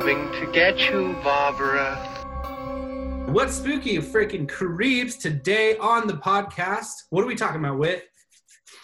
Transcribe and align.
coming 0.00 0.28
to 0.32 0.50
get 0.50 0.90
you, 0.90 1.16
Barbara. 1.22 1.94
What's 3.28 3.54
spooky, 3.54 3.98
freaking 3.98 4.48
creeps? 4.48 5.14
Today 5.14 5.76
on 5.76 6.08
the 6.08 6.14
podcast, 6.14 7.04
what 7.10 7.22
are 7.22 7.28
we 7.28 7.36
talking 7.36 7.60
about, 7.60 7.78
Wit? 7.78 8.08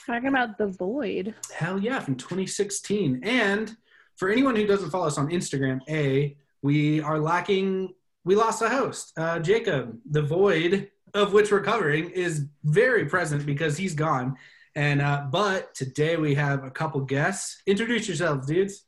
Talking 0.07 0.29
about 0.29 0.57
the 0.57 0.68
void. 0.68 1.34
Hell 1.52 1.80
yeah, 1.80 1.98
from 1.98 2.14
2016. 2.14 3.22
And 3.25 3.76
for 4.18 4.29
anyone 4.29 4.54
who 4.54 4.68
doesn't 4.68 4.90
follow 4.90 5.08
us 5.08 5.18
on 5.18 5.30
Instagram, 5.30 5.80
A, 5.88 6.36
we 6.62 7.00
are 7.00 7.18
lacking, 7.18 7.92
we 8.24 8.36
lost 8.36 8.62
a 8.62 8.68
host. 8.68 9.12
Uh, 9.16 9.40
Jacob, 9.40 9.98
the 10.08 10.22
void 10.22 10.90
of 11.14 11.32
which 11.32 11.50
we're 11.50 11.64
covering, 11.64 12.11
is 12.11 12.46
very 12.63 13.07
present 13.07 13.44
because 13.44 13.77
he's 13.77 13.94
gone. 13.94 14.36
And 14.77 15.02
uh, 15.02 15.27
but 15.29 15.74
today 15.74 16.16
we 16.16 16.36
have 16.36 16.63
a 16.63 16.71
couple 16.71 17.00
guests. 17.00 17.63
Introduce 17.66 18.07
yourselves, 18.07 18.46
dudes. 18.46 18.85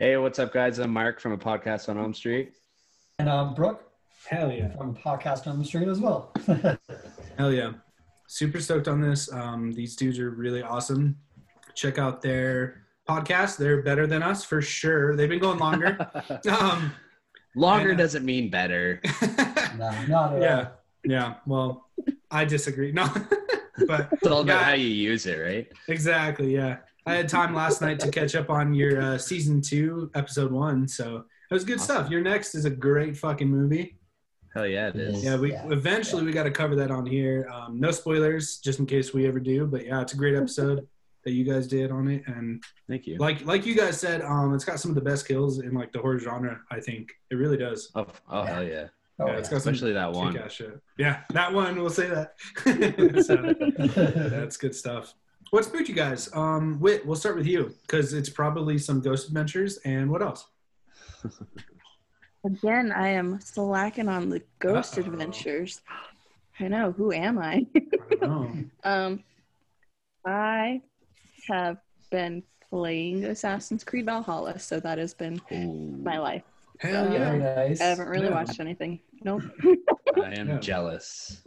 Hey, 0.00 0.16
what's 0.16 0.38
up, 0.38 0.54
guys? 0.54 0.78
I'm 0.78 0.94
Marc 0.94 1.20
from 1.20 1.32
a 1.32 1.36
podcast 1.36 1.90
on 1.90 1.98
Elm 1.98 2.14
Street. 2.14 2.54
And 3.18 3.28
I'm 3.28 3.52
Brooke 3.52 3.84
Hell 4.26 4.50
yeah. 4.50 4.74
from 4.74 4.96
Podcast 4.96 5.46
on 5.46 5.58
the 5.58 5.64
Street 5.66 5.88
as 5.88 6.00
well. 6.00 6.32
Hell 7.36 7.52
yeah. 7.52 7.72
Super 8.26 8.60
stoked 8.60 8.88
on 8.88 9.02
this. 9.02 9.30
Um, 9.30 9.72
these 9.72 9.96
dudes 9.96 10.18
are 10.18 10.30
really 10.30 10.62
awesome. 10.62 11.18
Check 11.74 11.98
out 11.98 12.22
their 12.22 12.86
podcast. 13.06 13.58
They're 13.58 13.82
better 13.82 14.06
than 14.06 14.22
us 14.22 14.42
for 14.42 14.62
sure. 14.62 15.16
They've 15.16 15.28
been 15.28 15.38
going 15.38 15.58
longer. 15.58 15.98
um, 16.50 16.92
Longer 17.54 17.90
And, 17.90 18.00
uh, 18.00 18.04
doesn't 18.04 18.24
mean 18.24 18.48
better. 18.48 19.02
no, 19.76 19.90
not 20.08 20.32
at 20.36 20.40
yeah. 20.40 20.68
Yeah. 21.04 21.34
Well, 21.44 21.90
I 22.30 22.46
disagree. 22.46 22.90
No. 22.90 23.06
but 23.86 24.08
It's 24.12 24.26
all 24.26 24.40
about 24.40 24.60
Yeah. 24.60 24.64
how 24.64 24.72
you 24.72 24.88
use 24.88 25.26
it, 25.26 25.36
right? 25.36 25.70
exactly. 25.88 26.54
Yeah. 26.54 26.78
I 27.06 27.14
had 27.14 27.28
time 27.28 27.54
last 27.54 27.80
night 27.80 27.98
to 28.00 28.10
catch 28.10 28.34
up 28.34 28.50
on 28.50 28.74
your 28.74 29.00
uh, 29.00 29.18
season 29.18 29.60
two, 29.60 30.10
episode 30.14 30.52
one. 30.52 30.86
So 30.86 31.24
it 31.50 31.54
was 31.54 31.64
good 31.64 31.80
stuff. 31.80 32.10
Your 32.10 32.20
next 32.20 32.54
is 32.54 32.64
a 32.64 32.70
great 32.70 33.16
fucking 33.16 33.48
movie. 33.48 33.96
All. 34.56 34.62
Hell 34.62 34.66
yeah, 34.66 34.88
it 34.88 34.96
is. 34.96 35.24
Yeah, 35.24 35.36
we 35.36 35.52
Yeah. 35.52 35.66
eventually 35.70 36.24
we 36.24 36.32
got 36.32 36.42
to 36.44 36.50
cover 36.50 36.74
that 36.76 36.90
on 36.90 37.06
here. 37.06 37.48
Um, 37.52 37.78
no 37.78 37.90
spoilers, 37.90 38.58
just 38.58 38.80
in 38.80 38.86
case 38.86 39.14
we 39.14 39.26
ever 39.26 39.40
do. 39.40 39.66
But 39.66 39.86
yeah, 39.86 40.00
it's 40.00 40.12
a 40.12 40.16
great 40.16 40.34
episode 40.34 40.86
that 41.24 41.32
you 41.32 41.44
guys 41.44 41.68
did 41.68 41.90
on 41.90 42.08
it, 42.08 42.22
and 42.26 42.62
Thank 42.88 43.06
you. 43.06 43.18
like 43.18 43.44
like 43.44 43.66
you 43.66 43.76
guys 43.76 44.00
said, 44.00 44.22
um, 44.22 44.54
it's 44.54 44.64
got 44.64 44.80
some 44.80 44.90
of 44.90 44.94
the 44.94 45.02
best 45.02 45.28
kills 45.28 45.60
in 45.60 45.74
like 45.74 45.92
the 45.92 45.98
horror 46.00 46.18
genre. 46.18 46.58
I 46.70 46.80
think 46.80 47.10
it 47.30 47.36
really 47.36 47.58
does. 47.58 47.90
Oh, 47.94 48.06
oh 48.28 48.42
hell 48.42 48.64
yeah. 48.64 48.86
Oh, 49.18 49.26
yeah, 49.26 49.32
yeah. 49.32 49.38
it's 49.38 49.48
got 49.50 49.58
Especially 49.58 49.92
that 49.92 50.12
one. 50.12 50.36
Yeah, 50.96 51.20
that 51.34 51.52
one. 51.52 51.76
We'll 51.76 51.90
say 51.90 52.08
that. 52.08 52.34
so, 54.24 54.30
that's 54.30 54.56
good 54.56 54.74
stuff. 54.74 55.14
What 55.50 55.64
spooked 55.64 55.88
you 55.88 55.94
guys? 55.94 56.28
Um, 56.32 56.78
Wit, 56.80 57.04
we'll 57.04 57.16
start 57.16 57.36
with 57.36 57.46
you 57.46 57.74
because 57.82 58.12
it's 58.12 58.28
probably 58.30 58.78
some 58.78 59.00
Ghost 59.00 59.26
Adventures 59.28 59.78
and 59.78 60.10
what 60.10 60.22
else? 60.22 60.46
Again, 62.44 62.92
I 62.92 63.08
am 63.08 63.40
slacking 63.40 64.08
on 64.08 64.28
the 64.30 64.40
ghost 64.60 64.96
Uh-oh. 64.96 65.06
adventures. 65.06 65.82
I 66.58 66.68
know, 66.68 66.92
who 66.92 67.12
am 67.12 67.38
I? 67.38 67.66
I 67.76 68.14
don't 68.14 68.20
know. 68.22 68.64
um 68.84 69.24
I 70.24 70.80
have 71.48 71.78
been 72.10 72.42
playing 72.70 73.24
Assassin's 73.24 73.82
Creed 73.84 74.06
Valhalla, 74.06 74.58
so 74.58 74.78
that 74.80 74.98
has 74.98 75.12
been 75.14 75.40
Ooh, 75.52 75.98
my 76.02 76.18
life. 76.18 76.44
Hell 76.78 77.08
Uh, 77.08 77.12
yeah, 77.12 77.36
nice. 77.36 77.80
I 77.80 77.84
haven't 77.86 78.08
really 78.08 78.26
Yeah. 78.28 78.34
watched 78.34 78.60
anything. 78.60 79.00
Nope. 79.24 79.42
I 80.16 80.32
am 80.34 80.48
Yeah. 80.48 80.58
jealous. 80.60 81.42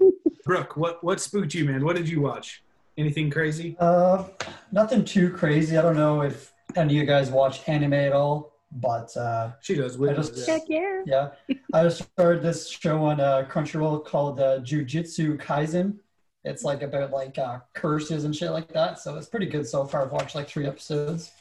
Brooke. 0.45 0.75
What 0.77 1.03
what 1.03 1.21
spooked 1.21 1.53
you, 1.55 1.65
man? 1.65 1.85
What 1.85 1.95
did 1.95 2.07
you 2.09 2.19
watch? 2.21 2.63
Anything 2.97 3.29
crazy? 3.31 3.75
Uh, 3.79 4.25
nothing 4.71 5.03
too 5.03 5.31
crazy. 5.31 5.77
I 5.77 5.81
don't 5.81 5.95
know 5.97 6.21
if 6.21 6.53
any 6.75 6.93
of 6.95 6.99
you 7.01 7.05
guys 7.05 7.31
watch 7.31 7.67
anime 7.67 7.93
at 7.93 8.13
all, 8.13 8.53
but 8.71 9.15
uh, 9.17 9.51
She 9.61 9.75
does. 9.75 9.99
I 10.01 10.13
just- 10.13 10.37
yeah. 10.37 10.45
Heck 10.53 10.61
yeah. 10.67 11.01
yeah, 11.05 11.55
I 11.73 11.83
just 11.83 12.03
started 12.03 12.41
this 12.43 12.69
show 12.69 13.03
on 13.05 13.19
uh, 13.19 13.47
Crunchyroll 13.49 14.05
called 14.05 14.39
uh, 14.39 14.59
Jujutsu 14.59 15.37
Kaisen. 15.37 15.97
It's 16.45 16.63
like 16.63 16.81
about 16.83 17.11
like 17.11 17.37
uh, 17.39 17.59
curses 17.73 18.25
and 18.25 18.35
shit 18.35 18.51
like 18.51 18.67
that. 18.73 18.99
So 18.99 19.15
it's 19.15 19.27
pretty 19.27 19.45
good 19.47 19.65
so 19.67 19.85
far. 19.85 20.03
I've 20.05 20.11
watched 20.11 20.35
like 20.35 20.47
three 20.49 20.67
episodes, 20.67 21.31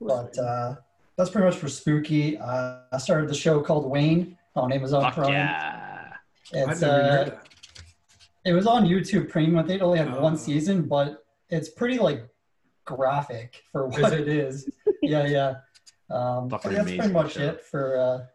but 0.00 0.38
uh, 0.38 0.76
that's 1.18 1.28
pretty 1.30 1.46
much 1.46 1.56
for 1.56 1.68
spooky. 1.68 2.38
Uh, 2.38 2.76
I 2.92 2.98
started 2.98 3.28
the 3.28 3.34
show 3.34 3.60
called 3.60 3.90
Wayne 3.90 4.38
on 4.56 4.72
Amazon 4.72 5.02
Fuck 5.02 5.14
Prime. 5.14 5.32
yeah. 5.32 6.12
I've 6.54 6.70
It's 6.70 6.80
never 6.82 6.94
uh, 6.94 7.10
heard 7.10 7.26
that. 7.28 7.43
It 8.44 8.52
was 8.52 8.66
on 8.66 8.84
YouTube 8.84 9.28
Premium. 9.30 9.58
I 9.58 9.62
think 9.62 9.80
it 9.80 9.84
only 9.84 9.98
had 9.98 10.08
Oh. 10.08 10.20
one 10.20 10.36
season, 10.36 10.82
but 10.82 11.24
it's 11.48 11.70
pretty 11.70 11.98
like 11.98 12.28
graphic 12.84 13.62
for 13.72 13.88
Is 13.90 13.98
what 13.98 14.12
it? 14.12 14.20
it 14.20 14.28
is. 14.28 14.68
yeah, 15.02 15.26
yeah. 15.26 15.54
Um, 16.10 16.48
but 16.48 16.62
that's 16.62 16.90
pretty 16.92 17.12
much 17.12 17.34
show. 17.34 17.40
it 17.42 17.62
for. 17.64 17.96
Uh, 17.96 18.26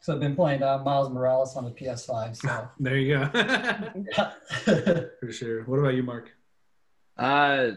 so 0.00 0.12
I've 0.14 0.20
been 0.20 0.36
playing 0.36 0.62
uh, 0.62 0.78
Miles 0.78 1.10
Morales 1.10 1.56
on 1.56 1.64
the 1.64 1.70
PS5. 1.70 2.36
So 2.36 2.68
There 2.80 2.96
you 2.96 3.18
go. 3.18 3.26
For 5.20 5.32
sure. 5.32 5.64
What 5.64 5.78
about 5.78 5.94
you, 5.94 6.02
Marc? 6.02 6.30
Uh, 7.16 7.72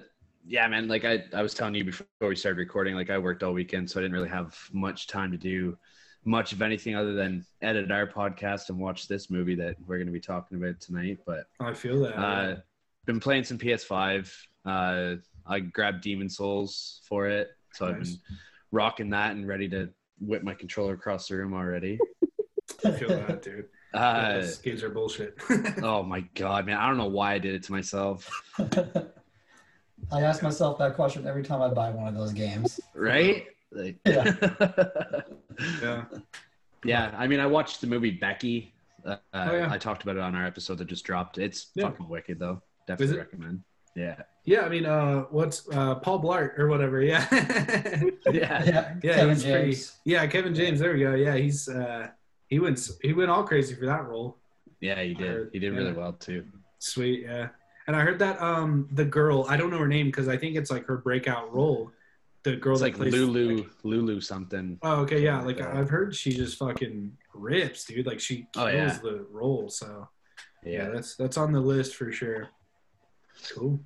yeah, 0.46 0.68
man. 0.68 0.88
Like 0.88 1.06
I, 1.06 1.24
I 1.34 1.42
was 1.42 1.54
telling 1.54 1.74
you 1.76 1.86
before 1.86 2.06
we 2.22 2.36
started 2.36 2.58
recording, 2.60 2.96
like 2.96 3.10
I 3.10 3.18
worked 3.18 3.44
all 3.44 3.54
weekend, 3.54 3.90
so 3.90 4.00
I 4.00 4.04
didn't 4.04 4.16
really 4.16 4.30
have 4.30 4.58
much 4.74 5.08
time 5.08 5.32
to 5.32 5.38
do 5.38 5.78
much 6.28 6.52
of 6.52 6.62
anything 6.62 6.94
other 6.94 7.14
than 7.14 7.46
edit 7.62 7.90
our 7.90 8.06
podcast 8.06 8.68
and 8.68 8.78
watch 8.78 9.08
this 9.08 9.30
movie 9.30 9.56
that 9.56 9.78
we're 9.88 9.96
going 9.96 10.08
to 10.08 10.14
be 10.14 10.20
talking 10.20 10.58
about 10.58 10.80
tonight. 10.82 11.20
But 11.26 11.46
I 11.62 11.74
feel 11.74 12.02
that. 12.02 12.20
Uh, 12.20 12.56
been 13.06 13.22
playing 13.22 13.46
some 13.46 13.58
PS5. 13.58 14.30
Uh, 14.66 15.16
I 15.46 15.62
grabbed 15.62 16.04
Demon's 16.04 16.36
Souls 16.36 17.00
for 17.08 17.28
it, 17.28 17.52
so 17.74 17.88
I've 17.88 18.04
been 18.04 18.20
rocking 18.74 19.10
that 19.12 19.32
and 19.32 19.48
ready 19.48 19.70
to 19.70 19.90
whip 20.20 20.44
my 20.44 20.54
controller 20.54 20.94
across 20.94 21.30
the 21.30 21.38
room 21.38 21.54
already. 21.54 21.98
I 22.86 22.92
feel 22.92 23.08
that, 23.08 23.42
dude. 23.42 23.66
Uh, 23.94 24.34
Those 24.34 24.58
games 24.58 24.84
are 24.84 24.90
bullshit. 24.90 25.38
oh 25.82 26.04
my 26.04 26.20
god, 26.36 26.66
man! 26.66 26.76
I 26.76 26.88
don't 26.88 26.98
know 26.98 27.08
why 27.08 27.34
I 27.34 27.40
did 27.40 27.56
it 27.56 27.64
to 27.64 27.72
myself. 27.72 28.30
I 28.60 30.22
ask 30.22 30.44
myself 30.44 30.78
that 30.80 30.96
question 30.96 31.26
every 31.26 31.44
time 31.44 31.62
I 31.62 31.70
buy 31.70 31.90
one 31.92 32.08
of 32.08 32.14
those 32.14 32.34
games. 32.34 32.82
Right? 32.94 33.48
Like, 33.72 33.98
Yeah. 34.06 34.34
yeah. 35.82 36.04
yeah. 36.84 37.12
I 37.18 37.28
mean, 37.28 37.40
I 37.40 37.46
watched 37.46 37.82
the 37.82 37.88
movie 37.88 38.12
Becky. 38.12 38.74
Uh, 39.06 39.18
Oh, 39.34 39.56
yeah. 39.56 39.72
I 39.72 39.78
talked 39.78 40.04
about 40.04 40.16
it 40.18 40.22
on 40.22 40.36
our 40.36 40.46
episode 40.46 40.78
that 40.80 40.86
just 40.88 41.06
dropped. 41.06 41.38
It's 41.38 41.68
Yeah. 41.76 41.90
fucking 41.90 42.08
wicked, 42.10 42.40
though. 42.40 42.62
Definitely 42.88 43.18
recommend. 43.18 43.64
Yeah. 43.96 44.22
Yeah, 44.46 44.62
I 44.62 44.70
mean, 44.70 44.86
uh, 44.86 45.22
what's 45.24 45.68
uh, 45.70 45.96
Paul 45.96 46.22
Blart 46.22 46.58
or 46.58 46.68
whatever? 46.68 47.02
Yeah, 47.02 47.26
Yeah. 47.32 48.12
Yeah, 48.32 48.96
yeah, 49.04 49.16
Kevin 49.16 49.30
he's 49.36 49.44
pretty. 49.44 49.64
James. 49.72 49.96
Yeah, 50.06 50.28
Kevin 50.28 50.56
James. 50.56 50.80
There 50.80 50.94
we 50.94 51.00
go. 51.00 51.16
Yeah, 51.16 51.36
he's 51.36 51.68
uh, 51.68 52.08
he 52.48 52.60
went 52.60 52.80
he 53.02 53.12
went 53.14 53.30
all 53.30 53.44
crazy 53.44 53.76
for 53.76 53.86
that 53.88 54.06
role. 54.06 54.38
Yeah, 54.80 55.02
he 55.02 55.14
did. 55.16 55.28
heard- 55.28 55.50
He 55.52 55.60
did 55.60 55.74
yeah. 55.74 55.80
really 55.80 55.94
well 55.94 56.14
too. 56.14 56.46
Sweet, 56.80 57.24
yeah. 57.24 57.50
And 57.88 57.96
I 57.96 58.02
heard 58.02 58.20
that 58.20 58.42
um 58.42 58.88
the 58.94 59.04
girl 59.06 59.46
I 59.50 59.58
don't 59.58 59.70
know 59.72 59.80
her 59.80 59.88
name 59.88 60.06
because 60.08 60.28
I 60.30 60.38
think 60.38 60.56
it's 60.56 60.70
like 60.72 60.86
her 60.86 60.98
breakout 60.98 61.54
role. 61.54 61.92
The 62.52 62.56
girl 62.56 62.74
It's 62.74 62.82
that 62.82 62.86
like 62.88 62.96
plays 62.96 63.14
Lulu, 63.14 63.58
like- 63.58 63.68
Lulu 63.84 64.22
something. 64.22 64.80
oh, 64.84 65.02
okay, 65.02 65.22
yeah. 65.22 65.42
Like 65.42 65.60
like. 65.60 65.68
I've 65.76 65.90
heard 65.90 66.16
she 66.16 66.32
just 66.32 66.58
fucking 66.58 67.12
rips, 67.34 67.84
dude. 67.86 68.06
Like 68.08 68.20
she 68.22 68.48
kills 68.54 68.66
Oh, 68.66 68.68
yeah. 68.68 68.98
the 69.04 69.26
role. 69.30 69.70
So 69.70 70.08
yeah, 70.64 70.72
Yeah. 70.84 70.90
that's 70.92 71.16
that's 71.16 71.38
on 71.38 71.52
the 71.52 71.60
list 71.60 71.96
for 71.96 72.12
sure. 72.12 72.48
Cool. 73.54 73.80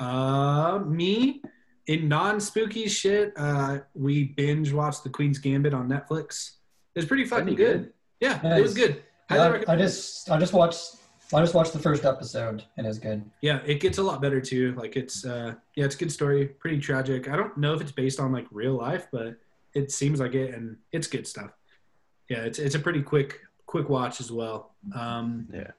Uh, 0.00 0.78
me 0.86 1.42
in 1.86 2.08
non-spooky 2.08 2.88
shit, 2.88 3.32
uh, 3.36 3.80
we 3.94 4.24
binge 4.24 4.72
watched 4.72 5.04
The 5.04 5.10
Queen's 5.10 5.38
Gambit 5.38 5.74
on 5.74 5.88
Netflix. 5.88 6.52
It's 6.94 7.06
pretty 7.06 7.24
fucking 7.24 7.54
good. 7.54 7.56
good. 7.82 7.92
Yeah, 8.20 8.56
it 8.56 8.62
was 8.62 8.74
good. 8.74 9.02
I, 9.30 9.62
I 9.68 9.76
just 9.76 10.30
I 10.30 10.38
just 10.38 10.52
watched 10.52 10.96
I 11.34 11.40
just 11.40 11.54
watched 11.54 11.72
the 11.72 11.78
first 11.78 12.04
episode 12.04 12.64
and 12.76 12.86
it's 12.86 12.98
good. 12.98 13.24
Yeah, 13.40 13.60
it 13.64 13.80
gets 13.80 13.98
a 13.98 14.02
lot 14.02 14.20
better 14.20 14.40
too. 14.40 14.74
Like 14.76 14.96
it's 14.96 15.24
uh 15.24 15.54
yeah, 15.74 15.84
it's 15.84 15.94
a 15.94 15.98
good 15.98 16.12
story, 16.12 16.46
pretty 16.46 16.78
tragic. 16.78 17.28
I 17.28 17.36
don't 17.36 17.56
know 17.56 17.74
if 17.74 17.80
it's 17.80 17.92
based 17.92 18.20
on 18.20 18.32
like 18.32 18.46
real 18.50 18.74
life, 18.74 19.06
but 19.12 19.36
it 19.74 19.90
seems 19.92 20.20
like 20.20 20.34
it 20.34 20.54
and 20.54 20.76
it's 20.92 21.06
good 21.06 21.26
stuff. 21.26 21.50
Yeah, 22.28 22.38
it's 22.44 22.58
it's 22.58 22.74
a 22.74 22.78
pretty 22.78 23.02
quick 23.02 23.40
quick 23.66 23.88
watch 23.88 24.20
as 24.20 24.30
well. 24.30 24.74
Um 24.94 25.46
Yeah. 25.52 25.70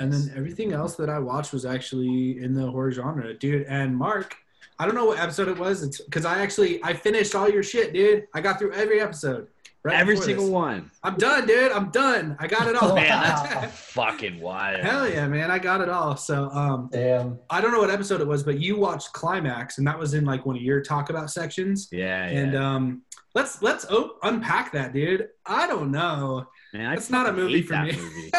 and 0.00 0.12
then 0.12 0.32
everything 0.36 0.72
else 0.72 0.94
that 0.96 1.08
I 1.10 1.18
watched 1.18 1.52
was 1.52 1.64
actually 1.64 2.42
in 2.42 2.54
the 2.54 2.70
horror 2.70 2.90
genre, 2.92 3.34
dude. 3.34 3.66
And 3.68 3.96
Marc, 3.96 4.36
I 4.78 4.86
don't 4.86 4.94
know 4.94 5.04
what 5.06 5.18
episode 5.18 5.48
it 5.48 5.58
was. 5.58 5.82
It's 5.82 6.00
because 6.00 6.24
I 6.24 6.40
actually 6.40 6.82
I 6.84 6.92
finished 6.92 7.34
all 7.34 7.48
your 7.48 7.62
shit, 7.62 7.92
dude. 7.92 8.26
I 8.34 8.40
got 8.40 8.58
through 8.58 8.72
every 8.72 9.00
episode. 9.00 9.48
Right 9.84 9.98
Every 9.98 10.16
single 10.16 10.44
this. 10.46 10.52
one. 10.52 10.90
I'm 11.02 11.16
done, 11.16 11.46
dude. 11.46 11.72
I'm 11.72 11.90
done. 11.90 12.36
I 12.38 12.46
got 12.46 12.68
it 12.68 12.76
all. 12.76 12.94
Man, 12.94 13.08
that's 13.08 13.74
fucking 13.92 14.40
wild. 14.40 14.80
Hell 14.84 15.08
yeah, 15.08 15.26
man! 15.28 15.50
I 15.50 15.58
got 15.58 15.80
it 15.80 15.88
all. 15.88 16.16
So, 16.16 16.50
um, 16.50 16.88
Damn. 16.92 17.38
I 17.50 17.60
don't 17.60 17.72
know 17.72 17.80
what 17.80 17.90
episode 17.90 18.20
it 18.20 18.26
was, 18.26 18.42
but 18.42 18.60
you 18.60 18.76
watched 18.76 19.12
Climax, 19.12 19.78
and 19.78 19.86
that 19.86 19.98
was 19.98 20.14
in 20.14 20.24
like 20.24 20.46
one 20.46 20.56
of 20.56 20.62
your 20.62 20.80
talk 20.80 21.10
about 21.10 21.30
sections. 21.30 21.88
Yeah, 21.90 22.30
yeah. 22.30 22.38
And 22.38 22.56
um, 22.56 23.02
let's 23.34 23.62
let's 23.62 23.86
oh, 23.90 24.16
unpack 24.22 24.72
that, 24.72 24.92
dude. 24.92 25.28
I 25.46 25.66
don't 25.66 25.90
know. 25.90 26.46
Man, 26.72 26.86
I 26.86 26.94
that's 26.94 27.10
not 27.10 27.28
a 27.28 27.32
movie 27.32 27.62
for 27.62 27.82
me. 27.82 27.92
movie. 27.92 28.30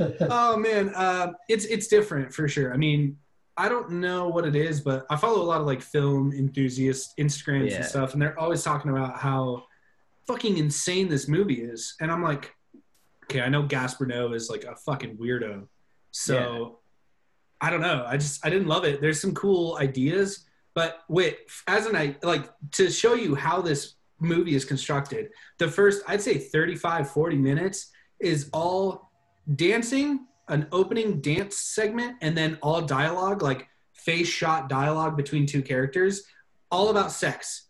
oh 0.20 0.56
man, 0.56 0.90
uh, 0.94 1.32
it's 1.48 1.64
it's 1.66 1.88
different 1.88 2.32
for 2.32 2.48
sure. 2.48 2.72
I 2.72 2.76
mean, 2.76 3.16
I 3.56 3.68
don't 3.68 3.90
know 3.92 4.28
what 4.28 4.46
it 4.46 4.56
is, 4.56 4.80
but 4.80 5.06
I 5.10 5.16
follow 5.16 5.42
a 5.42 5.44
lot 5.44 5.60
of 5.60 5.66
like 5.66 5.82
film 5.82 6.32
enthusiasts, 6.32 7.14
Instagrams 7.18 7.70
Yeah. 7.70 7.76
and 7.76 7.84
stuff, 7.84 8.12
and 8.12 8.22
they're 8.22 8.38
always 8.38 8.62
talking 8.62 8.90
about 8.90 9.18
how 9.18 9.64
fucking 10.28 10.58
insane 10.58 11.08
this 11.08 11.26
movie 11.26 11.62
is. 11.62 11.96
And 12.00 12.12
I'm 12.12 12.22
like, 12.22 12.54
okay, 13.24 13.40
I 13.40 13.48
know 13.48 13.62
Gaspar 13.62 14.06
Noé 14.06 14.34
is 14.34 14.48
like 14.48 14.64
a 14.64 14.76
fucking 14.76 15.16
weirdo. 15.16 15.66
So 16.12 16.78
I 17.60 17.70
don't 17.70 17.80
know. 17.80 18.04
I 18.06 18.16
just 18.16 18.44
I 18.46 18.50
didn't 18.50 18.68
love 18.68 18.84
it. 18.84 19.00
There's 19.00 19.20
some 19.20 19.34
cool 19.34 19.76
ideas, 19.80 20.46
but 20.74 21.00
wait, 21.08 21.38
as 21.66 21.86
an 21.86 21.96
I 21.96 22.16
like 22.22 22.48
to 22.72 22.90
show 22.90 23.14
you 23.14 23.34
how 23.34 23.60
this 23.60 23.94
movie 24.20 24.54
is 24.54 24.64
constructed. 24.64 25.30
The 25.58 25.68
first 25.68 26.02
I'd 26.06 26.22
say 26.22 26.38
35 26.38 27.10
40 27.10 27.36
minutes 27.36 27.90
is 28.20 28.48
all 28.52 29.10
dancing, 29.56 30.26
an 30.48 30.66
opening 30.72 31.20
dance 31.20 31.56
segment 31.56 32.16
and 32.20 32.36
then 32.36 32.58
all 32.62 32.82
dialogue 32.82 33.42
like 33.42 33.68
face 33.92 34.28
shot 34.28 34.68
dialogue 34.68 35.16
between 35.16 35.46
two 35.46 35.62
characters, 35.62 36.22
all 36.70 36.90
about 36.90 37.12
sex. 37.12 37.67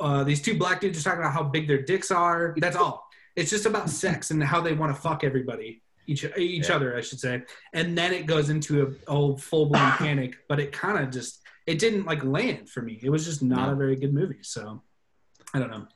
Uh, 0.00 0.24
these 0.24 0.40
two 0.42 0.56
black 0.58 0.80
dudes 0.80 0.98
are 1.00 1.02
talking 1.02 1.20
about 1.20 1.32
how 1.32 1.42
big 1.42 1.66
their 1.68 1.82
dicks 1.82 2.10
are. 2.10 2.54
That's 2.58 2.76
all. 2.76 3.08
It's 3.36 3.50
just 3.50 3.66
about 3.66 3.88
sex 3.90 4.30
and 4.30 4.42
how 4.42 4.60
they 4.60 4.72
want 4.74 4.94
to 4.94 5.00
fuck 5.00 5.22
everybody, 5.24 5.82
each 6.06 6.24
each 6.36 6.68
Yeah. 6.68 6.76
other, 6.76 6.96
I 6.96 7.00
should 7.00 7.20
say. 7.20 7.42
And 7.72 7.96
then 7.96 8.12
it 8.12 8.26
goes 8.26 8.50
into 8.50 8.72
a 8.82 9.10
old 9.10 9.42
full 9.42 9.66
blown 9.66 9.90
panic. 10.04 10.36
But 10.48 10.60
it 10.60 10.72
kind 10.72 10.98
of 11.02 11.10
just 11.10 11.40
it 11.66 11.78
didn't 11.78 12.04
like 12.06 12.24
land 12.24 12.68
for 12.68 12.82
me. 12.82 12.98
It 13.02 13.10
was 13.10 13.24
just 13.24 13.42
not 13.42 13.66
No. 13.68 13.72
a 13.72 13.76
very 13.76 13.96
good 13.96 14.12
movie. 14.14 14.42
So 14.42 14.82
I 15.54 15.58
don't 15.60 15.70
know. 15.70 15.86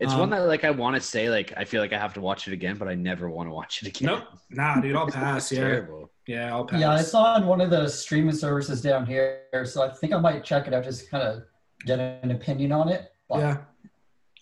It's 0.00 0.12
Um, 0.12 0.20
one 0.20 0.30
that 0.30 0.46
like 0.46 0.62
I 0.64 0.70
want 0.70 0.94
to 0.94 1.00
say 1.02 1.28
like 1.28 1.52
I 1.56 1.64
feel 1.64 1.80
like 1.82 1.92
I 1.92 1.98
have 1.98 2.14
to 2.14 2.20
watch 2.20 2.46
it 2.46 2.52
again, 2.52 2.76
but 2.78 2.86
I 2.88 2.94
never 2.94 3.28
want 3.28 3.48
to 3.48 3.52
watch 3.52 3.82
it 3.82 3.88
again. 3.88 4.06
Nope. 4.06 4.24
Nah, 4.50 4.80
dude, 4.80 4.94
I'll 4.94 5.06
pass. 5.22 5.50
Yeah, 5.50 5.58
terrible. 5.60 6.10
yeah, 6.28 6.54
I'll 6.54 6.64
pass. 6.64 6.80
Yeah, 6.80 6.92
I 6.92 7.02
saw 7.02 7.34
on 7.34 7.46
one 7.48 7.60
of 7.60 7.70
the 7.70 7.88
streaming 7.88 8.34
services 8.34 8.80
down 8.80 9.04
here, 9.06 9.42
so 9.64 9.82
I 9.82 9.90
think 9.92 10.12
I 10.12 10.18
might 10.20 10.44
check 10.44 10.68
it 10.68 10.72
out 10.74 10.84
just 10.84 11.10
kind 11.10 11.24
of 11.24 11.42
get 11.84 11.98
an 11.98 12.30
opinion 12.30 12.70
on 12.70 12.88
it. 12.88 13.10
But 13.28 13.38
Yeah. 13.38 13.56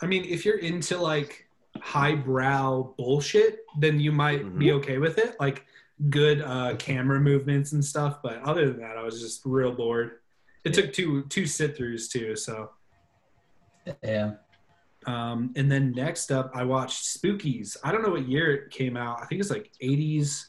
I 0.02 0.06
mean, 0.06 0.24
if 0.24 0.44
you're 0.44 0.58
into 0.58 0.98
like 0.98 1.48
highbrow 1.80 2.94
bullshit, 2.96 3.60
then 3.78 3.98
you 4.00 4.12
might 4.12 4.58
be 4.58 4.72
okay 4.72 4.98
with 4.98 5.18
it. 5.18 5.36
Like 5.40 5.64
good 6.10 6.42
uh, 6.42 6.76
camera 6.76 7.20
movements 7.20 7.72
and 7.72 7.84
stuff. 7.84 8.22
But 8.22 8.42
other 8.42 8.66
than 8.70 8.80
that, 8.80 8.96
I 8.96 9.02
was 9.02 9.20
just 9.20 9.42
real 9.44 9.72
bored. 9.72 10.18
It 10.64 10.74
took 10.74 10.92
two 10.92 11.22
two 11.24 11.46
sit 11.46 11.78
throughs 11.78 12.10
too. 12.10 12.36
So, 12.36 12.70
yeah. 14.02 14.32
um, 15.06 15.52
and 15.56 15.70
then 15.70 15.92
next 15.92 16.32
up, 16.32 16.50
I 16.54 16.64
watched 16.64 17.04
Spookies. 17.04 17.76
I 17.84 17.92
don't 17.92 18.02
know 18.02 18.10
what 18.10 18.28
year 18.28 18.52
it 18.52 18.70
came 18.70 18.96
out. 18.96 19.22
I 19.22 19.26
think 19.26 19.40
it's 19.40 19.50
like 19.50 19.70
80s. 19.80 20.46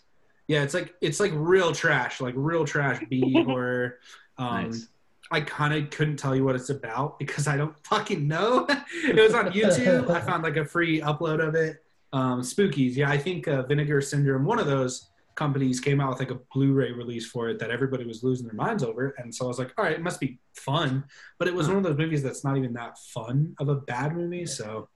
Yeah, 0.47 0.63
it's 0.63 0.73
like 0.73 0.95
it's 1.01 1.19
like 1.19 1.31
real 1.35 1.71
trash, 1.71 2.19
like 2.19 2.33
real 2.35 2.65
trash 2.65 3.03
B 3.09 3.43
horror. 3.45 3.99
Um, 4.37 4.71
Nice. 4.71 4.87
I 5.31 5.41
kind 5.41 5.73
of 5.73 5.89
couldn't 5.89 6.17
tell 6.17 6.35
you 6.35 6.43
what 6.43 6.55
it's 6.55 6.69
about 6.69 7.19
because 7.19 7.47
I 7.47 7.57
don't 7.57 7.75
fucking 7.85 8.27
know. 8.27 8.65
it 9.03 9.15
was 9.15 9.33
on 9.33 9.51
YouTube. 9.51 10.09
I 10.09 10.21
found 10.21 10.43
like 10.43 10.57
a 10.57 10.65
free 10.65 11.01
upload 11.01 11.45
of 11.45 11.55
it. 11.55 11.83
Um, 12.13 12.41
Spookies, 12.41 12.95
yeah, 12.95 13.09
I 13.09 13.17
think 13.17 13.47
uh, 13.47 13.63
Vinegar 13.63 13.99
Syndrome, 14.01 14.45
one 14.45 14.59
of 14.59 14.65
those 14.65 15.09
companies 15.35 15.79
came 15.79 15.99
out 15.99 16.09
with 16.09 16.19
like 16.19 16.31
a 16.31 16.39
Blu-ray 16.53 16.93
release 16.93 17.25
for 17.25 17.49
it 17.49 17.59
that 17.59 17.69
everybody 17.69 18.05
was 18.05 18.23
losing 18.23 18.47
their 18.47 18.55
minds 18.55 18.83
over, 18.83 19.13
and 19.17 19.33
so 19.33 19.45
I 19.45 19.47
was 19.49 19.59
like, 19.59 19.73
all 19.77 19.83
right, 19.83 19.93
it 19.93 20.01
must 20.01 20.19
be 20.19 20.39
fun. 20.53 21.03
But 21.37 21.47
it 21.49 21.53
was 21.53 21.67
one 21.67 21.77
of 21.77 21.83
those 21.83 21.97
movies 21.97 22.23
that's 22.23 22.43
not 22.43 22.57
even 22.57 22.73
that 22.73 22.97
fun 22.97 23.53
of 23.59 23.67
a 23.69 23.75
bad 23.75 24.15
movie. 24.15 24.45
So, 24.45 24.87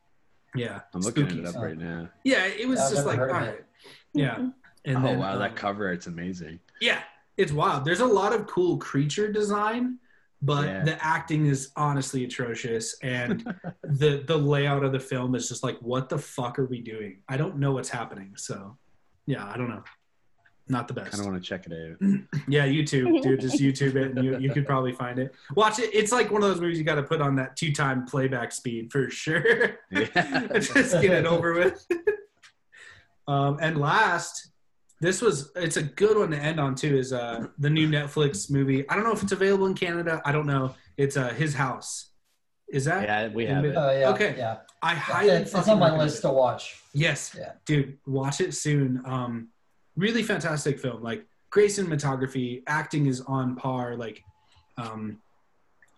yeah, 0.55 0.79
I'm 0.93 1.01
looking 1.01 1.27
Spookies. 1.27 1.39
it 1.39 1.45
up 1.47 1.55
right 1.55 1.77
now. 1.77 2.09
Yeah, 2.23 2.45
it 2.45 2.67
was 2.67 2.79
Yeah, 2.79 2.85
I've 2.85 2.91
just 2.93 3.05
like, 3.05 3.17
heard 3.17 3.31
all 3.31 3.37
of 3.37 3.43
it. 3.43 3.47
right, 3.47 3.63
yeah. 4.13 4.47
And 4.83 4.97
oh 4.97 5.01
then, 5.01 5.19
wow, 5.19 5.37
that 5.37 5.51
um, 5.51 5.55
cover 5.55 5.91
it's 5.91 6.07
amazing. 6.07 6.59
yeah, 6.79 7.01
it's 7.37 7.51
wild. 7.51 7.85
There's 7.85 7.99
a 7.99 8.05
lot 8.05 8.33
of 8.33 8.47
cool 8.47 8.77
creature 8.77 9.31
design, 9.31 9.99
but 10.41 10.65
Yeah. 10.65 10.83
the 10.83 11.05
acting 11.05 11.45
is 11.45 11.71
honestly 11.75 12.23
atrocious, 12.25 12.95
and 13.03 13.43
the 13.83 14.23
the 14.25 14.37
layout 14.37 14.83
of 14.83 14.91
the 14.91 14.99
film 14.99 15.35
is 15.35 15.47
just 15.49 15.63
like, 15.63 15.77
what 15.79 16.09
the 16.09 16.17
fuck 16.17 16.57
are 16.59 16.65
we 16.65 16.81
doing? 16.81 17.21
I 17.29 17.37
don't 17.37 17.57
know 17.57 17.71
what's 17.73 17.89
happening. 17.89 18.33
So, 18.37 18.77
yeah, 19.25 19.45
I 19.45 19.57
don't 19.57 19.69
know. 19.69 19.83
Not 20.67 20.87
the 20.87 20.93
best. 20.93 21.11
Kind 21.11 21.21
of 21.21 21.27
want 21.31 21.43
to 21.43 21.47
check 21.47 21.65
it 21.67 21.73
out. 21.73 22.07
Yeah, 22.47 22.65
YouTube, 22.65 23.21
dude, 23.21 23.41
just 23.41 23.59
YouTube 23.61 23.95
it, 23.95 24.15
and 24.15 24.23
you 24.23 24.37
you 24.39 24.51
could 24.51 24.65
probably 24.65 24.93
find 24.93 25.19
it. 25.19 25.33
Watch 25.55 25.79
it. 25.79 25.89
It's 25.93 26.11
like 26.11 26.31
one 26.31 26.41
of 26.43 26.49
those 26.49 26.61
movies 26.61 26.77
you 26.77 26.83
got 26.85 26.95
to 26.95 27.03
put 27.03 27.19
on 27.21 27.35
that 27.35 27.55
two 27.57 27.71
time 27.73 28.05
playback 28.05 28.51
speed 28.51 28.91
for 28.91 29.09
sure. 29.09 29.79
Yeah. 29.91 30.47
just 30.53 30.93
get 31.01 31.11
it 31.11 31.25
over 31.25 31.53
with. 31.53 31.85
um, 33.27 33.57
and 33.61 33.77
last, 33.79 34.50
this 35.01 35.19
was 35.19 35.51
it's 35.55 35.77
a 35.77 35.83
good 35.83 36.17
one 36.17 36.31
to 36.31 36.37
end 36.37 36.59
on 36.59 36.75
too. 36.75 36.95
Is 36.95 37.11
uh 37.11 37.47
the 37.57 37.69
new 37.69 37.89
Netflix 37.89 38.49
movie? 38.49 38.87
I 38.87 38.95
don't 38.95 39.03
know 39.03 39.11
if 39.11 39.23
it's 39.23 39.31
available 39.31 39.65
in 39.65 39.73
Canada. 39.73 40.21
I 40.23 40.31
don't 40.31 40.45
know. 40.45 40.75
It's 40.95 41.17
uh 41.17 41.29
His 41.29 41.55
House. 41.55 42.11
Is 42.71 42.85
that? 42.85 43.03
yeah, 43.03 43.27
we 43.27 43.45
have 43.47 43.65
it. 43.65 43.75
Uh, 43.75 43.91
yeah. 43.91 44.09
Okay. 44.11 44.35
Yeah. 44.37 44.57
I 44.81 44.93
highly. 44.93 45.29
It's, 45.31 45.53
it's 45.53 45.67
on 45.67 45.79
my 45.79 45.97
list 45.97 46.19
it. 46.19 46.21
to 46.21 46.29
watch. 46.31 46.79
Yes. 46.93 47.35
Yeah. 47.37 47.53
Dude, 47.65 47.97
watch 48.05 48.39
it 48.39 48.53
soon. 48.53 49.01
Um, 49.05 49.49
really 49.97 50.23
fantastic 50.23 50.79
film. 50.79 51.03
Like 51.03 51.25
great 51.49 51.71
cinematography, 51.71 52.63
acting 52.67 53.07
is 53.07 53.21
on 53.21 53.55
par. 53.55 53.97
Like, 53.97 54.23
um, 54.77 55.17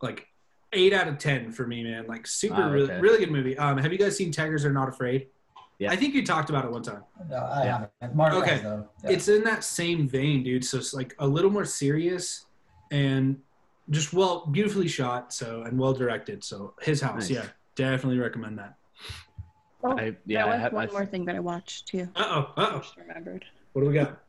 like 0.01 0.25
eight 0.71 0.93
out 0.93 1.07
of 1.07 1.19
ten 1.19 1.51
for 1.51 1.67
me, 1.67 1.83
man. 1.83 2.07
Like 2.07 2.25
super, 2.25 2.55
Wow, 2.55 2.71
really, 2.71 2.93
really 2.99 3.19
good 3.19 3.31
movie. 3.31 3.55
Um, 3.57 3.77
have 3.77 3.91
you 3.91 3.99
guys 3.99 4.17
seen 4.17 4.31
Tigers 4.31 4.65
Are 4.65 4.73
Not 4.73 4.89
Afraid? 4.89 5.27
Yeah. 5.79 5.91
I 5.91 5.95
think 5.95 6.13
you 6.13 6.25
talked 6.25 6.49
about 6.49 6.65
it 6.65 6.71
one 6.71 6.83
time. 6.83 7.03
No, 7.29 7.37
I 7.37 7.65
Yeah. 7.65 7.85
haven't. 7.99 8.15
Marc 8.15 8.33
Okay. 8.33 8.51
has, 8.51 8.61
though. 8.61 8.87
Yeah. 9.03 9.09
It's 9.11 9.27
in 9.27 9.43
that 9.43 9.63
same 9.63 10.07
vein, 10.07 10.43
dude. 10.43 10.63
So 10.63 10.77
it's 10.77 10.93
like 10.93 11.15
a 11.19 11.27
little 11.27 11.49
more 11.51 11.65
serious 11.65 12.45
and 12.91 13.41
just 13.89 14.13
well, 14.13 14.45
beautifully 14.45 14.87
shot. 14.87 15.33
So 15.33 15.63
and 15.63 15.77
well 15.77 15.93
directed. 15.93 16.43
So 16.43 16.73
his 16.81 17.01
house, 17.01 17.29
Nice. 17.29 17.31
yeah, 17.31 17.45
definitely 17.75 18.19
recommend 18.19 18.59
that. 18.59 18.75
Oh, 19.83 19.97
I, 19.97 20.15
yeah, 20.25 20.43
there 20.45 20.45
I 20.45 20.55
was 20.55 20.61
have, 20.61 20.73
one 20.73 20.89
I, 20.89 20.91
more 20.91 21.05
thing 21.05 21.25
that 21.25 21.35
I 21.35 21.39
watched 21.39 21.87
too. 21.87 22.07
Uh 22.15 22.23
oh, 22.25 22.53
uh 22.61 22.65
I 22.65 22.75
oh. 22.75 22.83
remembered. 22.97 23.43
What 23.73 23.81
do 23.81 23.87
we 23.89 23.93
got? 23.95 24.19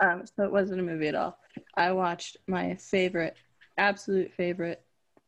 Um, 0.00 0.24
so 0.26 0.44
it 0.44 0.50
wasn't 0.52 0.80
a 0.80 0.82
movie 0.82 1.08
at 1.08 1.14
all. 1.14 1.38
I 1.76 1.92
watched 1.92 2.38
my 2.46 2.74
favorite, 2.76 3.36
absolute 3.76 4.32
favorite, 4.32 4.82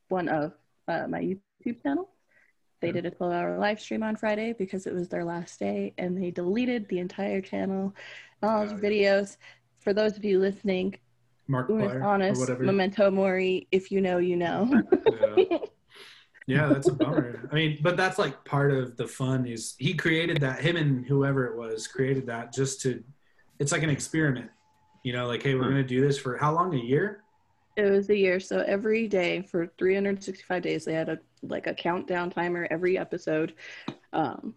one 0.08 0.28
of 0.28 0.52
uh, 0.88 1.06
my 1.06 1.20
YouTube 1.20 1.82
channel. 1.82 2.08
They 2.84 2.92
did 2.92 3.06
a 3.06 3.10
12-hour 3.10 3.58
live 3.58 3.80
stream 3.80 4.02
on 4.02 4.16
Friday 4.16 4.52
because 4.52 4.86
it 4.86 4.94
was 4.94 5.08
their 5.08 5.24
last 5.24 5.58
day, 5.58 5.94
and 5.98 6.16
they 6.16 6.30
deleted 6.30 6.88
the 6.88 6.98
entire 6.98 7.40
channel, 7.40 7.94
all 8.42 8.66
the 8.66 8.74
Oh, 8.74 8.78
videos. 8.78 9.36
For 9.80 9.92
those 9.92 10.16
of 10.16 10.24
you 10.24 10.38
listening, 10.38 10.96
Mark 11.46 11.70
is 11.70 12.02
honest, 12.02 12.40
whatever. 12.40 12.64
memento 12.64 13.10
mori. 13.10 13.68
If 13.70 13.90
you 13.90 14.00
know, 14.00 14.18
you 14.18 14.36
know. 14.36 14.82
Yeah. 15.38 15.58
yeah, 16.46 16.66
that's 16.68 16.88
a 16.88 16.92
bummer. 16.92 17.48
I 17.50 17.54
mean, 17.54 17.78
but 17.82 17.96
that's 17.96 18.18
like 18.18 18.44
part 18.44 18.72
of 18.72 18.96
the 18.96 19.06
fun 19.06 19.46
is 19.46 19.74
he 19.78 19.94
created 19.94 20.40
that 20.40 20.60
him 20.60 20.76
and 20.76 21.04
whoever 21.06 21.46
it 21.46 21.56
was 21.56 21.86
created 21.86 22.26
that 22.26 22.52
just 22.52 22.80
to 22.82 23.02
it's 23.58 23.72
like 23.72 23.82
an 23.82 23.90
experiment. 23.90 24.50
You 25.02 25.12
know, 25.12 25.26
like 25.26 25.42
hey, 25.42 25.54
we're 25.54 25.64
hmm. 25.64 25.70
going 25.70 25.82
to 25.82 25.88
do 25.88 26.00
this 26.00 26.18
for 26.18 26.36
how 26.36 26.54
long? 26.54 26.74
A 26.74 26.78
year? 26.78 27.23
It 27.76 27.90
was 27.90 28.08
a 28.08 28.16
year, 28.16 28.38
so 28.38 28.60
every 28.60 29.08
day 29.08 29.42
for 29.42 29.66
365 29.78 30.62
days, 30.62 30.84
they 30.84 30.92
had 30.92 31.08
a 31.08 31.18
like 31.42 31.66
a 31.66 31.74
countdown 31.74 32.30
timer 32.30 32.68
every 32.70 32.96
episode. 32.96 33.54
Um, 34.12 34.54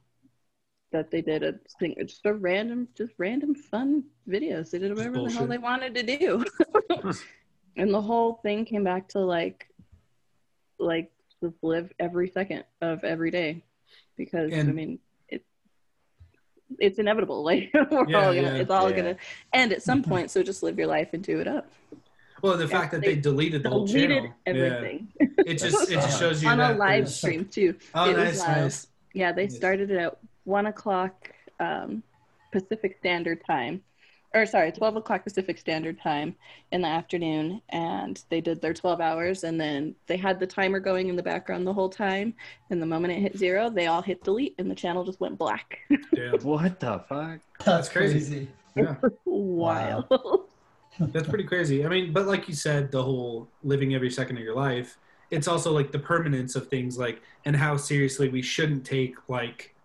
that 0.91 1.11
they 1.11 1.21
did 1.21 1.43
a 1.43 1.53
thing, 1.79 1.95
just 1.99 2.25
a 2.25 2.33
random, 2.33 2.87
just 2.95 3.13
random 3.17 3.53
fun 3.55 4.03
videos. 4.29 4.71
They 4.71 4.79
did 4.79 4.95
whatever 4.95 5.19
the 5.21 5.31
hell 5.31 5.47
they 5.47 5.57
wanted 5.57 5.95
to 5.95 6.03
do, 6.03 6.45
and 7.75 7.93
the 7.93 8.01
whole 8.01 8.35
thing 8.43 8.65
came 8.65 8.83
back 8.83 9.09
to 9.09 9.19
like, 9.19 9.67
like 10.79 11.11
just 11.41 11.55
live 11.63 11.91
every 11.99 12.29
second 12.29 12.63
of 12.81 13.03
every 13.03 13.31
day, 13.31 13.63
because 14.15 14.53
I 14.53 14.63
mean 14.63 14.99
it. 15.27 15.43
It's 16.79 16.99
inevitable. 16.99 17.43
Like 17.43 17.71
we're 17.73 18.09
Yeah, 18.09 18.17
all 18.27 18.33
gonna, 18.35 18.41
yeah. 18.41 18.61
it's 18.61 18.69
all 18.71 18.89
Yeah. 18.91 18.95
gonna 18.97 19.17
end 19.53 19.71
at 19.73 19.81
some 19.81 20.03
point. 20.03 20.29
So 20.29 20.43
just 20.43 20.61
live 20.61 20.77
your 20.77 20.87
life 20.87 21.09
and 21.13 21.23
do 21.23 21.39
it 21.39 21.47
up. 21.47 21.71
Well, 22.41 22.57
the 22.57 22.65
Yeah, 22.67 22.79
fact 22.79 22.91
that 22.91 23.01
they 23.01 23.15
they, 23.15 23.21
deleted 23.21 23.63
the 23.63 23.69
whole 23.69 23.85
Deleted 23.87 24.09
channel. 24.09 24.33
everything. 24.45 25.07
Yeah. 25.19 25.27
It 25.45 25.57
just 25.59 25.89
it 25.89 25.95
just 25.95 26.19
shows 26.19 26.43
you 26.43 26.49
on 26.49 26.57
that 26.59 26.75
a 26.75 26.77
live 26.77 27.09
stream 27.09 27.45
too. 27.45 27.75
Oh, 27.95 28.09
It 28.09 28.17
nice, 28.17 28.39
wild. 28.39 28.57
nice. 28.57 28.87
Yeah, 29.13 29.31
they 29.31 29.43
Yes. 29.43 29.55
started 29.55 29.89
it 29.91 29.97
at 29.97 30.17
one 30.43 30.65
o'clock 30.67 31.31
um, 31.59 32.03
Pacific 32.51 32.97
Standard 32.99 33.43
Time, 33.45 33.81
or 34.33 34.45
sorry, 34.45 34.71
twelve 34.71 34.95
o'clock 34.95 35.23
Pacific 35.23 35.57
Standard 35.57 35.99
Time 36.01 36.35
in 36.71 36.81
the 36.81 36.87
afternoon, 36.87 37.61
and 37.69 38.23
they 38.29 38.41
did 38.41 38.61
their 38.61 38.73
twelve 38.73 39.01
hours, 39.01 39.43
and 39.43 39.59
then 39.59 39.95
they 40.05 40.17
had 40.17 40.39
the 40.39 40.45
timer 40.47 40.79
going 40.79 41.09
in 41.09 41.15
the 41.15 41.23
background 41.23 41.65
the 41.65 41.73
whole 41.73 41.89
time. 41.89 42.33
And 42.69 42.81
the 42.81 42.85
moment 42.85 43.13
it 43.13 43.21
hit 43.21 43.37
zero, 43.37 43.69
they 43.69 43.87
all 43.87 44.01
hit 44.01 44.23
delete, 44.23 44.55
and 44.59 44.69
the 44.69 44.75
channel 44.75 45.03
just 45.03 45.19
went 45.19 45.37
black. 45.37 45.79
Damn. 46.13 46.39
what 46.41 46.79
the 46.79 46.99
fuck? 47.09 47.39
That's 47.65 47.89
crazy. 47.89 48.13
crazy. 48.19 48.47
Yeah. 48.75 48.95
Wild. 49.25 50.05
That's 50.99 51.27
pretty 51.27 51.43
crazy. 51.43 51.85
I 51.85 51.89
mean, 51.89 52.13
but 52.13 52.27
like 52.27 52.47
you 52.47 52.55
said, 52.55 52.91
the 52.91 53.01
whole 53.01 53.47
living 53.63 53.95
every 53.95 54.09
second 54.09 54.37
of 54.37 54.43
your 54.43 54.55
life, 54.55 54.97
it's 55.31 55.47
also 55.47 55.71
like 55.71 55.91
the 55.91 55.99
permanence 55.99 56.55
of 56.55 56.67
things 56.67 56.97
like 56.97 57.21
and 57.45 57.55
how 57.55 57.77
seriously 57.77 58.29
we 58.29 58.41
shouldn't 58.41 58.85
take 58.85 59.15
like 59.27 59.75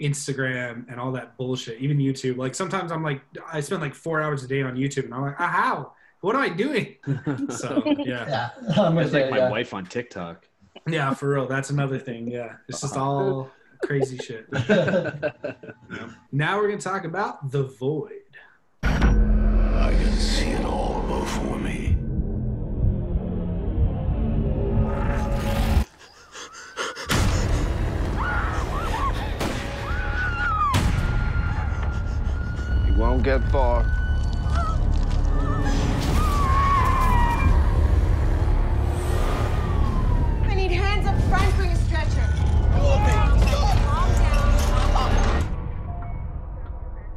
Instagram 0.00 0.90
and 0.90 1.00
all 1.00 1.12
that 1.12 1.36
bullshit, 1.36 1.80
even 1.80 1.98
YouTube. 1.98 2.36
Like 2.36 2.54
sometimes 2.54 2.92
I'm 2.92 3.02
like 3.02 3.22
I 3.50 3.60
spend 3.60 3.80
like 3.82 3.94
four 3.94 4.20
hours 4.20 4.44
a 4.44 4.48
day 4.48 4.62
on 4.62 4.76
YouTube 4.76 5.04
and 5.04 5.14
I'm 5.14 5.22
like, 5.22 5.36
ah, 5.38 5.48
how? 5.48 5.92
What 6.20 6.34
am 6.34 6.42
I 6.42 6.48
doing? 6.48 6.96
So 7.50 7.82
yeah. 7.98 8.26
Yeah. 8.28 8.48
I'm 8.82 8.94
with 8.94 9.06
It's 9.06 9.14
like 9.14 9.30
my 9.30 9.38
yeah. 9.38 9.50
wife 9.50 9.74
on 9.74 9.86
TikTok. 9.86 10.48
Yeah, 10.86 11.14
for 11.14 11.30
real. 11.30 11.46
That's 11.46 11.70
another 11.70 11.98
thing. 11.98 12.28
Yeah. 12.28 12.56
It's 12.68 12.80
just 12.80 12.96
all 12.96 13.50
Crazy 13.84 14.18
shit. 14.18 14.46
Now 16.32 16.58
we're 16.58 16.68
gonna 16.68 16.80
talk 16.80 17.04
about 17.04 17.52
the 17.52 17.64
void. 17.64 18.23
Won't 33.24 33.42
get 33.42 33.50
far. 33.50 33.84
I 40.46 40.54
need 40.54 40.70
hands 40.70 41.06
up 41.06 41.20
front 41.28 41.52
for 41.54 41.64
your 41.64 41.74
stretcher. 41.76 42.26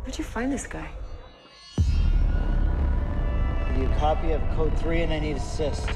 Where'd 0.04 0.18
you 0.18 0.24
find 0.24 0.52
this 0.52 0.68
guy? 0.68 0.90
Give 3.68 3.78
you 3.78 3.86
a 3.86 3.96
copy 3.98 4.32
of 4.32 4.42
code 4.56 4.78
3 4.80 5.02
and 5.04 5.14
I 5.14 5.20
need 5.20 5.38
assist. 5.38 5.90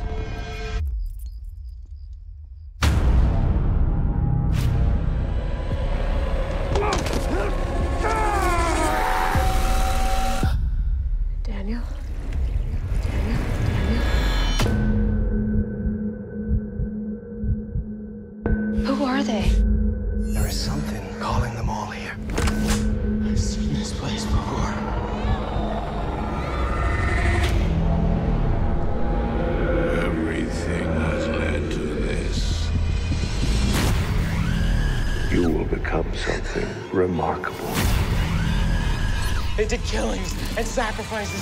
And 40.62 40.70
sacrifices. 40.70 41.42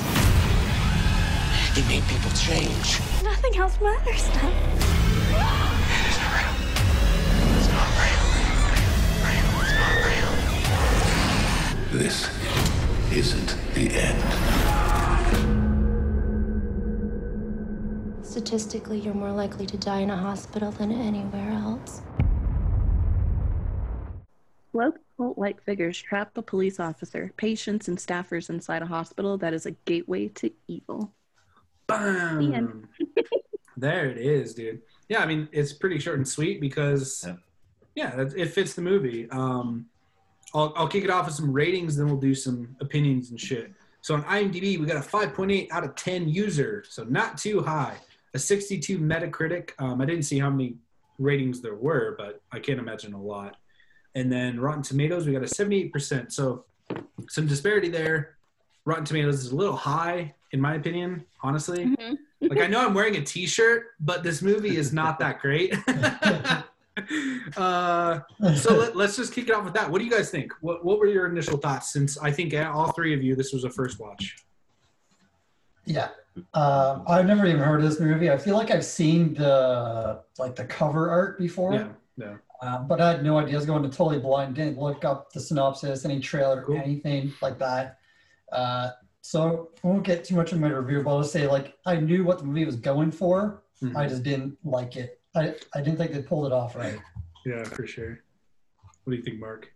They 1.75 1.83
made 1.89 2.07
people 2.07 2.31
change. 2.31 3.01
Nothing 3.21 3.57
else 3.57 3.77
matters 3.81 4.29
now. 4.29 4.47
It 5.89 6.05
isn't 6.07 6.29
real. 6.35 6.53
It's 7.57 7.67
not 7.75 7.89
real. 7.99 8.23
Real. 9.27 9.49
It's 9.59 9.75
not 9.75 9.95
real. 10.07 10.31
This 11.99 12.17
isn't 13.11 13.51
the 13.73 13.85
end. 13.99 14.23
Statistically, 18.25 18.99
you're 18.99 19.13
more 19.13 19.33
likely 19.33 19.65
to 19.65 19.75
die 19.75 19.99
in 19.99 20.11
a 20.11 20.17
hospital 20.17 20.71
than 20.71 20.93
anywhere 20.93 21.51
else. 21.51 22.01
Low 24.71 24.93
cult-like 25.23 25.61
figures 25.63 26.01
trap 26.01 26.31
a 26.37 26.41
police 26.41 26.79
officer, 26.79 27.33
patients, 27.35 27.89
and 27.89 27.97
staffers 27.97 28.49
inside 28.49 28.81
a 28.81 28.85
hospital 28.85 29.37
that 29.37 29.53
is 29.53 29.65
a 29.65 29.71
gateway 29.83 30.29
to 30.29 30.49
evil. 30.69 31.11
The. 31.87 31.93
Bam. 31.95 32.87
there 33.77 34.09
it 34.09 34.17
is, 34.17 34.53
dude. 34.53 34.81
Yeah, 35.09 35.19
I 35.19 35.25
mean 35.25 35.49
it's 35.51 35.73
pretty 35.73 35.99
short 35.99 36.17
and 36.17 36.27
sweet 36.27 36.61
because 36.61 37.25
Yeah. 37.27 37.35
yeah, 37.95 38.25
it 38.37 38.47
fits 38.47 38.75
the 38.75 38.81
movie. 38.81 39.29
Um, 39.31 39.87
I'll 40.53 40.71
I'll 40.77 40.87
kick 40.87 41.03
it 41.03 41.09
off 41.09 41.25
with 41.25 41.35
some 41.35 41.51
ratings, 41.51 41.97
then 41.97 42.05
we'll 42.07 42.17
do 42.17 42.33
some 42.33 42.75
opinions 42.79 43.31
and 43.31 43.39
shit. 43.39 43.73
So 44.01 44.13
on 44.15 44.23
IMDb, 44.23 44.79
we 44.79 44.85
got 44.85 44.95
a 44.95 45.07
5.8 45.07 45.67
out 45.71 45.83
of 45.83 45.95
10 45.95 46.29
user, 46.29 46.85
so 46.87 47.03
not 47.03 47.37
too 47.37 47.61
high. 47.61 47.97
A 48.33 48.39
62 48.39 48.97
Metacritic. 48.97 49.71
Um, 49.79 49.99
I 49.99 50.05
didn't 50.05 50.23
see 50.23 50.39
how 50.39 50.49
many 50.49 50.75
ratings 51.17 51.59
there 51.59 51.75
were, 51.75 52.15
but 52.17 52.41
I 52.53 52.59
can't 52.59 52.79
imagine 52.79 53.13
a 53.13 53.21
lot. 53.21 53.57
And 54.15 54.31
then 54.31 54.59
Rotten 54.59 54.83
Tomatoes, 54.83 55.25
we 55.25 55.33
got 55.33 55.43
a 55.43 55.45
78%. 55.45 56.31
So 56.31 56.65
some 57.27 57.47
disparity 57.47 57.89
there. 57.89 58.37
Rotten 58.85 59.05
Tomatoes 59.05 59.43
is 59.45 59.51
a 59.51 59.55
little 59.55 59.75
high, 59.75 60.33
in 60.51 60.59
my 60.59 60.75
opinion, 60.75 61.25
honestly. 61.43 61.85
Mhm. 61.85 62.17
Like 62.41 62.59
I 62.59 62.67
know 62.67 62.85
I'm 62.85 62.93
wearing 62.93 63.17
a 63.17 63.21
T-shirt, 63.21 63.87
but 63.99 64.23
this 64.23 64.41
movie 64.41 64.77
is 64.77 64.93
not 64.93 65.19
that 65.19 65.39
great. 65.39 65.75
uh, 67.57 68.21
so 68.55 68.75
let, 68.95 68.95
us 68.95 69.17
just 69.17 69.33
kick 69.33 69.49
it 69.49 69.51
off 69.53 69.65
with 69.65 69.73
that. 69.73 69.89
What 69.89 69.99
do 69.99 70.05
you 70.05 70.11
guys 70.11 70.29
think? 70.31 70.53
What 70.61 70.83
What 70.83 70.99
were 70.99 71.07
your 71.07 71.27
initial 71.27 71.57
thoughts? 71.57 71.91
Since 71.91 72.17
I 72.17 72.31
think 72.31 72.53
all 72.53 72.91
three 72.93 73.13
of 73.13 73.21
you, 73.21 73.35
this 73.35 73.53
was 73.53 73.63
a 73.65 73.69
first 73.69 73.99
watch. 73.99 74.37
Yeah. 75.85 76.09
Um, 76.53 77.03
I've 77.07 77.25
never 77.25 77.45
even 77.45 77.61
heard 77.61 77.83
of 77.83 77.89
this 77.89 77.99
movie. 77.99 78.29
I 78.31 78.37
feel 78.37 78.55
like 78.55 78.71
I've 78.71 78.85
seen 78.85 79.33
the 79.33 80.21
like 80.37 80.55
the 80.55 80.65
cover 80.65 81.09
art 81.09 81.37
before, 81.37 81.73
Yeah, 81.73 81.87
yeah. 82.17 82.35
Um, 82.61 82.87
but 82.87 82.99
I 82.99 83.11
had 83.11 83.23
no 83.23 83.37
idea. 83.39 83.53
I 83.53 83.57
was 83.57 83.65
going 83.65 83.83
to 83.83 83.89
totally 83.89 84.19
blind. 84.19 84.55
Didn't 84.55 84.77
look 84.77 85.05
up 85.05 85.31
the 85.31 85.39
synopsis, 85.39 86.03
any 86.05 86.19
trailer, 86.19 86.61
Cool. 86.63 86.77
anything 86.77 87.33
like 87.41 87.57
that. 87.59 87.99
Uh, 88.51 88.89
so 89.21 89.69
I 89.83 89.87
won't 89.87 90.03
get 90.03 90.23
too 90.23 90.35
much 90.35 90.51
in 90.51 90.59
my 90.59 90.69
review, 90.69 91.03
but 91.03 91.11
I'll 91.15 91.23
say 91.23 91.47
like 91.47 91.77
I 91.85 91.95
knew 91.97 92.23
what 92.23 92.39
the 92.39 92.45
movie 92.45 92.65
was 92.65 92.75
going 92.75 93.11
for. 93.11 93.63
Mhm. 93.81 93.95
I 93.95 94.07
just 94.07 94.23
didn't 94.23 94.57
like 94.63 94.95
it. 94.97 95.21
I 95.35 95.55
I 95.73 95.81
didn't 95.81 95.97
think 95.97 96.11
they 96.11 96.21
pulled 96.21 96.47
it 96.47 96.51
off 96.51 96.75
right. 96.75 96.99
Yeah, 97.45 97.63
for 97.63 97.85
sure. 97.87 98.19
What 99.03 99.11
do 99.11 99.17
you 99.17 99.23
think, 99.23 99.39
Marc? 99.39 99.71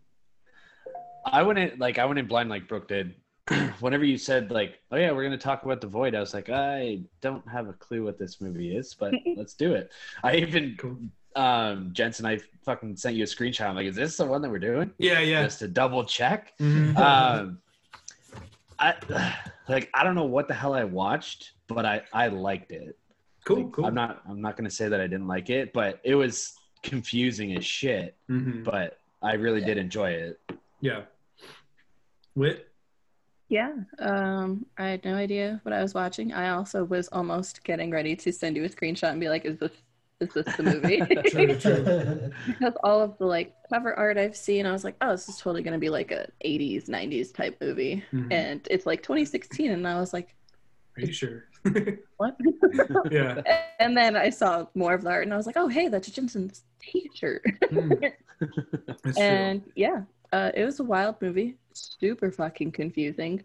I 1.25 1.41
went 1.43 1.59
in 1.59 1.79
like 1.79 1.99
I 1.99 2.05
went 2.05 2.19
in 2.19 2.27
blind 2.27 2.49
like 2.49 2.67
Brooke 2.67 2.87
did. 2.87 3.15
Whenever 3.79 4.03
you 4.05 4.17
said 4.17 4.51
like, 4.51 4.79
"Oh 4.91 4.97
yeah, 4.97 5.11
we're 5.11 5.23
gonna 5.23 5.37
talk 5.37 5.63
about 5.63 5.81
the 5.81 5.87
void," 5.87 6.15
I 6.15 6.19
was 6.19 6.33
like, 6.33 6.49
I 6.49 7.03
don't 7.21 7.47
have 7.47 7.67
a 7.69 7.73
clue 7.73 8.03
what 8.03 8.17
this 8.17 8.41
movie 8.41 8.75
is, 8.75 8.93
but 8.93 9.13
let's 9.37 9.53
do 9.53 9.73
it. 9.73 9.91
I 10.23 10.35
even 10.37 10.75
Cool. 10.77 10.97
Um 11.35 11.89
Jensen, 11.93 12.25
I 12.25 12.39
fucking 12.63 12.95
sent 12.95 13.15
you 13.15 13.23
a 13.23 13.27
screenshot. 13.27 13.67
I'm 13.67 13.75
like, 13.75 13.87
is 13.87 13.95
this 13.95 14.17
the 14.17 14.25
one 14.25 14.41
that 14.41 14.49
we're 14.49 14.59
doing? 14.59 14.91
Yeah, 14.97 15.19
yeah. 15.19 15.43
Just 15.43 15.59
to 15.59 15.67
double 15.67 16.03
check. 16.05 16.53
Mhm. 16.59 16.97
um, 16.97 17.59
I 18.79 18.95
like 19.67 19.89
I 19.93 20.03
don't 20.03 20.15
know 20.15 20.25
what 20.25 20.47
the 20.47 20.53
hell 20.53 20.73
I 20.73 20.83
watched, 20.83 21.51
but 21.67 21.85
I 21.85 22.01
I 22.13 22.27
liked 22.27 22.71
it. 22.71 22.97
cool, 23.45 23.63
Like, 23.63 23.71
cool. 23.73 23.85
I'm 23.85 23.93
not 23.93 24.21
I'm 24.29 24.41
not 24.41 24.57
gonna 24.57 24.69
say 24.69 24.87
that 24.87 24.99
I 25.01 25.07
didn't 25.07 25.27
like 25.27 25.49
it, 25.49 25.73
but 25.73 25.99
it 26.03 26.15
was 26.15 26.53
confusing 26.81 27.55
as 27.57 27.65
shit. 27.65 28.15
Mhm. 28.29 28.63
But 28.63 28.99
I 29.21 29.33
really 29.35 29.61
did 29.61 29.77
enjoy 29.77 30.11
it. 30.11 30.39
Yeah. 30.81 31.03
Wit. 32.35 32.67
Yeah, 33.49 33.73
um, 33.99 34.65
I 34.77 34.87
had 34.87 35.05
no 35.05 35.13
idea 35.15 35.59
what 35.63 35.73
I 35.73 35.81
was 35.81 35.93
watching. 35.93 36.33
I 36.33 36.49
also 36.49 36.83
was 36.85 37.07
almost 37.09 37.63
getting 37.63 37.91
ready 37.91 38.15
to 38.15 38.33
send 38.33 38.55
you 38.57 38.63
a 38.63 38.69
screenshot 38.69 39.11
and 39.11 39.19
be 39.19 39.29
like, 39.29 39.45
"Is 39.45 39.59
this 39.59 39.71
is 40.23 40.33
this 40.33 40.55
the 40.55 40.63
movie?" 40.63 40.99
True, 41.29 41.55
true. 41.55 42.31
because 42.47 42.73
all 42.83 43.01
of 43.01 43.17
the 43.17 43.25
like 43.25 43.53
cover 43.71 43.93
art 43.93 44.17
I've 44.17 44.35
seen, 44.35 44.65
I 44.65 44.71
was 44.71 44.83
like, 44.83 44.95
"Oh, 45.01 45.11
this 45.11 45.29
is 45.29 45.37
totally 45.37 45.63
gonna 45.63 45.77
be 45.79 45.89
like 45.89 46.11
a 46.11 46.27
'80s, 46.43 46.87
'90s 46.89 47.33
type 47.33 47.57
movie," 47.61 48.03
Mhm. 48.11 48.31
and 48.31 48.67
it's 48.71 48.85
like 48.85 49.03
2016, 49.03 49.71
and 49.71 49.87
I 49.87 49.99
was 49.99 50.13
like, 50.13 50.35
Are 50.97 51.01
you 51.05 51.13
sure? 51.13 51.43
"What?" 52.17 52.35
yeah. 53.11 53.41
and 53.79 53.95
then 53.95 54.15
I 54.15 54.29
saw 54.29 54.65
more 54.75 54.93
of 54.93 55.03
the 55.03 55.09
art, 55.11 55.23
and 55.23 55.33
I 55.33 55.37
was 55.37 55.45
like, 55.45 55.57
"Oh, 55.57 55.67
hey, 55.67 55.87
that's 55.87 56.09
Jensen's 56.09 56.63
T-shirt." 56.81 57.43
Mm. 57.71 58.11
That's 59.03 59.17
true. 59.17 59.23
and 59.25 59.61
yeah, 59.75 60.01
uh, 60.33 60.51
it 60.53 60.65
was 60.65 60.79
a 60.79 60.83
wild 60.83 61.15
movie, 61.21 61.55
super 61.73 62.31
fucking 62.31 62.71
confusing. 62.73 63.43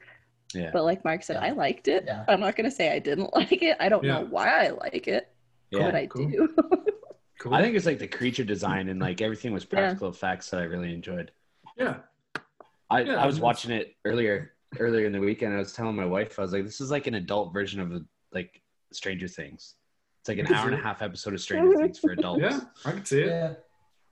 Yeah. 0.54 0.70
But 0.72 0.84
like 0.84 1.04
Marc 1.04 1.22
said, 1.22 1.34
Yeah. 1.36 1.44
I 1.44 1.50
liked 1.52 1.88
it. 1.88 2.04
Yeah. 2.06 2.24
I'm 2.26 2.40
not 2.40 2.56
gonna 2.56 2.70
say 2.70 2.90
I 2.90 2.98
didn't 2.98 3.32
like 3.34 3.62
it. 3.62 3.76
I 3.80 3.88
don't 3.88 4.02
Yeah. 4.02 4.14
know 4.20 4.26
why 4.30 4.48
I 4.66 4.70
like 4.70 5.06
it, 5.06 5.28
Yeah. 5.70 5.84
but 5.86 5.94
I 5.94 6.06
cool. 6.06 6.28
do. 6.28 6.48
Cool. 7.38 7.54
I 7.54 7.62
think 7.62 7.76
it's 7.76 7.86
like 7.86 7.98
the 7.98 8.08
creature 8.08 8.44
design 8.44 8.88
and 8.88 9.00
like 9.00 9.20
everything 9.20 9.52
was 9.52 9.64
Yeah. 9.64 9.78
practical 9.80 10.08
effects 10.08 10.50
that 10.50 10.60
I 10.60 10.64
really 10.64 10.92
enjoyed. 10.92 11.30
yeah. 11.76 11.96
I, 12.90 13.02
Yeah, 13.02 13.22
I 13.22 13.26
was 13.26 13.38
watching 13.40 13.70
it 13.70 13.94
earlier 14.04 14.52
earlier 14.78 15.06
in 15.06 15.12
the 15.12 15.20
weekend. 15.20 15.54
I 15.54 15.58
was 15.58 15.72
telling 15.72 15.94
my 15.96 16.04
wife, 16.06 16.38
I 16.38 16.42
was 16.42 16.52
like, 16.52 16.64
this 16.64 16.80
is 16.80 16.90
like 16.90 17.06
an 17.06 17.14
adult 17.14 17.52
version 17.52 17.80
of 17.80 18.02
like 18.32 18.62
Stranger 18.92 19.28
Things. 19.28 19.74
It's 20.20 20.28
like 20.28 20.38
an 20.38 20.52
hour 20.52 20.66
and 20.66 20.74
a 20.74 20.82
half 20.82 21.00
episode 21.02 21.34
of 21.34 21.40
Stranger 21.40 21.76
Things 21.76 21.98
for 21.98 22.10
adults. 22.12 22.42
Yeah, 22.42 22.60
I 22.84 22.92
can 22.92 23.04
see 23.04 23.20
it. 23.22 23.64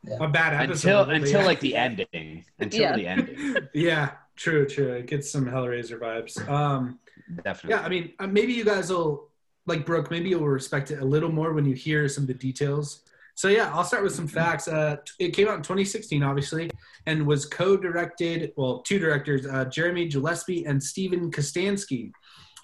yeah. 0.04 0.16
A 0.20 0.28
bad 0.28 0.54
episode. 0.54 0.72
Until 0.90 1.00
of 1.00 1.08
it, 1.08 1.12
but 1.12 1.16
until 1.22 1.40
yeah. 1.40 1.46
like 1.46 1.60
the 1.60 1.76
ending. 1.76 2.44
Until 2.58 2.80
Yeah. 2.80 2.96
the 2.96 3.06
ending. 3.06 3.56
Yeah, 3.74 4.10
true, 4.36 4.66
true. 4.66 4.92
It 4.92 5.06
gets 5.06 5.30
some 5.30 5.46
Hellraiser 5.46 5.98
vibes. 5.98 6.46
Um, 6.48 7.00
Definitely. 7.42 7.70
yeah, 7.76 7.82
I 7.84 7.88
mean, 7.88 8.12
uh, 8.18 8.26
maybe 8.26 8.52
you 8.52 8.64
guys 8.64 8.90
will 8.90 9.30
like 9.66 9.84
Brooke. 9.84 10.10
Maybe 10.10 10.30
you'll 10.30 10.46
respect 10.46 10.90
it 10.90 11.00
a 11.00 11.04
little 11.04 11.30
more 11.30 11.52
when 11.52 11.64
you 11.64 11.74
hear 11.74 12.08
some 12.08 12.24
of 12.24 12.28
the 12.28 12.34
details. 12.34 13.02
So 13.34 13.48
yeah, 13.48 13.70
I'll 13.74 13.84
start 13.84 14.02
with 14.02 14.14
some 14.14 14.26
facts. 14.26 14.66
Uh, 14.66 14.96
it 15.18 15.34
came 15.34 15.46
out 15.46 15.56
in 15.56 15.62
2016, 15.62 16.22
obviously, 16.22 16.70
and 17.04 17.26
was 17.26 17.44
co-directed. 17.44 18.52
Well, 18.56 18.78
two 18.78 18.98
directors, 18.98 19.46
uh, 19.46 19.66
Jeremy 19.66 20.08
Gillespie 20.08 20.64
and 20.64 20.82
Steven 20.82 21.30
Kostanski. 21.30 22.12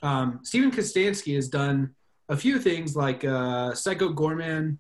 Um, 0.03 0.41
Steven 0.43 0.71
Kostanski 0.71 1.35
has 1.35 1.49
done 1.49 1.95
a 2.31 2.37
few 2.37 2.59
things 2.59 2.97
like 2.97 3.23
uh, 3.23 3.75
Psycho 3.75 4.15
Goreman, 4.15 4.79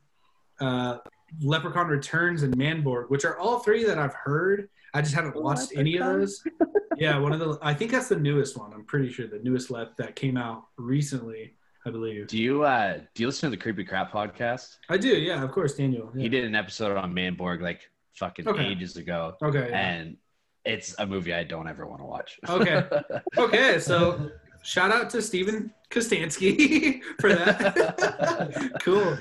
uh, 0.60 0.98
Leprechaun 1.42 1.88
Returns, 1.88 2.42
and 2.42 2.56
Manborg, 2.56 3.10
which 3.10 3.26
are 3.26 3.38
all 3.38 3.58
three 3.58 3.84
that 3.84 3.98
I've 3.98 4.14
heard. 4.14 4.70
I 4.94 5.02
just 5.02 5.14
haven't 5.14 5.36
watched 5.36 5.72
any 5.76 5.98
of 5.98 6.06
those. 6.06 6.42
yeah, 6.96 7.18
one 7.18 7.32
of 7.32 7.38
the. 7.38 7.58
I 7.60 7.74
think 7.74 7.90
that's 7.90 8.08
the 8.08 8.16
newest 8.16 8.56
one. 8.56 8.72
I'm 8.72 8.84
pretty 8.84 9.12
sure 9.12 9.26
the 9.26 9.40
newest 9.40 9.70
lep 9.70 9.96
that 9.98 10.16
came 10.16 10.38
out 10.38 10.64
recently. 10.76 11.54
I 11.84 11.90
believe. 11.90 12.28
Do 12.28 12.38
you 12.38 12.62
uh 12.62 12.98
do 13.14 13.22
you 13.22 13.26
listen 13.26 13.50
to 13.50 13.56
the 13.56 13.60
Creepy 13.62 13.84
Crap 13.84 14.12
podcast? 14.12 14.76
I 14.88 14.96
do. 14.98 15.08
Yeah, 15.08 15.42
of 15.42 15.50
course, 15.52 15.74
Daniel. 15.74 16.10
Yeah. 16.14 16.22
He 16.22 16.28
did 16.28 16.44
an 16.44 16.54
episode 16.54 16.96
on 16.96 17.12
Manborg 17.12 17.60
like 17.60 17.80
fucking 18.14 18.46
Okay. 18.48 18.66
ages 18.66 18.96
ago, 18.96 19.36
Okay. 19.42 19.68
yeah. 19.70 19.90
and 19.90 20.16
it's 20.64 20.94
a 20.98 21.06
movie 21.06 21.34
I 21.34 21.42
don't 21.44 21.66
ever 21.68 21.86
want 21.86 22.00
to 22.00 22.04
watch. 22.06 22.38
Okay. 22.48 22.84
Okay. 23.38 23.78
So 23.80 24.30
shout 24.62 24.92
out 24.92 25.10
to 25.10 25.20
Steven 25.22 25.72
Kostanski 25.90 27.00
for 27.20 27.34
that. 27.34 28.78
cool. 28.82 29.18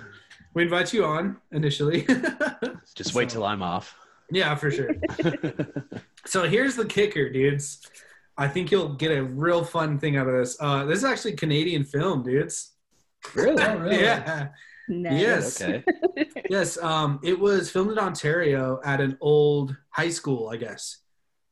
We 0.54 0.64
invite 0.64 0.94
you 0.94 1.06
on 1.06 1.38
initially. 1.52 2.06
Just 2.94 3.16
wait 3.16 3.30
till 3.30 3.46
I'm 3.46 3.64
off. 3.64 3.96
yeah, 4.32 4.54
for 4.56 4.70
sure. 4.70 4.92
So 6.26 6.44
here's 6.44 6.76
the 6.76 6.86
kicker, 6.86 7.30
dudes. 7.32 7.88
I 8.38 8.48
think 8.48 8.72
you'll 8.72 8.94
get 8.96 9.12
a 9.12 9.24
real 9.24 9.64
fun 9.64 10.00
thing 10.00 10.18
out 10.18 10.28
of 10.28 10.34
this. 10.34 10.58
Uh, 10.60 10.86
this 10.86 11.00
is 11.00 11.04
actually 11.06 11.34
Canadian 11.34 11.84
film, 11.84 12.24
dudes. 12.24 12.72
really? 13.36 13.62
Oh, 13.64 13.76
really? 13.78 14.02
Yeah. 14.02 14.48
Nice. 14.90 15.22
Yes. 15.22 15.62
Okay. 15.62 15.84
Yes. 16.50 16.78
Um, 16.78 17.20
it 17.24 17.40
was 17.40 17.72
filmed 17.72 17.92
in 17.92 18.00
Ontario 18.00 18.82
at 18.84 19.00
an 19.00 19.18
old 19.22 19.76
high 19.90 20.10
school, 20.10 20.50
I 20.50 20.58
guess. 20.58 20.98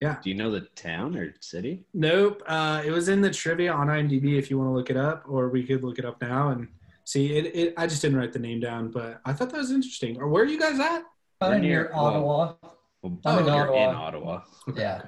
Yeah. 0.02 0.18
Do 0.22 0.30
you 0.30 0.36
know 0.36 0.52
the 0.52 0.62
town 0.76 1.16
or 1.16 1.34
city? 1.40 1.86
Nope. 1.94 2.44
Uh, 2.48 2.82
it 2.86 2.92
was 2.92 3.08
in 3.08 3.22
the 3.22 3.30
trivia 3.32 3.72
on 3.72 3.88
IMDb 3.88 4.38
if 4.38 4.50
you 4.50 4.58
want 4.58 4.70
to 4.70 4.74
look 4.74 4.90
it 4.90 4.98
up, 4.98 5.24
or 5.28 5.48
we 5.50 5.64
could 5.64 5.84
look 5.84 6.00
it 6.00 6.06
up 6.06 6.22
now 6.22 6.50
and 6.50 6.68
see. 7.06 7.38
It, 7.38 7.56
it 7.56 7.74
I 7.78 7.88
just 7.88 8.02
didn't 8.02 8.18
write 8.18 8.34
the 8.34 8.40
name 8.40 8.60
down, 8.60 8.92
but 8.92 9.22
I 9.26 9.32
thought 9.32 9.50
that 9.52 9.58
was 9.58 9.72
interesting. 9.72 10.20
Or 10.20 10.28
where 10.28 10.44
are 10.44 10.48
you 10.48 10.60
guys 10.60 10.80
at? 10.80 11.04
I'm 11.42 11.52
We're 11.52 11.60
near 11.60 11.84
near- 11.84 11.92
Ottawa. 11.94 12.54
Well, 13.02 13.20
I'm 13.26 13.40
in 13.40 13.46
you're 13.46 13.56
Ottawa. 13.56 13.90
in 13.90 13.96
Ottawa. 13.96 14.42
Yeah. 14.76 15.02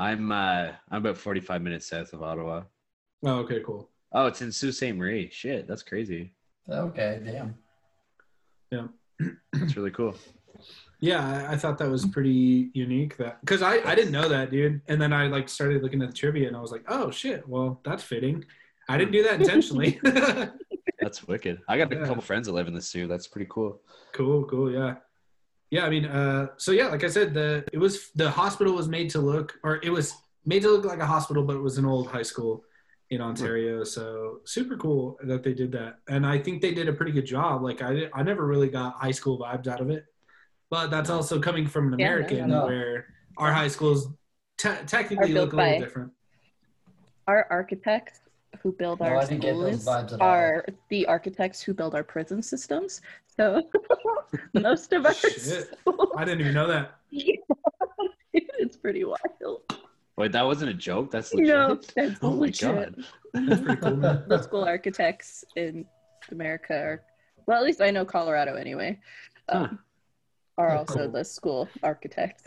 I'm 0.00 0.32
uh 0.32 0.68
I'm 0.90 0.98
about 1.04 1.18
45 1.18 1.60
minutes 1.60 1.86
south 1.86 2.12
of 2.14 2.22
Ottawa. 2.22 2.62
Oh, 3.22 3.40
okay, 3.40 3.60
cool. 3.64 3.90
Oh, 4.12 4.26
it's 4.26 4.40
in 4.40 4.50
Sault 4.50 4.74
Ste. 4.74 4.94
Marie. 4.94 5.28
Shit, 5.30 5.68
that's 5.68 5.82
crazy. 5.82 6.32
Okay, 6.68 7.20
damn. 7.22 7.54
Yeah, 8.72 8.86
that's 9.52 9.76
really 9.76 9.90
cool. 9.92 10.14
Yeah, 11.02 11.46
I, 11.48 11.54
I 11.54 11.56
thought 11.56 11.78
that 11.78 11.88
was 11.88 12.04
pretty 12.04 12.68
unique. 12.74 13.16
That 13.16 13.40
because 13.40 13.62
I 13.62 13.76
I 13.90 13.94
didn't 13.94 14.12
know 14.12 14.28
that, 14.28 14.50
dude. 14.50 14.82
And 14.88 15.00
then 15.00 15.10
I 15.14 15.28
like 15.28 15.48
started 15.48 15.82
looking 15.82 16.02
at 16.02 16.08
the 16.10 16.14
trivia, 16.14 16.46
and 16.48 16.54
I 16.54 16.60
was 16.60 16.70
like, 16.72 16.84
oh 16.88 17.10
shit, 17.10 17.48
well 17.48 17.80
that's 17.82 18.02
fitting. 18.02 18.44
I 18.90 18.98
didn't 18.98 19.12
do 19.12 19.22
that 19.22 19.40
intentionally. 19.40 19.98
That's 21.00 21.26
wicked. 21.26 21.62
I 21.66 21.78
got 21.78 21.90
a 21.90 21.96
Yeah. 21.96 22.04
couple 22.04 22.20
friends 22.22 22.46
that 22.46 22.52
live 22.52 22.68
in 22.68 22.74
the 22.74 22.82
Soo. 22.82 23.06
That's 23.06 23.26
pretty 23.26 23.46
cool. 23.48 23.80
Cool, 24.12 24.44
cool, 24.44 24.70
yeah, 24.70 24.96
yeah. 25.70 25.84
I 25.86 25.90
mean, 25.90 26.04
uh, 26.06 26.48
so 26.56 26.72
yeah, 26.72 26.88
like 26.88 27.04
I 27.04 27.08
said, 27.08 27.34
the 27.34 27.64
it 27.72 27.78
was 27.78 28.10
the 28.14 28.30
hospital 28.30 28.74
was 28.74 28.88
made 28.88 29.10
to 29.10 29.20
look, 29.20 29.58
or 29.62 29.80
it 29.82 29.90
was 29.90 30.14
made 30.44 30.62
to 30.62 30.70
look 30.70 30.84
like 30.84 31.00
a 31.00 31.06
hospital, 31.06 31.42
but 31.44 31.56
it 31.56 31.60
was 31.60 31.78
an 31.78 31.84
old 31.84 32.08
high 32.08 32.22
school 32.22 32.64
in 33.10 33.20
Ontario. 33.20 33.84
So 33.84 34.40
super 34.44 34.76
cool 34.76 35.18
that 35.24 35.42
they 35.42 35.54
did 35.54 35.72
that, 35.72 35.98
and 36.08 36.26
I 36.26 36.38
think 36.38 36.60
they 36.62 36.72
did 36.74 36.88
a 36.88 36.92
pretty 36.92 37.12
good 37.12 37.26
job. 37.26 37.62
Like 37.62 37.82
I, 37.82 38.08
I 38.14 38.22
never 38.22 38.46
really 38.46 38.68
got 38.68 38.94
high 38.94 39.10
school 39.10 39.38
vibes 39.38 39.66
out 39.66 39.80
of 39.80 39.90
it, 39.90 40.04
but 40.70 40.90
that's 40.90 41.10
also 41.10 41.40
coming 41.40 41.66
from 41.66 41.92
an 41.92 41.98
Yeah, 41.98 42.06
no, 42.08 42.12
American 42.14 42.50
no. 42.50 42.66
where 42.66 43.06
our 43.36 43.52
high 43.52 43.68
schools 43.68 44.08
te- 44.58 44.84
technically 44.86 45.32
look 45.32 45.52
a 45.52 45.56
little 45.56 45.72
by- 45.72 45.78
different. 45.78 46.12
Our 47.26 47.46
architects 47.50 48.20
who 48.62 48.72
build 48.72 49.00
No, 49.00 49.06
our 49.06 49.16
I 49.18 49.24
didn't 49.24 49.40
get 49.42 49.54
those 49.58 49.82
schools 49.82 49.86
vibes 49.86 50.12
all. 50.12 50.26
are 50.26 50.64
the 50.88 51.06
architects 51.06 51.62
who 51.62 51.72
build 51.74 51.94
our 51.94 52.04
prison 52.04 52.42
systems. 52.42 53.00
So 53.36 53.62
most 54.54 54.92
of 54.92 55.06
our 55.06 55.14
Shit. 55.14 55.74
schools, 55.80 56.12
I 56.16 56.24
didn't 56.24 56.40
even 56.40 56.54
know 56.54 56.66
that. 56.68 56.96
it's 58.32 58.76
pretty 58.76 59.04
wild. 59.04 59.62
Wait, 60.16 60.32
that 60.32 60.44
wasn't 60.44 60.70
a 60.70 60.74
joke. 60.74 61.10
That's 61.10 61.32
legit. 61.32 61.48
No, 61.48 61.80
that's 61.96 62.18
oh 62.22 62.34
my 62.34 62.50
god. 62.50 62.96
That's 63.32 63.60
pretty 63.62 63.80
cool. 63.80 63.96
Man. 63.96 64.24
the 64.28 64.42
school 64.42 64.64
architects 64.64 65.44
in 65.56 65.86
America 66.30 66.74
are, 66.74 67.02
well, 67.46 67.58
at 67.58 67.64
least 67.64 67.80
I 67.80 67.90
know 67.90 68.04
Colorado 68.04 68.54
anyway, 68.56 68.98
um, 69.48 69.64
Huh. 69.64 69.76
are 70.58 70.68
Yeah, 70.70 70.78
also 70.78 70.94
cool. 71.04 71.08
the 71.12 71.24
school 71.24 71.68
architects. 71.82 72.44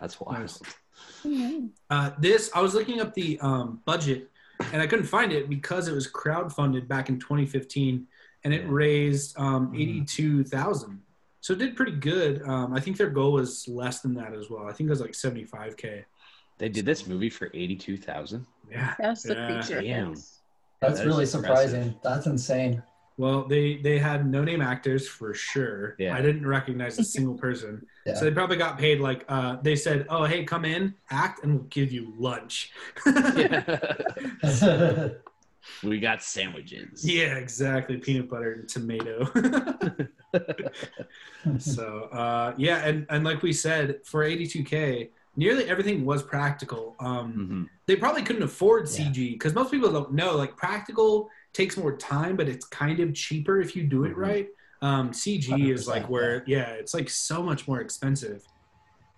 That's 0.00 0.20
wild. 0.20 0.40
Nice. 0.40 0.60
Uh, 1.90 2.10
this 2.18 2.50
I 2.54 2.60
was 2.60 2.74
looking 2.74 3.00
up 3.00 3.14
the 3.14 3.38
um, 3.40 3.80
budget, 3.84 4.30
and 4.72 4.82
I 4.82 4.86
couldn't 4.86 5.06
find 5.06 5.32
it 5.32 5.48
because 5.48 5.88
it 5.88 5.92
was 5.94 6.10
crowdfunded 6.10 6.88
back 6.88 7.08
in 7.08 7.18
2015, 7.18 8.06
and 8.44 8.54
it 8.54 8.62
Yeah. 8.62 8.68
raised 8.70 9.38
um, 9.38 9.72
Mhm. 9.72 9.80
82,000. 9.80 11.02
So 11.40 11.52
it 11.52 11.58
did 11.60 11.76
pretty 11.76 11.92
good. 11.92 12.42
Um, 12.42 12.72
I 12.74 12.80
think 12.80 12.96
their 12.96 13.10
goal 13.10 13.32
was 13.32 13.66
less 13.68 14.00
than 14.00 14.14
that 14.14 14.34
as 14.34 14.50
well. 14.50 14.66
I 14.66 14.72
think 14.72 14.88
it 14.88 14.90
was 14.90 15.00
like 15.00 15.14
75k. 15.14 16.04
They 16.58 16.68
did 16.68 16.84
this 16.84 17.06
movie 17.06 17.30
for 17.30 17.50
82,000. 17.54 18.44
Yeah. 18.70 18.94
That's 18.98 19.22
the 19.22 19.34
Yeah. 19.34 19.46
creature. 19.62 19.80
Damn. 19.80 20.14
That's 20.14 20.26
That 20.80 20.90
is 20.92 20.98
really 21.00 21.24
impressive. 21.24 21.40
surprising. 21.40 21.94
That's 22.02 22.26
insane. 22.26 22.82
Well, 23.18 23.46
they 23.48 23.76
they 23.78 23.98
had 23.98 24.30
no 24.30 24.44
name 24.44 24.62
actors 24.62 25.06
for 25.08 25.34
sure. 25.34 25.96
Yeah. 25.98 26.14
I 26.14 26.22
didn't 26.22 26.46
recognize 26.46 26.98
a 27.00 27.04
single 27.04 27.34
person. 27.46 27.84
Yeah. 28.06 28.14
So 28.14 28.24
they 28.24 28.30
probably 28.30 28.56
got 28.56 28.78
paid 28.78 29.00
like 29.00 29.24
uh, 29.28 29.56
they 29.60 29.74
said, 29.76 30.06
"Oh, 30.08 30.24
hey, 30.24 30.44
come 30.44 30.64
in, 30.64 30.94
act, 31.10 31.42
and 31.42 31.54
we'll 31.54 31.64
give 31.64 31.90
you 31.92 32.14
lunch." 32.16 32.70
Yeah. 33.04 33.88
we 35.82 35.98
got 35.98 36.22
sandwiches. 36.22 37.04
Yeah, 37.04 37.34
exactly. 37.36 37.96
Peanut 37.98 38.30
butter 38.30 38.52
and 38.52 38.68
tomato. 38.68 39.26
so 41.58 42.02
uh, 42.12 42.54
yeah, 42.56 42.84
and 42.86 43.06
and 43.10 43.24
like 43.24 43.42
we 43.42 43.52
said, 43.52 43.96
for 44.04 44.24
82k, 44.24 45.10
nearly 45.36 45.68
everything 45.68 46.04
was 46.04 46.22
practical. 46.22 46.96
Um, 47.00 47.32
Mhm. 47.32 47.68
They 47.86 47.96
probably 47.96 48.22
couldn't 48.22 48.42
afford 48.42 48.84
CG 48.84 49.32
because 49.32 49.54
most 49.54 49.70
people 49.70 49.90
don't 49.90 50.12
know. 50.12 50.36
Like 50.36 50.56
practical 50.56 51.30
takes 51.52 51.76
more 51.76 51.96
time, 51.96 52.36
but 52.36 52.48
it's 52.48 52.66
kind 52.66 53.00
of 53.00 53.14
cheaper 53.14 53.60
if 53.60 53.74
you 53.74 53.82
do 53.84 54.04
it 54.04 54.12
Mhm. 54.14 54.16
right. 54.16 54.48
Um, 54.80 55.10
CG 55.12 55.70
is 55.72 55.88
like 55.88 56.08
where 56.08 56.44
yeah, 56.46 56.70
it's 56.70 56.94
like 56.94 57.10
so 57.10 57.42
much 57.42 57.66
more 57.66 57.80
expensive. 57.80 58.44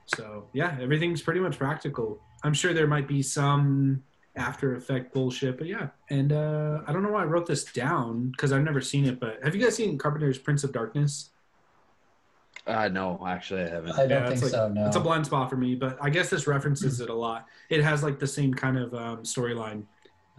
So 0.07 0.49
yeah, 0.53 0.77
everything's 0.81 1.23
pretty 1.23 1.41
much 1.41 1.59
practical. 1.59 2.21
I'm 2.43 2.55
sure 2.55 2.73
there 2.73 2.87
might 2.87 3.07
be 3.07 3.23
some 3.23 4.03
after 4.37 4.77
effect 4.77 5.13
bullshit 5.13 5.59
but 5.59 5.67
yeah 5.67 5.89
and 6.09 6.33
uh 6.33 6.81
i 6.87 6.93
don't 6.93 7.03
know 7.03 7.11
why 7.11 7.21
i 7.21 7.25
wrote 7.25 7.47
this 7.47 7.65
down 7.65 8.29
because 8.31 8.53
i've 8.53 8.63
never 8.63 8.81
seen 8.81 9.05
it 9.05 9.19
but 9.19 9.41
have 9.43 9.57
you 9.57 9.61
guys 9.63 9.75
seen 9.75 9.99
carpenter's 9.99 10.39
prince 10.39 10.63
of 10.63 10.73
darkness 10.73 11.31
Uh, 12.67 12.87
no, 12.89 13.21
actually, 13.27 13.63
I 13.63 13.69
haven't. 13.69 13.93
I 13.93 14.07
don't 14.07 14.11
Yeah, 14.11 14.21
think 14.29 14.33
it's 14.35 14.43
like- 14.45 14.53
so. 14.53 14.69
No. 14.69 14.87
it's 14.87 14.95
a 14.97 15.01
blind 15.01 15.27
spot 15.27 15.51
for 15.51 15.57
me 15.57 15.75
but 15.75 15.99
i 16.01 16.09
guess 16.09 16.31
this 16.31 16.47
references 16.47 17.01
it 17.01 17.11
a 17.11 17.15
lot 17.15 17.47
it 17.71 17.83
has 17.83 18.05
like 18.05 18.21
the 18.21 18.27
same 18.27 18.55
kind 18.55 18.79
of 18.79 18.95
um, 18.95 19.19
storyline 19.25 19.83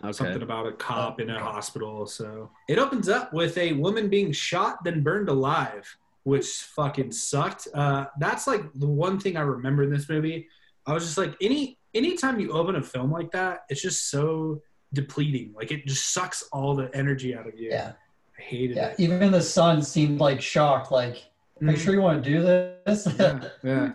Okay. 0.04 0.12
something 0.14 0.42
about 0.42 0.66
a 0.68 0.72
cop 0.74 1.20
in 1.20 1.30
a 1.30 1.36
Okay. 1.36 1.44
hospital 1.44 2.06
so 2.06 2.50
it 2.68 2.78
opens 2.80 3.08
up 3.10 3.32
with 3.34 3.58
a 3.58 3.74
woman 3.74 4.10
being 4.10 4.32
shot 4.32 4.84
then 4.84 5.02
burned 5.04 5.30
alive 5.30 5.98
which 6.24 6.46
fucking 6.48 7.12
sucked 7.12 7.68
uh 7.74 8.06
that's 8.20 8.46
like 8.48 8.64
the 8.76 8.88
one 8.88 9.20
thing 9.20 9.38
i 9.38 9.42
remember 9.42 9.84
in 9.84 9.90
this 9.92 10.08
movie 10.10 10.48
i 10.86 10.94
was 10.94 11.04
just 11.04 11.18
like 11.18 11.36
any 11.42 11.78
anytime 11.94 12.40
you 12.40 12.52
open 12.52 12.76
a 12.76 12.82
film 12.82 13.12
like 13.12 13.32
that 13.32 13.64
it's 13.70 13.82
just 13.82 14.10
so 14.10 14.62
depleting 14.94 15.54
like 15.56 15.72
it 15.72 15.86
just 15.88 16.14
sucks 16.14 16.44
all 16.52 16.76
the 16.76 16.90
energy 16.96 17.36
out 17.36 17.48
of 17.48 17.58
you 17.60 17.70
yeah. 17.70 17.94
i 18.38 18.42
hated 18.42 18.76
Yeah. 18.78 18.88
it 18.90 19.00
Even 19.00 19.32
the 19.32 19.42
son 19.42 19.82
seemed 19.82 20.20
like 20.20 20.42
shocked. 20.42 20.92
Like, 20.92 21.16
are 21.62 21.66
you 21.72 21.74
Mhm. 21.74 21.78
sure 21.78 21.94
you 21.94 22.02
want 22.02 22.24
to 22.24 22.30
do 22.30 22.42
this? 22.42 23.08
yeah, 23.20 23.40
yeah, 23.64 23.92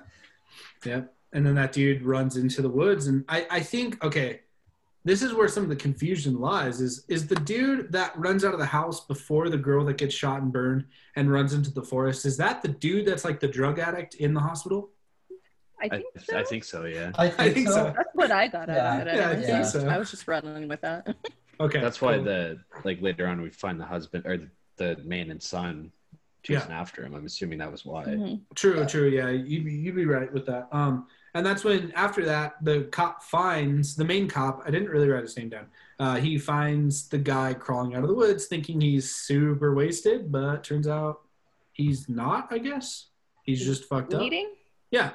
yeah. 0.85 1.01
And 1.33 1.45
then 1.45 1.55
that 1.57 1.73
dude 1.73 2.03
runs 2.03 2.37
into 2.37 2.63
the 2.63 2.69
woods, 2.69 3.09
and 3.09 3.25
I, 3.29 3.47
I 3.51 3.61
think, 3.61 4.03
okay, 4.05 4.41
this 5.07 5.23
is 5.23 5.33
where 5.33 5.49
some 5.49 5.63
of 5.63 5.69
the 5.71 5.77
confusion 5.77 6.35
lies. 6.41 6.81
Is 6.81 7.05
is 7.09 7.27
the 7.27 7.37
dude 7.37 7.93
that 7.93 8.11
runs 8.19 8.45
out 8.45 8.53
of 8.53 8.61
the 8.61 8.67
house 8.81 9.07
before 9.07 9.49
the 9.49 9.57
girl 9.69 9.85
that 9.87 9.97
gets 9.99 10.15
shot 10.15 10.43
and 10.43 10.53
burned 10.53 10.85
and 11.15 11.33
runs 11.33 11.53
into 11.55 11.71
the 11.73 11.83
forest? 11.83 12.27
Is 12.27 12.37
that 12.39 12.61
the 12.61 12.69
dude 12.69 13.07
that's 13.07 13.25
like 13.25 13.39
the 13.41 13.49
drug 13.49 13.79
addict 13.79 14.17
in 14.17 14.35
the 14.35 14.41
hospital? 14.41 14.91
I 15.81 15.85
I, 15.87 15.89
think 15.89 16.05
so. 16.25 16.37
I 16.39 16.45
think 16.45 16.65
so, 16.65 16.85
yeah. 16.87 17.13
I 17.17 17.29
think, 17.29 17.41
I 17.41 17.53
think 17.55 17.69
so. 17.69 17.75
so. 17.75 17.85
That's 17.97 18.09
what 18.15 18.31
I 18.31 18.49
got 18.49 18.69
out 18.71 19.03
of 19.03 19.07
it. 19.07 19.11
I, 19.13 19.17
Yeah, 19.17 19.29
I 19.31 19.35
think 19.35 19.47
seen 19.47 19.57
it. 19.57 19.65
so. 19.67 19.89
I 19.89 19.99
was 19.99 20.11
just 20.11 20.27
running 20.29 20.69
with 20.69 20.81
that. 20.83 21.15
Okay, 21.59 21.81
That's 21.81 22.03
why 22.03 22.17
cool. 22.17 22.25
the 22.25 22.59
like 22.85 23.01
later 23.01 23.27
on 23.27 23.41
we 23.41 23.49
find 23.49 23.81
the 23.81 23.87
husband 23.87 24.27
or 24.27 24.37
the, 24.37 24.49
the 24.77 25.03
man 25.05 25.31
and 25.31 25.43
son 25.43 25.91
chasing 26.43 26.71
after 26.71 27.03
him. 27.03 27.15
I'm 27.15 27.25
assuming 27.25 27.61
that 27.61 27.73
was 27.73 27.87
why. 27.87 28.05
Mhm. 28.05 28.41
True, 28.55 28.81
Yeah. 28.81 28.87
true. 28.87 29.09
Yeah, 29.09 29.31
you'd 29.31 29.65
be, 29.65 29.73
you'd 29.75 29.97
be 29.97 30.05
right 30.05 30.31
with 30.31 30.45
that. 30.47 30.69
Um, 30.71 31.07
and 31.37 31.47
that's 31.47 31.65
when 31.65 31.93
after 31.95 32.25
that 32.25 32.57
the 32.63 32.83
cop 32.91 33.23
finds 33.23 33.95
the 33.97 34.05
main 34.05 34.29
cop. 34.29 34.63
I 34.67 34.71
didn't 34.71 34.89
really 34.91 35.09
write 35.09 35.23
his 35.23 35.37
name 35.37 35.49
down. 35.51 35.67
Uh, 35.99 36.17
he 36.17 36.39
finds 36.39 37.09
the 37.09 37.19
guy 37.19 37.55
crawling 37.55 37.95
out 37.95 38.03
of 38.03 38.09
the 38.09 38.15
woods, 38.15 38.47
thinking 38.47 38.81
he's 38.81 39.15
super 39.15 39.75
wasted, 39.75 40.31
but 40.31 40.63
turns 40.65 40.87
out 40.89 41.21
he's 41.73 42.09
not. 42.09 42.49
I 42.51 42.59
guess 42.59 43.07
he's 43.45 43.65
just 43.65 43.85
fucked 43.85 44.13
up. 44.15 44.21
Bleeding? 44.21 44.51
Yeah, 44.91 45.11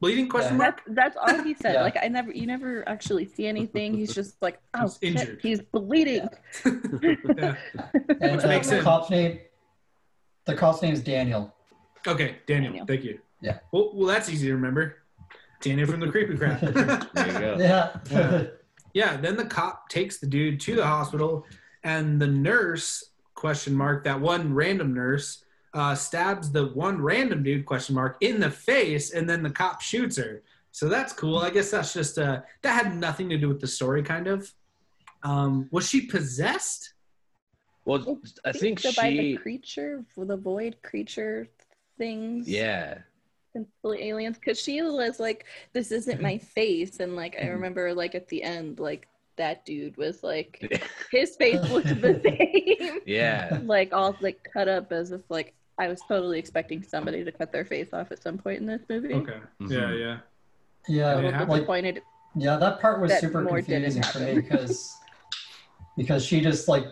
bleeding 0.00 0.28
question 0.28 0.52
Yeah. 0.54 0.58
mark. 0.58 0.82
That's 0.86 1.14
that's 1.14 1.16
all 1.16 1.42
he 1.44 1.54
said. 1.54 1.74
Yeah. 1.74 1.82
Like 1.82 1.96
I 2.02 2.08
never, 2.08 2.32
you 2.32 2.46
never 2.46 2.88
actually 2.88 3.26
see 3.26 3.46
anything. 3.46 3.94
He's 3.94 4.14
just 4.14 4.40
like, 4.42 4.58
oh, 4.74 4.82
He's 4.82 4.98
shit, 5.00 5.20
injured. 5.20 5.38
he's 5.42 5.60
bleeding. 5.62 6.28
yeah. 6.64 7.56
And 8.20 8.32
Which 8.36 8.44
uh, 8.44 8.48
makes 8.48 8.66
the 8.68 8.76
sense. 8.76 8.84
cop's 8.84 9.10
name, 9.10 9.38
The 10.46 10.54
cop's 10.54 10.82
name 10.82 10.94
is 10.94 11.02
Daniel. 11.02 11.54
Okay, 12.06 12.36
Daniel. 12.46 12.70
Daniel. 12.72 12.86
Thank 12.86 13.04
you. 13.04 13.20
Yeah. 13.42 13.58
Well, 13.72 13.90
well, 13.94 14.06
that's 14.08 14.28
easy 14.28 14.46
to 14.48 14.54
remember. 14.54 15.01
Daniel 15.62 15.88
from 15.88 16.00
the 16.00 16.10
Creepy 16.10 16.36
Crap. 16.36 16.60
There 17.14 17.26
you 17.26 17.38
go. 17.38 17.56
Yeah. 17.58 17.96
Yeah. 18.10 18.44
yeah. 18.92 19.16
Then 19.16 19.36
the 19.36 19.44
cop 19.44 19.88
takes 19.88 20.18
the 20.18 20.26
dude 20.26 20.60
to 20.60 20.76
the 20.76 20.86
hospital, 20.86 21.46
and 21.84 22.20
the 22.20 22.26
nurse 22.26 23.10
question 23.34 23.74
mark 23.74 24.04
that 24.04 24.20
one 24.20 24.54
random 24.54 24.94
nurse 24.94 25.44
uh, 25.74 25.94
stabs 25.94 26.50
the 26.52 26.66
one 26.66 27.00
random 27.00 27.42
dude 27.42 27.64
question 27.64 27.94
mark 27.94 28.16
in 28.20 28.40
the 28.40 28.50
face, 28.50 29.12
and 29.12 29.28
then 29.28 29.42
the 29.42 29.50
cop 29.50 29.80
shoots 29.80 30.16
her. 30.16 30.42
So 30.72 30.88
that's 30.88 31.12
cool. 31.12 31.38
I 31.38 31.50
guess 31.50 31.70
that's 31.70 31.92
just 31.92 32.18
uh, 32.18 32.40
that 32.62 32.84
had 32.84 32.96
nothing 32.96 33.28
to 33.30 33.38
do 33.38 33.48
with 33.48 33.60
the 33.60 33.66
story, 33.66 34.02
kind 34.02 34.26
of. 34.26 34.52
Um, 35.22 35.68
was 35.70 35.88
she 35.88 36.06
possessed? 36.06 36.94
Well, 37.84 38.18
I 38.44 38.52
think 38.52 38.80
so 38.80 38.92
by 38.92 39.10
the 39.10 39.32
she. 39.32 39.36
creature, 39.36 40.04
the 40.16 40.36
void 40.36 40.76
creature 40.82 41.48
things. 41.98 42.48
Yeah. 42.48 42.98
Simply 43.54 44.08
aliens, 44.08 44.38
because 44.38 44.58
she 44.58 44.80
was 44.82 45.20
like, 45.20 45.44
"This 45.72 45.92
isn't 45.92 46.20
my 46.22 46.38
face," 46.56 47.00
and 47.00 47.14
like 47.16 47.34
Mm-hmm. 47.34 47.46
I 47.46 47.50
remember, 47.50 47.92
like 47.94 48.14
at 48.14 48.28
the 48.28 48.42
end, 48.42 48.78
like 48.80 49.08
that 49.36 49.64
dude 49.66 49.96
was 49.96 50.22
like, 50.22 50.82
his 51.10 51.36
face 51.36 51.60
looked 51.70 51.88
the 52.00 52.20
same, 52.78 53.00
Yeah. 53.06 53.60
like 53.64 53.92
all 53.92 54.14
like 54.20 54.46
cut 54.52 54.68
up 54.68 54.92
as 54.92 55.10
if 55.10 55.22
like 55.30 55.54
I 55.78 55.88
was 55.88 56.00
totally 56.06 56.38
expecting 56.38 56.82
somebody 56.82 57.24
to 57.24 57.32
cut 57.32 57.50
their 57.52 57.64
face 57.64 57.88
off 57.92 58.12
at 58.12 58.22
some 58.22 58.36
point 58.38 58.60
in 58.60 58.66
this 58.66 58.82
movie. 58.88 59.14
Okay. 59.14 59.38
Mhm. 59.60 59.70
Yeah, 59.70 59.92
yeah. 59.94 60.18
Yeah. 60.88 61.14
a 61.14 61.18
it 61.18 61.24
little. 61.24 61.40
Like, 61.40 61.48
disappointed. 61.48 62.02
yeah, 62.36 62.56
that 62.56 62.80
part 62.80 63.00
was 63.00 63.10
That 63.10 63.20
super 63.20 63.44
confusing 63.44 64.02
for 64.02 64.18
me 64.20 64.34
because 64.34 64.94
because 65.96 66.24
she 66.24 66.40
just 66.40 66.68
like 66.68 66.84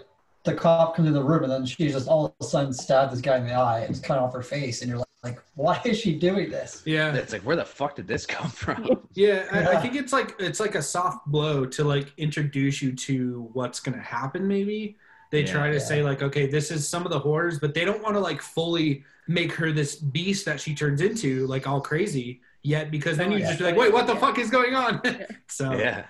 the 0.45 0.55
cop 0.55 0.97
comes 0.97 1.09
in 1.09 1.15
the 1.15 1.23
room 1.23 1.43
and 1.43 1.53
then 1.53 1.67
she 1.67 1.89
just 1.89 2.09
all 2.09 2.27
of 2.27 2.33
a 2.41 2.45
sudden 2.45 2.73
stabbed 2.73 3.13
this 3.13 3.21
guy 3.21 3.37
in 3.39 3.47
the 3.47 3.53
eye 3.53 3.81
and 3.81 4.03
cut 4.03 4.19
off 4.19 4.33
her 4.33 4.43
face 4.43 4.81
and 4.81 4.89
you're 4.89 4.99
like, 4.99 5.07
like 5.23 5.43
why 5.55 5.81
is 5.85 5.99
she 5.99 6.19
doing 6.19 6.51
this? 6.51 6.83
Yeah. 6.87 7.15
It's 7.15 7.33
like, 7.33 7.43
where 7.43 7.57
the 7.57 7.65
fuck 7.65 7.97
did 7.97 8.07
this 8.07 8.25
come 8.27 8.49
from? 8.51 9.07
Yeah, 9.15 9.47
I, 9.53 9.77
I 9.77 9.81
think 9.81 9.95
it's 9.95 10.13
like 10.13 10.35
it's 10.39 10.61
like 10.61 10.75
a 10.75 10.83
soft 10.83 11.27
blow 11.27 11.67
to 11.67 11.85
like 11.85 12.13
introduce 12.17 12.81
you 12.81 12.93
to 12.93 13.49
what's 13.53 13.81
gonna 13.81 14.01
happen. 14.01 14.47
Maybe 14.49 14.97
they 15.31 15.41
Yeah. 15.43 15.53
try 15.53 15.67
to 15.69 15.75
Yeah. 15.75 15.79
say 15.81 16.03
like, 16.03 16.23
okay, 16.23 16.47
this 16.47 16.71
is 16.71 16.89
some 16.89 17.05
of 17.05 17.13
the 17.13 17.19
horrors, 17.19 17.59
but 17.59 17.75
they 17.75 17.85
don't 17.85 18.03
want 18.03 18.15
to 18.17 18.21
like 18.21 18.41
fully 18.41 19.05
make 19.29 19.53
her 19.53 19.73
this 19.73 19.97
beast 19.97 20.45
that 20.47 20.59
she 20.61 20.75
turns 20.75 21.01
into, 21.03 21.47
like 21.47 21.69
all 21.69 21.81
crazy 21.81 22.41
yet, 22.63 22.91
because 22.91 23.17
then 23.17 23.29
Oh, 23.33 23.37
you 23.37 23.41
yeah. 23.41 23.47
just 23.49 23.59
be 23.59 23.65
like, 23.65 23.77
wait, 23.77 23.93
what 23.93 24.07
the 24.07 24.15
Yeah. 24.15 24.21
fuck 24.21 24.39
is 24.39 24.51
going 24.51 24.75
on? 24.75 25.03
so 25.49 25.73
Yeah. 25.75 26.07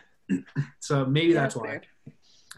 so 0.78 1.04
maybe 1.04 1.32
Yeah, 1.32 1.42
that's 1.42 1.56
it's 1.56 1.62
why, 1.64 1.80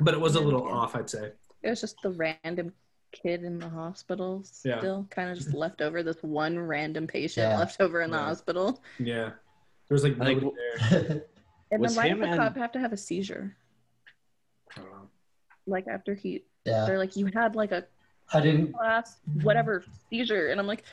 but 0.01 0.13
it 0.13 0.21
was 0.21 0.35
a 0.37 0.41
little 0.41 0.67
yeah. 0.67 0.73
off, 0.75 0.95
I'd 0.95 1.09
say. 1.09 1.33
It 1.63 1.71
was 1.71 1.81
just 1.81 1.97
the 2.03 2.11
random 2.11 2.73
kid 3.13 3.45
in 3.45 3.59
the 3.59 3.69
hospital 3.69 4.45
Yeah. 4.65 4.79
still 4.79 5.07
kind 5.11 5.31
of 5.31 5.37
just 5.37 5.55
left 5.55 5.81
over 5.81 6.03
this 6.03 6.23
one 6.23 6.59
random 6.59 7.07
patient 7.07 7.51
Yeah. 7.51 7.59
left 7.59 7.81
over 7.81 8.01
in 8.01 8.11
the 8.11 8.19
hospital 8.19 8.83
Yeah, 8.99 9.31
there 9.89 9.95
was 9.95 10.03
like 10.05 10.21
I 10.21 10.25
think- 10.25 10.43
nobody 10.43 10.57
there. 10.91 11.23
and 11.71 11.81
Was 11.81 11.95
then 11.95 12.03
why 12.05 12.09
did 12.09 12.21
the 12.23 12.27
and- 12.27 12.39
cop 12.41 12.57
have 12.57 12.73
to 12.73 12.81
have 12.81 12.93
a 12.93 12.97
seizure 12.97 13.57
I 14.77 14.81
don't 14.81 14.91
know. 14.91 15.09
like 15.67 15.87
after 15.89 16.15
he 16.15 16.45
yeah. 16.65 16.85
they're 16.87 16.99
like 16.99 17.17
you 17.17 17.27
had 17.35 17.55
like 17.57 17.73
a 17.73 17.85
I 18.33 18.41
didn't 18.41 18.73
class 18.73 19.19
whatever 19.43 19.85
seizure 20.09 20.49
and 20.49 20.59
i'm 20.61 20.67
like 20.67 20.85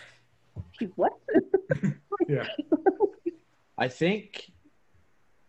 he 0.77 0.85
what 0.95 1.13
Yeah, 2.27 2.47
I 3.77 3.87
think 3.87 4.51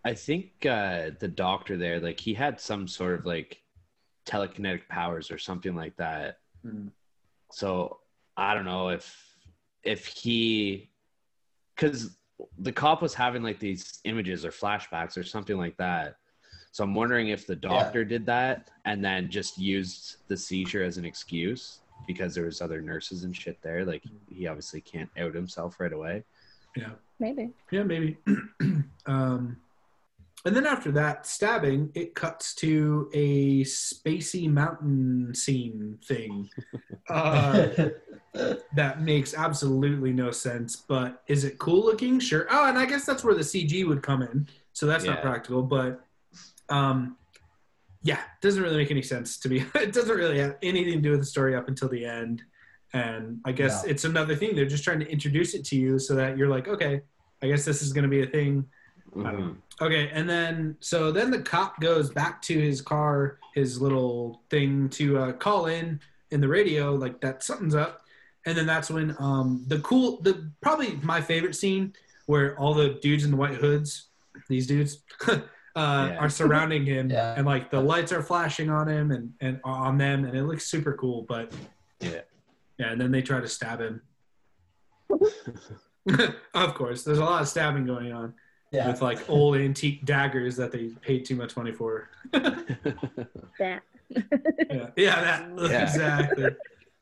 I 0.05 0.15
think 0.15 0.65
uh 0.65 1.11
the 1.19 1.29
doctor 1.29 1.77
there, 1.77 2.01
like 2.01 2.19
he 2.21 2.33
had 2.33 2.59
some 2.61 2.87
sort 2.89 3.19
of 3.19 3.27
like 3.27 3.61
telekinetic 4.25 4.87
powers 4.89 5.31
or 5.31 5.37
something 5.39 5.75
like 5.75 5.97
that. 5.97 6.39
Mhm. 6.65 6.91
So 7.53 8.01
I 8.37 8.55
don't 8.55 8.65
know 8.65 8.89
if 8.89 9.37
if 9.83 10.07
he 10.07 10.91
because 11.75 12.17
the 12.59 12.73
cop 12.73 13.03
was 13.03 13.15
having 13.15 13.43
like 13.43 13.59
these 13.59 14.01
images 14.05 14.45
or 14.45 14.51
flashbacks 14.51 15.17
or 15.17 15.23
something 15.23 15.57
like 15.57 15.77
that. 15.77 16.17
So 16.73 16.85
I'm 16.85 16.95
wondering 16.95 17.29
if 17.29 17.47
the 17.47 17.57
doctor 17.57 18.05
did 18.05 18.25
that 18.27 18.71
and 18.85 19.05
then 19.05 19.29
just 19.31 19.59
used 19.59 20.17
the 20.29 20.37
seizure 20.37 20.85
as 20.85 20.99
an 20.99 21.05
excuse 21.05 21.81
because 22.07 22.35
there 22.35 22.45
was 22.45 22.61
other 22.61 22.81
nurses 22.81 23.25
and 23.25 23.37
shit 23.37 23.61
there. 23.63 23.85
Like 23.85 24.05
he 24.29 24.47
obviously 24.47 24.81
can't 24.81 25.11
out 25.19 25.35
himself 25.35 25.81
right 25.81 25.93
away. 25.93 26.25
yeah. 26.77 26.91
maybe 27.19 27.51
Yeah, 27.71 27.83
maybe. 27.83 28.19
um, 29.07 29.57
and 30.45 30.57
then 30.57 30.67
after 30.67 30.91
that 30.93 31.27
stabbing, 31.27 31.91
it 31.95 32.15
cuts 32.15 32.55
to 32.57 33.11
a 33.13 33.63
spacey 33.65 34.51
mountain 34.51 35.35
scene 35.35 35.99
thing 36.05 36.49
uh, 37.11 37.69
that 38.75 39.03
makes 39.03 39.35
absolutely 39.35 40.13
no 40.13 40.31
sense. 40.31 40.77
But 40.77 41.23
is 41.27 41.45
it 41.45 41.59
cool 41.59 41.85
looking? 41.85 42.19
Sure. 42.21 42.47
Oh, 42.51 42.69
and 42.69 42.79
I 42.79 42.87
guess 42.87 43.05
that's 43.05 43.23
where 43.23 43.35
the 43.35 43.43
CG 43.43 43.87
would 43.87 44.03
come 44.03 44.23
in. 44.23 44.49
So 44.73 44.87
that's 44.87 45.05
not 45.05 45.21
practical. 45.21 45.63
But 45.63 46.05
um, 46.71 47.17
yeah, 48.03 48.21
doesn't 48.41 48.63
really 48.63 48.79
make 48.79 48.91
any 48.91 49.03
sense 49.03 49.39
to 49.41 49.49
me. 49.49 49.65
it 49.75 49.93
doesn't 49.93 50.17
really 50.17 50.39
have 50.39 50.57
anything 50.63 50.95
to 50.95 51.01
do 51.01 51.11
with 51.11 51.21
the 51.21 51.27
story 51.27 51.55
up 51.55 51.69
until 51.69 51.89
the 51.89 52.05
end. 52.07 52.43
And 52.93 53.41
I 53.45 53.53
guess 53.53 53.85
No. 53.85 53.91
it's 53.91 54.05
another 54.05 54.35
thing. 54.35 54.57
They're 54.57 54.65
just 54.65 54.85
trying 54.85 55.01
to 55.01 55.09
introduce 55.11 55.55
it 55.55 55.65
to 55.67 55.77
you 55.77 55.99
so 55.99 56.15
that 56.15 56.39
you're 56.39 56.49
like, 56.49 56.67
okay, 56.67 57.03
I 57.43 57.47
guess 57.47 57.65
this 57.65 57.83
is 57.83 57.93
going 57.93 58.05
to 58.05 58.09
be 58.09 58.23
a 58.23 58.27
thing. 58.27 58.67
I 59.25 59.33
don't. 59.33 59.61
Okay, 59.81 60.11
and 60.13 60.29
then 60.29 60.77
so 60.81 61.11
then 61.11 61.31
the 61.31 61.41
cop 61.41 61.81
goes 61.81 62.11
back 62.11 62.43
to 62.43 62.59
his 62.59 62.81
car, 62.83 63.39
his 63.55 63.81
little 63.81 64.43
thing 64.51 64.89
to 64.91 65.19
uh, 65.19 65.33
call 65.33 65.67
in 65.67 66.01
in 66.31 66.41
the 66.41 66.49
radio, 66.49 66.95
like 66.95 67.21
that 67.23 67.43
something's 67.43 67.75
up, 67.75 68.03
and 68.47 68.57
then 68.57 68.67
that's 68.67 68.91
when 68.91 69.17
um 69.19 69.65
the 69.69 69.79
cool 69.81 70.21
the 70.23 70.51
probably 70.61 70.97
my 71.03 71.21
favorite 71.21 71.55
scene 71.55 71.93
where 72.27 72.57
all 72.59 72.75
the 72.75 72.91
dudes 73.03 73.25
in 73.25 73.31
the 73.33 73.37
white 73.37 73.55
hoods, 73.55 74.09
these 74.49 74.67
dudes, 74.67 75.03
uh, 75.29 75.41
are 75.77 76.29
surrounding 76.29 76.85
him, 76.85 77.11
Yeah. 77.19 77.35
and 77.37 77.47
like 77.47 77.71
the 77.71 77.81
lights 77.81 78.13
are 78.13 78.23
flashing 78.23 78.71
on 78.71 78.89
him 78.89 79.11
and 79.11 79.33
and 79.41 79.61
on 79.65 79.99
them, 79.99 80.25
and 80.25 80.37
it 80.37 80.45
looks 80.45 80.67
super 80.67 80.93
cool. 80.93 81.23
But 81.23 81.53
Yeah. 82.01 82.21
yeah, 82.79 82.93
and 82.93 83.01
then 83.01 83.11
they 83.11 83.23
try 83.23 83.41
to 83.41 83.49
stab 83.49 83.81
him. 83.81 84.03
of 86.55 86.75
course, 86.75 87.03
there's 87.03 87.19
a 87.19 87.25
lot 87.25 87.43
of 87.43 87.49
stabbing 87.49 87.87
going 87.87 88.13
on 88.13 88.35
yeah. 88.71 88.89
with 88.89 89.03
like 89.03 89.29
old 89.29 89.57
antique 89.57 90.05
daggers 90.05 90.57
that 90.57 90.73
they 90.73 90.89
paid 91.01 91.25
too 91.25 91.37
much 91.37 91.57
money 91.57 91.73
for. 91.73 92.09
that 92.33 93.83
Yeah, 94.11 94.91
yeah, 94.97 95.21
that 95.21 95.49
Yeah. 95.71 95.83
exactly. 95.83 96.47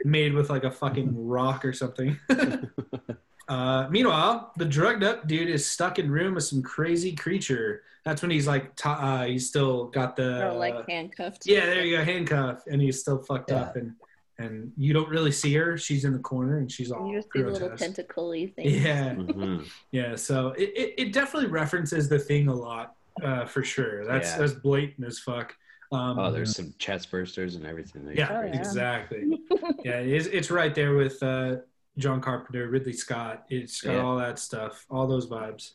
Made 0.05 0.33
with 0.33 0.51
like 0.51 0.65
a 0.65 0.71
fucking 0.71 1.11
rock 1.27 1.65
or 1.65 1.73
something. 1.73 2.17
uh, 3.49 3.89
meanwhile, 3.91 4.53
the 4.57 4.65
drugged 4.65 5.03
up 5.03 5.27
dude 5.27 5.49
is 5.49 5.67
stuck 5.67 5.99
in 5.99 6.11
room 6.11 6.35
with 6.35 6.45
some 6.45 6.63
crazy 6.63 7.15
creature. 7.15 7.83
That's 8.05 8.23
when 8.23 8.31
he's 8.31 8.47
like, 8.47 8.75
t- 8.77 8.89
uh, 8.89 9.25
he's 9.25 9.49
still 9.49 9.87
got 9.87 10.17
the 10.17 10.49
or 10.49 10.53
like 10.55 10.89
handcuffed 10.89 11.47
yeah, 11.47 11.67
there 11.67 11.85
you 11.85 11.97
go, 11.99 12.05
handcuff, 12.05 12.63
and 12.67 12.81
he's 12.81 13.01
still 13.01 13.19
fucked 13.19 13.51
Yeah. 13.51 13.63
up, 13.63 13.77
and 13.77 13.95
and 14.39 14.73
you 14.77 14.93
don't 14.93 15.09
really 15.09 15.33
see 15.33 15.53
her. 15.55 15.77
She's 15.77 16.05
in 16.05 16.13
the 16.13 16.19
corner, 16.21 16.59
and 16.59 16.71
she's 16.71 16.91
all 16.93 17.09
you 17.11 17.17
just 17.19 17.29
see 17.33 17.43
the 17.43 17.51
little 17.51 17.69
grotesque. 17.69 17.85
tentacle-y 17.85 18.53
thing 18.55 18.67
Yeah, 18.71 19.15
Mhm. 19.15 19.67
yeah. 19.91 20.15
So 20.17 20.49
it, 20.51 20.71
it, 20.77 20.95
it 20.99 21.13
definitely 21.13 21.49
references 21.51 22.09
the 22.09 22.19
thing 22.19 22.49
a 22.49 22.55
lot, 22.55 22.95
uh, 23.23 23.45
for 23.47 23.63
sure. 23.65 24.05
That's 24.07 24.31
Yeah. 24.31 24.39
that's 24.39 24.53
blatant 24.55 25.07
as 25.07 25.19
fuck. 25.19 25.55
Um, 25.91 26.19
Oh, 26.19 26.31
there's 26.31 26.55
some 26.55 26.75
chest 26.79 27.11
bursters 27.11 27.57
and 27.57 27.65
everything. 27.67 28.07
Like 28.07 28.17
yeah, 28.17 28.29
Oh, 28.31 28.43
yeah. 28.47 28.59
exactly. 28.59 29.41
yeah, 29.85 29.99
it's, 30.01 30.27
it's 30.27 30.51
right 30.51 30.75
there 30.75 30.95
with 30.95 31.21
uh, 31.23 31.57
John 31.97 32.21
Carpenter, 32.21 32.69
Ridley 32.69 32.93
Scott. 32.93 33.45
It's 33.49 33.81
got 33.81 33.95
Yeah. 33.95 34.03
all 34.03 34.17
that 34.19 34.39
stuff, 34.39 34.87
all 34.91 35.07
those 35.09 35.27
vibes. 35.27 35.73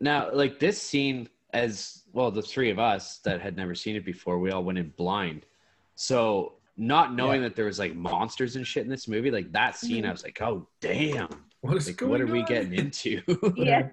Now, 0.00 0.32
like 0.32 0.58
this 0.58 0.80
scene, 0.82 1.28
as 1.54 2.02
well, 2.12 2.30
the 2.30 2.42
three 2.42 2.70
of 2.70 2.78
us 2.78 3.18
that 3.18 3.40
had 3.40 3.56
never 3.56 3.74
seen 3.74 3.96
it 3.96 4.04
before, 4.04 4.38
we 4.38 4.50
all 4.50 4.62
went 4.64 4.78
in 4.78 4.92
blind. 4.96 5.46
So, 5.94 6.54
not 6.78 7.12
knowing 7.14 7.42
that 7.42 7.56
there 7.56 7.64
was 7.66 7.78
like 7.78 7.94
monsters 7.94 8.56
and 8.56 8.66
shit 8.66 8.84
in 8.84 8.88
this 8.88 9.08
movie, 9.08 9.30
like 9.30 9.50
that 9.52 9.76
scene, 9.76 10.06
I 10.06 10.12
was 10.12 10.22
like, 10.22 10.40
oh 10.40 10.66
damn, 10.80 11.28
What 11.60 11.76
is 11.76 11.86
like 11.88 11.96
going 11.96 12.10
what 12.12 12.20
are 12.20 12.26
we 12.26 12.42
getting 12.44 12.72
into? 12.72 13.20
yeah 13.56 13.88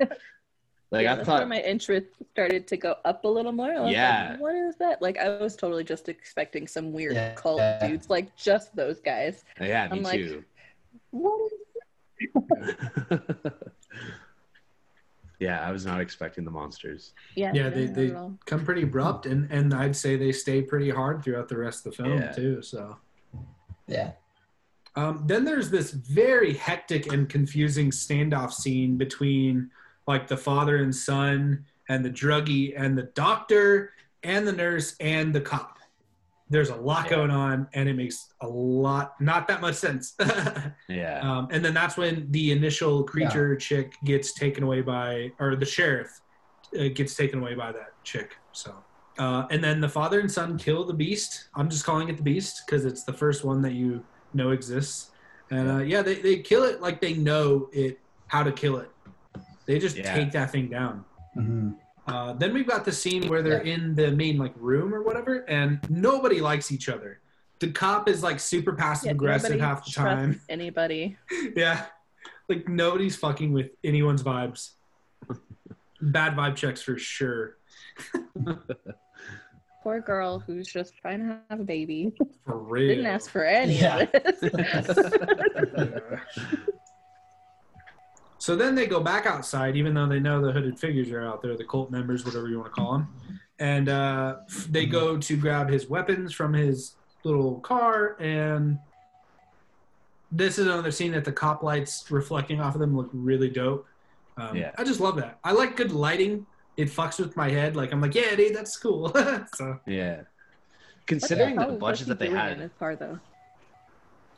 like 0.92 1.04
yeah, 1.04 1.14
I 1.14 1.16
that's 1.16 1.26
thought, 1.28 1.48
my 1.50 1.60
interest 1.62 2.06
started 2.32 2.68
to 2.68 2.78
go 2.78 2.96
up 3.06 3.26
a 3.26 3.28
little 3.28 3.52
more. 3.52 3.72
I 3.72 3.74
was 3.80 3.84
like, 3.86 3.92
Yeah. 3.94 4.38
what 4.38 4.56
is 4.56 4.76
that? 4.78 5.02
Like, 5.02 5.18
I 5.18 5.30
was 5.42 5.56
totally 5.56 5.84
just 5.84 6.08
expecting 6.10 6.68
some 6.68 6.94
weird 6.94 7.16
Yeah. 7.16 7.34
cult 7.34 7.60
dudes, 7.82 8.10
like 8.10 8.34
just 8.38 8.74
those 8.76 9.02
guys. 9.02 9.44
yeah, 9.60 9.88
me 9.88 9.98
I'm 9.98 10.04
like, 10.04 10.20
too. 10.22 10.44
What 11.10 11.52
is 11.52 11.58
yeah, 15.40 15.68
I 15.68 15.72
was 15.72 15.86
not 15.86 16.00
expecting 16.02 16.46
the 16.46 16.52
monsters. 16.52 17.14
Yeah, 17.36 17.52
Yeah, 17.54 17.70
they, 17.70 17.86
they 17.86 18.16
come 18.46 18.64
pretty 18.64 18.84
abrupt, 18.84 19.26
and, 19.26 19.52
and 19.52 19.74
I'd 19.74 19.96
say 19.96 20.16
they 20.16 20.32
stay 20.32 20.62
pretty 20.62 20.90
hard 20.90 21.24
throughout 21.24 21.50
the 21.50 21.58
rest 21.58 21.86
of 21.86 21.96
the 21.96 22.04
film, 22.04 22.20
Yeah. 22.20 22.32
too. 22.32 22.62
So. 22.62 22.98
Yeah. 23.88 24.12
Um, 24.96 25.24
then 25.26 25.44
there's 25.44 25.70
this 25.70 25.92
very 25.92 26.54
hectic 26.54 27.12
and 27.12 27.28
confusing 27.28 27.92
standoff 27.92 28.54
scene 28.54 28.96
between 28.98 29.70
like 30.08 30.28
the 30.28 30.38
father 30.38 30.78
and 30.78 30.96
son 30.96 31.66
and 31.90 32.04
the 32.06 32.10
druggie 32.10 32.74
and 32.78 32.98
the 32.98 33.04
doctor 33.14 33.92
and 34.24 34.48
the 34.48 34.54
nurse 34.54 34.96
and 35.00 35.36
the 35.36 35.42
cop. 35.42 35.75
There's 36.50 36.70
a 36.70 36.76
lot 36.76 37.06
Yeah. 37.06 37.12
going 37.18 37.32
on, 37.32 37.68
and 37.74 37.90
it 37.90 37.96
makes 37.96 38.34
a 38.42 38.48
lot 38.48 39.14
not 39.20 39.48
that 39.48 39.62
much 39.62 39.76
sense. 39.76 40.16
Yeah. 40.90 41.20
um, 41.22 41.48
and 41.52 41.64
then 41.66 41.74
that's 41.74 41.98
when 41.98 42.32
the 42.32 42.52
initial 42.52 43.04
creature 43.04 43.56
chick 43.56 43.94
gets 44.04 44.34
taken 44.34 44.64
away 44.64 44.82
by, 44.82 45.32
or 45.40 45.56
the 45.56 45.66
sheriff 45.66 46.10
uh, 46.80 46.90
gets 46.94 47.16
taken 47.16 47.40
away 47.40 47.56
by 47.56 47.72
that 47.72 47.90
chick. 48.04 48.36
So. 48.52 48.86
Uh, 49.18 49.48
and 49.50 49.64
then 49.64 49.80
the 49.80 49.88
father 49.90 50.20
and 50.20 50.30
son 50.30 50.58
kill 50.58 50.84
the 50.86 50.94
beast. 50.94 51.50
I'm 51.56 51.70
just 51.70 51.86
calling 51.86 52.10
it 52.10 52.18
the 52.18 52.24
beast 52.24 52.64
because 52.66 52.84
it's 52.86 53.06
the 53.06 53.14
first 53.14 53.46
one 53.46 53.62
that 53.62 53.72
you 53.74 54.04
know 54.34 54.52
exists. 54.52 55.10
And 55.52 55.72
uh, 55.72 55.78
yeah, 55.78 56.02
they, 56.02 56.16
they 56.16 56.40
kill 56.40 56.64
it 56.64 56.82
like 56.82 57.00
they 57.00 57.14
know 57.14 57.70
it 57.72 58.00
how 58.28 58.44
to 58.44 58.52
kill 58.52 58.78
it. 58.78 58.90
They 59.68 59.80
just 59.80 59.96
Yeah. 59.96 60.14
take 60.14 60.32
that 60.34 60.52
thing 60.52 60.70
down. 60.70 61.06
hmm 61.34 61.72
Uh, 62.08 62.34
then 62.34 62.54
we've 62.54 62.68
got 62.68 62.86
the 62.86 62.92
scene 62.92 63.28
where 63.28 63.42
they're 63.42 63.62
in 63.62 63.96
the 63.96 64.12
main 64.12 64.38
like 64.38 64.54
room 64.58 64.94
or 64.94 65.02
whatever, 65.02 65.38
and 65.50 65.80
nobody 65.90 66.40
likes 66.42 66.72
each 66.72 66.90
other. 66.90 67.20
The 67.60 67.72
cop 67.72 68.10
is 68.10 68.22
like 68.22 68.40
super 68.40 68.74
passive 68.74 69.08
Yeah, 69.08 69.12
aggressive 69.14 69.60
half 69.60 69.86
the 69.86 69.92
time. 69.92 70.42
Anybody? 70.50 71.18
yeah, 71.56 71.86
like 72.50 72.68
nobody's 72.68 73.16
fucking 73.16 73.54
with 73.54 73.72
anyone's 73.84 74.22
vibes. 74.24 74.72
Bad 76.02 76.36
vibe 76.36 76.56
checks 76.56 76.82
for 76.82 76.98
sure. 76.98 77.58
Poor 79.84 80.02
girl 80.02 80.40
who's 80.40 80.68
just 80.68 80.96
trying 80.98 81.20
to 81.20 81.38
have 81.50 81.60
a 81.60 81.64
baby. 81.64 82.12
For 82.46 82.58
real. 82.58 82.90
Didn't 82.90 83.06
ask 83.06 83.30
for 83.32 83.46
any 83.46 83.80
Yeah. 83.80 84.00
of 84.00 84.12
this. 84.12 84.42
So 88.46 88.56
then 88.56 88.76
they 88.76 88.86
go 88.86 89.00
back 89.00 89.26
outside, 89.26 89.76
even 89.76 89.96
though 89.96 90.06
they 90.06 90.20
know 90.20 90.40
the 90.40 90.52
hooded 90.52 90.78
figures 90.80 91.10
are 91.10 91.26
out 91.26 91.42
there, 91.42 91.58
the 91.58 91.64
cult 91.64 91.90
members, 91.90 92.24
whatever 92.26 92.48
you 92.48 92.60
want 92.60 92.76
to 92.76 92.80
call 92.80 92.92
them. 92.92 93.08
And 93.58 93.90
uh, 93.90 94.36
they 94.70 94.86
go 94.86 95.18
to 95.18 95.36
grab 95.36 95.68
his 95.68 95.90
weapons 95.90 96.32
from 96.32 96.54
his 96.54 96.94
little 97.24 97.56
car. 97.62 98.16
And 98.20 98.78
this 100.32 100.60
is 100.60 100.68
another 100.68 100.92
scene 100.92 101.12
that 101.14 101.26
the 101.26 101.32
cop 101.32 101.64
lights 101.64 102.06
reflecting 102.12 102.62
off 102.62 102.76
of 102.76 102.82
them 102.82 102.96
look 102.96 103.10
really 103.14 103.50
dope. 103.50 103.88
Um, 104.38 104.56
Yeah. 104.56 104.74
I 104.78 104.84
just 104.84 105.00
love 105.00 105.16
that. 105.16 105.40
I 105.44 105.52
like 105.52 105.76
good 105.76 105.92
lighting. 105.92 106.46
It 106.78 106.90
fucks 106.90 107.18
with 107.20 107.36
my 107.36 107.50
head. 107.50 107.76
Like, 107.76 107.92
I'm 107.94 108.00
like, 108.00 108.14
yeah, 108.14 108.36
dude, 108.36 108.56
that's 108.56 108.78
cool. 108.78 109.12
so, 109.56 109.80
Yeah. 109.88 110.22
Considering 111.08 111.56
What 111.56 111.70
the 111.70 111.78
budget 111.78 112.08
that 112.10 112.20
they 112.20 112.30
had, 112.30 112.52
in 112.52 112.60
his 112.60 112.72
car 112.78 112.96
though. 112.96 113.20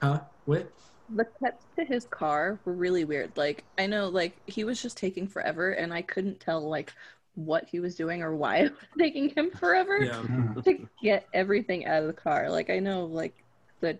huh? 0.01 0.21
What? 0.45 0.71
The 1.15 1.25
cuts 1.39 1.65
to 1.77 1.85
his 1.85 2.05
car 2.05 2.59
were 2.65 2.73
really 2.73 3.05
weird. 3.05 3.31
Like 3.37 3.63
I 3.77 3.85
know, 3.87 4.09
like 4.09 4.33
he 4.47 4.63
was 4.63 4.81
just 4.81 4.97
taking 4.97 5.27
forever, 5.27 5.71
and 5.71 5.93
I 5.93 6.01
couldn't 6.01 6.39
tell 6.39 6.61
like 6.61 6.93
what 7.35 7.65
he 7.69 7.79
was 7.79 7.95
doing 7.95 8.23
or 8.23 8.35
why 8.35 8.57
it 8.65 8.71
was 8.71 8.81
taking 8.97 9.29
him 9.29 9.51
forever 9.51 9.99
Yeah. 9.99 10.21
to 10.63 10.87
get 11.01 11.27
everything 11.33 11.85
out 11.85 12.01
of 12.01 12.07
the 12.07 12.13
car. 12.13 12.49
Like 12.49 12.69
I 12.69 12.79
know, 12.79 13.05
like 13.05 13.33
the 13.79 13.97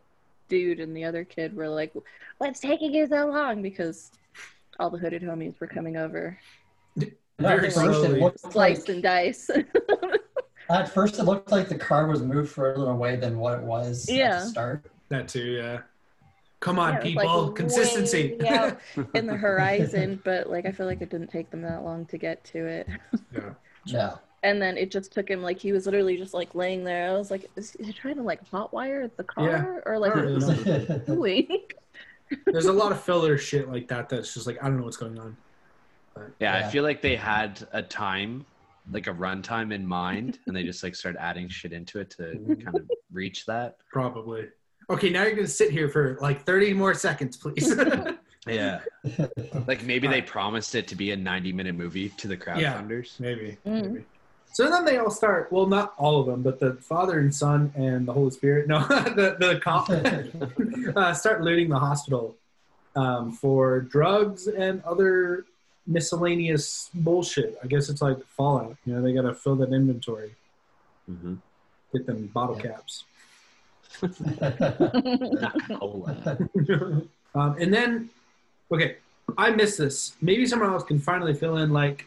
dude 0.50 0.80
and 0.80 0.96
the 0.96 1.04
other 1.06 1.24
kid 1.24 1.56
were 1.56 1.70
like, 1.70 1.93
"What's 2.39 2.60
taking 2.60 2.93
you 2.93 3.08
so 3.08 3.28
long?" 3.28 3.62
Because 3.62 4.12
all 4.80 4.89
the 4.89 4.98
hooded 4.98 5.22
homies 5.24 5.60
were 5.60 5.67
coming 5.67 5.98
over, 5.98 6.38
Very 6.98 7.13
At 7.39 7.62
first, 7.62 7.76
slowly. 7.76 8.20
it 8.20 8.22
looked 8.24 8.39
slice 8.52 8.80
like 8.80 8.89
and 8.89 9.04
dice. 9.04 9.50
at 10.70 10.89
first 10.93 11.20
it 11.20 11.24
looked 11.24 11.52
like 11.52 11.70
the 11.70 11.78
car 11.78 12.08
was 12.08 12.22
moved 12.22 12.52
further 12.52 12.89
away 12.89 13.15
than 13.15 13.39
what 13.39 13.58
it 13.60 13.63
was 13.63 14.08
at 14.10 14.15
Yeah. 14.15 14.39
the 14.39 14.46
start. 14.48 14.86
That 15.10 15.28
too, 15.30 15.43
yeah. 15.46 15.82
Come 16.60 16.80
on, 16.80 16.93
Yeah, 16.96 17.00
people. 17.02 17.46
like, 17.48 17.56
Consistency. 17.56 18.38
out 18.48 18.80
in 19.13 19.28
the 19.28 19.36
horizon, 19.38 20.20
but 20.24 20.50
like 20.50 20.65
I 20.65 20.72
feel 20.72 20.86
like 20.88 21.02
it 21.02 21.10
didn't 21.10 21.28
take 21.30 21.52
them 21.52 21.62
that 21.62 21.84
long 21.84 22.06
to 22.08 22.17
get 22.17 22.43
to 22.46 22.65
it. 22.65 22.88
yeah. 23.34 23.54
Yeah. 23.86 24.15
And 24.43 24.62
then 24.62 24.78
it 24.78 24.91
just 24.91 25.13
took 25.13 25.30
him 25.30 25.41
like 25.41 25.58
he 25.60 25.72
was 25.72 25.86
literally 25.86 26.17
just 26.17 26.34
like 26.34 26.54
laying 26.54 26.84
there. 26.84 27.10
I 27.10 27.13
was 27.13 27.32
like, 27.32 27.50
is 27.56 27.72
he 27.80 27.93
trying 27.93 28.15
to 28.17 28.22
like 28.22 28.46
hotwire 28.52 29.10
the 29.15 29.24
car 29.24 29.48
Yeah. 29.86 29.91
or 29.91 29.98
like 29.98 30.12
I 30.13 30.22
don't 30.22 30.34
what 30.34 30.43
really 30.43 30.58
is 30.58 30.65
know. 30.65 30.96
he 30.98 31.06
doing? 31.06 31.48
There's 32.48 32.65
a 32.65 32.74
lot 32.74 32.91
of 32.91 33.02
filler 33.02 33.38
shit 33.38 33.70
like 33.70 33.88
that 33.88 34.10
that's 34.10 34.34
just 34.34 34.46
like 34.46 34.58
I 34.62 34.67
don't 34.67 34.78
know 34.78 34.84
what's 34.84 34.98
going 34.98 35.17
on. 35.17 35.38
But, 36.13 36.32
yeah, 36.39 36.60
Yeah. 36.60 36.67
I 36.67 36.70
feel 36.70 36.84
like 36.84 37.02
they 37.02 37.15
had 37.15 37.65
a 37.72 37.82
time, 37.82 38.46
like 38.91 39.08
a 39.08 39.13
runtime 39.13 39.74
in 39.74 39.88
mind, 39.88 40.39
and 40.48 40.56
they 40.56 40.63
just 40.63 40.84
like 40.84 40.93
started 40.96 41.22
adding 41.22 41.48
shit 41.48 41.72
into 41.72 42.00
it 42.02 42.10
to 42.12 42.24
Mhm. 42.24 42.65
kind 42.65 42.76
of 42.76 42.89
reach 43.12 43.46
that. 43.46 43.78
probably. 43.89 44.50
Okay, 44.89 45.10
now 45.10 45.23
you're 45.23 45.36
gonna 45.36 45.47
sit 45.47 45.71
here 45.71 45.89
for 45.89 46.17
like 46.21 46.45
30 46.45 46.73
more 46.73 46.93
seconds, 46.93 47.38
please. 47.38 47.73
Yeah. 48.47 48.80
Like 49.67 49.84
maybe 49.84 50.08
they 50.08 50.21
promised 50.21 50.73
it 50.73 50.88
to 50.88 50.95
be 50.95 51.12
a 51.12 51.17
90 51.17 51.52
minute 51.52 51.76
movie 51.76 52.08
to 52.15 52.30
the 52.30 52.36
Yeah. 52.36 52.80
crowdfunders. 52.82 53.19
maybe, 53.19 53.58
Mm. 53.65 53.91
maybe. 53.91 54.06
So 54.54 54.69
then 54.69 54.86
they 54.86 54.97
all 54.97 55.12
start. 55.12 55.52
Well, 55.52 55.65
not 55.65 55.93
all 55.97 56.21
of 56.21 56.28
them, 56.28 56.43
but 56.43 56.58
the 56.62 56.76
Father 56.76 57.19
and 57.19 57.36
Son 57.36 57.73
and 57.76 58.08
the 58.08 58.13
Holy 58.13 58.32
Spirit. 58.32 58.69
No, 58.69 58.80
the 58.88 59.36
the 59.38 59.60
cop 59.62 59.89
uh, 59.89 61.13
start 61.13 61.41
looting 61.41 61.67
the 61.67 61.78
hospital 61.80 62.38
um, 62.95 63.34
for 63.34 63.82
drugs 63.82 64.47
and 64.47 64.82
other 64.86 65.43
miscellaneous 65.86 66.89
bullshit. 66.93 67.58
I 67.62 67.67
guess 67.67 67.89
it's 67.89 68.02
like 68.02 68.26
Fallout. 68.38 68.78
You 68.86 68.93
know, 68.93 69.02
they 69.02 69.12
gotta 69.13 69.34
fill 69.36 69.58
that 69.58 69.73
inventory, 69.73 70.36
Mm-hmm. 71.12 71.36
get 71.91 72.06
them 72.06 72.28
bottle 72.28 72.56
caps. 72.56 73.04
Cola. 75.79 76.38
um, 77.36 77.55
and 77.60 77.73
then, 77.73 78.10
okay, 78.71 78.97
I 79.38 79.51
missed 79.51 79.77
this. 79.77 80.15
Maybe 80.21 80.45
someone 80.45 80.69
else 80.71 80.83
can 80.83 80.99
finally 80.99 81.33
fill 81.33 81.57
in. 81.57 81.71
Like, 81.71 82.05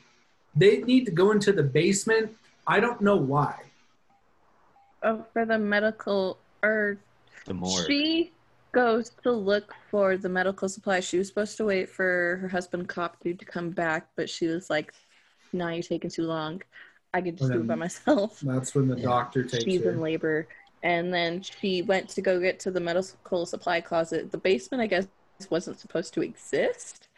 they 0.57 0.79
need 0.83 1.05
to 1.07 1.12
go 1.12 1.31
into 1.33 1.53
the 1.53 1.62
basement. 1.62 2.37
I 2.66 2.81
don't 2.81 3.00
know 3.00 3.16
why. 3.16 3.61
oh, 5.03 5.24
for 5.33 5.44
the 5.44 5.59
medical 5.59 6.38
or 6.62 6.98
The 7.46 7.55
more. 7.55 7.85
she 7.87 8.33
goes 8.72 9.11
to 9.24 9.33
look 9.33 9.74
for 9.90 10.16
the 10.16 10.29
medical 10.29 10.68
supplies. 10.68 11.05
She 11.05 11.18
was 11.18 11.29
supposed 11.29 11.57
to 11.57 11.64
wait 11.64 11.88
for 11.88 12.38
her 12.42 12.48
husband 12.48 12.88
cop 12.88 13.18
dude 13.22 13.38
to 13.40 13.44
come 13.44 13.70
back, 13.70 14.09
but 14.16 14.29
she 14.31 14.46
was 14.46 14.70
like, 14.70 14.92
"No, 15.53 15.68
you're 15.68 15.83
taking 15.83 16.11
too 16.11 16.24
long. 16.24 16.62
I 17.12 17.20
could 17.20 17.37
just 17.37 17.50
do 17.50 17.61
it 17.61 17.66
by 17.66 17.74
myself." 17.74 18.38
That's 18.40 18.74
when 18.74 18.87
the 18.88 18.96
Yeah. 18.96 19.05
doctor 19.16 19.42
takes 19.42 19.64
she's 19.64 19.83
her. 19.83 19.90
in 19.90 20.00
labor 20.00 20.46
and 20.83 21.12
then 21.12 21.43
she 21.43 21.83
went 21.83 22.09
to 22.09 22.21
go 22.23 22.40
get 22.40 22.59
to 22.61 22.71
the 22.71 22.81
medical 22.81 23.45
supply 23.47 23.81
closet 23.81 24.31
the 24.33 24.38
basement 24.38 24.81
i 24.83 24.87
guess 24.87 25.07
wasn't 25.51 25.79
supposed 25.79 26.12
to 26.14 26.23
exist 26.23 27.09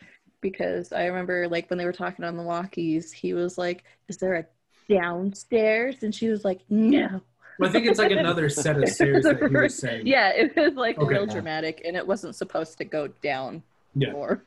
because 0.40 0.92
i 0.92 1.06
remember 1.06 1.48
like 1.48 1.68
when 1.70 1.78
they 1.78 1.84
were 1.84 1.92
talking 1.92 2.24
on 2.24 2.36
the 2.36 2.42
walkies 2.42 3.12
he 3.12 3.34
was 3.34 3.58
like 3.58 3.84
is 4.08 4.16
there 4.16 4.34
a 4.34 4.46
downstairs 4.88 6.02
and 6.02 6.14
she 6.14 6.28
was 6.28 6.44
like 6.44 6.60
no 6.68 7.20
Well, 7.58 7.68
I 7.68 7.72
think 7.72 7.86
it's 7.86 7.98
like 7.98 8.10
another 8.12 8.48
set 8.48 8.80
of 8.82 8.88
stairs 8.96 9.24
that 9.24 9.38
he 9.40 9.46
was 9.56 9.76
saying. 9.78 10.06
yeah 10.06 10.30
it 10.34 10.54
was 10.56 10.74
like 10.74 10.98
Okay. 10.98 11.08
real 11.14 11.26
dramatic 11.26 11.82
and 11.84 11.96
it 11.96 12.06
wasn't 12.06 12.34
supposed 12.36 12.78
to 12.78 12.84
go 12.84 13.08
down 13.08 13.62
Yeah. 13.94 14.12
more 14.12 14.42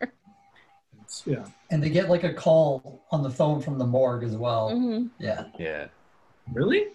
It's- 0.94 1.24
yeah. 1.26 1.46
and 1.72 1.82
they 1.84 1.90
get 1.90 2.10
like 2.10 2.24
a 2.24 2.34
call 2.34 3.02
on 3.12 3.24
the 3.24 3.30
phone 3.30 3.62
from 3.62 3.78
the 3.78 3.86
morgue 3.86 4.24
as 4.24 4.36
well. 4.36 4.72
Mhm. 4.72 5.10
Yeah. 5.20 5.46
Yeah. 5.60 5.86
Really? 6.52 6.88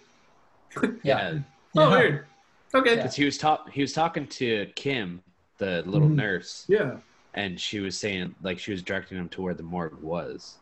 Yeah. 1.03 1.39
Oh, 1.77 1.89
weird. 1.89 2.25
Okay. 2.73 2.95
Because 2.95 3.15
he 3.15 3.25
was 3.25 3.37
talk 3.37 3.69
he 3.71 3.81
was 3.81 3.93
talking 3.93 4.27
to 4.27 4.67
Kim, 4.75 5.21
the 5.57 5.83
little 5.85 6.07
Mhm. 6.09 6.15
nurse, 6.15 6.65
Yeah. 6.67 6.97
and 7.33 7.59
she 7.59 7.79
was 7.79 7.97
saying 7.97 8.35
like 8.41 8.59
she 8.59 8.71
was 8.71 8.81
directing 8.81 9.17
him 9.17 9.29
to 9.29 9.41
where 9.41 9.53
the 9.53 9.63
morgue 9.63 10.01
was. 10.01 10.55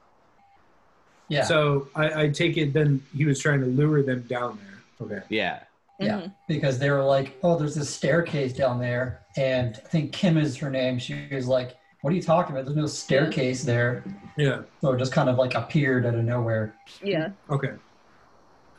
Yeah. 1.28 1.44
So 1.44 1.88
I, 1.96 2.24
I 2.24 2.30
take 2.30 2.58
it 2.58 2.74
then 2.74 3.04
he 3.16 3.26
was 3.26 3.40
trying 3.40 3.60
to 3.62 3.68
lure 3.68 4.02
them 4.02 4.22
down 4.24 4.60
there. 5.00 5.08
Okay. 5.08 5.26
Yeah. 5.30 5.60
Yeah. 6.00 6.22
Mhm. 6.22 6.34
because 6.48 6.80
they 6.80 6.90
were 6.92 7.04
like, 7.04 7.38
"Oh, 7.44 7.58
there's 7.60 7.76
this 7.76 7.90
staircase 7.90 8.54
down 8.54 8.80
there," 8.80 9.20
and 9.36 9.76
I 9.76 9.88
think 9.90 10.14
Kim 10.14 10.38
is 10.38 10.56
her 10.58 10.70
name. 10.70 10.98
She 10.98 11.28
was 11.30 11.46
like, 11.46 11.76
"What 12.02 12.12
are 12.12 12.16
you 12.16 12.22
talking 12.22 12.56
about? 12.56 12.64
There's 12.66 12.78
no 12.78 12.86
staircase 12.88 13.64
there." 13.64 14.04
Yeah. 14.38 14.62
So 14.80 14.94
it 14.94 14.98
just 14.98 15.12
kind 15.12 15.28
of 15.30 15.38
like 15.38 15.56
appeared 15.56 16.06
out 16.06 16.16
of 16.16 16.24
nowhere. 16.24 16.74
yeah 17.04 17.32
Okay. 17.50 17.72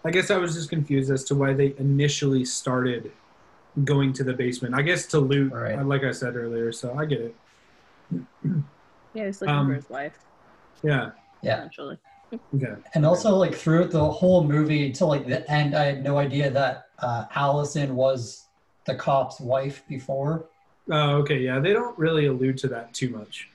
I 0.05 0.11
guess 0.11 0.31
I 0.31 0.39
was 0.39 0.55
just 0.55 0.71
confused 0.71 1.11
as 1.11 1.25
to 1.25 1.35
why 1.35 1.53
they 1.53 1.75
initially 1.79 2.45
started 2.45 3.13
going 3.85 4.13
to 4.15 4.25
the 4.25 4.33
basement. 4.33 4.75
I 4.75 4.83
guess 4.83 5.07
to 5.09 5.19
loot, 5.21 5.53
Right. 5.53 5.79
uh, 5.79 5.85
like 5.85 6.03
I 6.05 6.11
said 6.13 6.37
earlier. 6.37 6.73
So 6.73 6.95
I 6.99 7.05
get 7.05 7.21
it. 7.21 7.35
yeah 9.15 9.27
he's 9.27 9.41
looking 9.41 9.55
Um, 9.55 9.69
for 9.69 9.75
his 9.75 9.89
wife 9.91 10.19
Yeah. 10.83 11.11
Yeah. 11.43 11.59
essentially 11.59 11.99
Okay. 12.55 12.75
And 12.95 13.05
also, 13.05 13.35
like 13.35 13.55
throughout 13.57 13.91
the 13.91 14.09
whole 14.09 14.45
movie 14.45 14.87
until 14.87 15.09
like 15.09 15.27
the 15.27 15.49
end, 15.51 15.75
I 15.77 15.85
had 15.87 16.05
no 16.05 16.17
idea 16.19 16.49
that 16.51 16.87
uh, 17.01 17.25
Allison 17.35 17.97
was 17.97 18.47
the 18.85 18.95
cop's 18.95 19.41
wife 19.41 19.83
before. 19.89 20.47
Oh, 20.91 21.17
okay. 21.19 21.39
Yeah. 21.39 21.59
They 21.59 21.73
don't 21.73 21.99
really 21.99 22.27
allude 22.27 22.57
to 22.59 22.69
that 22.69 22.95
too 22.95 23.11
much. 23.11 23.49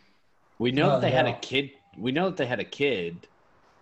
We 0.59 0.71
know 0.71 0.87
Oh, 0.87 0.91
that 0.91 1.01
they 1.01 1.11
had 1.11 1.25
a 1.25 1.37
kid. 1.39 1.71
We 1.97 2.11
know 2.11 2.25
that 2.29 2.35
they 2.37 2.45
had 2.45 2.59
a 2.59 2.65
kid. 2.65 3.27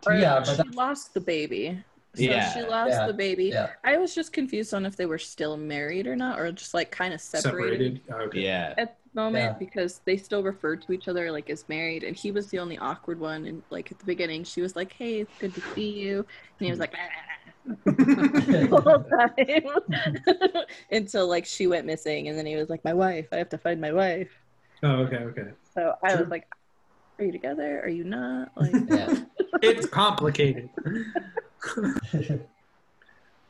Or 0.06 0.14
yeah, 0.14 0.40
but 0.40 0.48
she 0.50 0.56
that, 0.58 0.76
lost 0.76 1.14
the 1.16 1.22
baby 1.22 1.84
so 2.16 2.22
Yeah. 2.24 2.54
she 2.54 2.62
lost 2.62 2.92
Yeah. 2.92 3.08
the 3.08 3.14
baby 3.14 3.46
yeah, 3.46 3.72
I 3.84 3.98
was 3.98 4.14
just 4.14 4.34
confused 4.34 4.74
on 4.74 4.86
if 4.86 4.96
they 4.96 5.06
were 5.08 5.18
still 5.18 5.58
married 5.58 6.06
or 6.08 6.16
not, 6.16 6.40
or 6.40 6.52
just 6.52 6.74
like 6.74 6.92
kind 6.92 7.14
of 7.14 7.22
separated, 7.22 8.02
Separated. 8.06 8.28
Okay. 8.30 8.42
Yeah. 8.44 8.74
at 8.78 8.98
the 9.04 9.22
moment 9.22 9.44
Yeah. 9.54 9.58
because 9.60 10.02
they 10.06 10.18
still 10.18 10.44
referred 10.44 10.82
to 10.84 10.92
each 10.94 11.08
other 11.08 11.32
like 11.32 11.50
as 11.50 11.68
married, 11.70 12.04
and 12.04 12.16
he 12.16 12.32
was 12.32 12.48
the 12.50 12.60
only 12.60 12.78
awkward 12.78 13.20
one. 13.20 13.46
And 13.46 13.64
like 13.70 13.92
at 13.92 14.00
the 14.00 14.06
beginning, 14.06 14.44
she 14.44 14.62
was 14.62 14.76
like, 14.76 14.94
"Hey, 14.94 15.22
it's 15.22 15.38
good 15.40 15.54
to 15.56 15.62
see 15.74 15.90
you," 15.90 16.18
and 16.60 16.66
he 16.66 16.70
was 16.70 16.80
like, 16.80 16.94
"Ah." 16.96 17.10
ah, 17.10 17.20
ah, 17.26 17.30
ah. 17.68 17.84
the 17.86 19.06
time 20.54 20.64
until 20.92 21.28
like 21.28 21.46
she 21.46 21.66
went 21.68 21.86
missing, 21.86 22.28
and 22.28 22.38
then 22.38 22.46
he 22.46 22.56
was 22.56 22.70
like, 22.70 22.84
"My 22.84 22.94
wife, 22.94 23.28
I 23.32 23.38
have 23.38 23.50
to 23.50 23.58
find 23.58 23.80
my 23.82 23.92
wife." 23.92 24.32
Oh, 24.84 25.04
okay, 25.08 25.18
okay. 25.18 25.48
So 25.74 25.96
I 26.04 26.10
Sure. 26.10 26.20
was 26.20 26.28
like, 26.30 26.46
"Are 27.20 27.26
you 27.26 27.32
together? 27.32 27.82
Are 27.84 27.90
you 27.90 28.04
not?" 28.04 28.52
Like, 28.58 28.74
Yeah. 28.90 29.16
It's 29.62 29.88
complicated. 29.88 30.70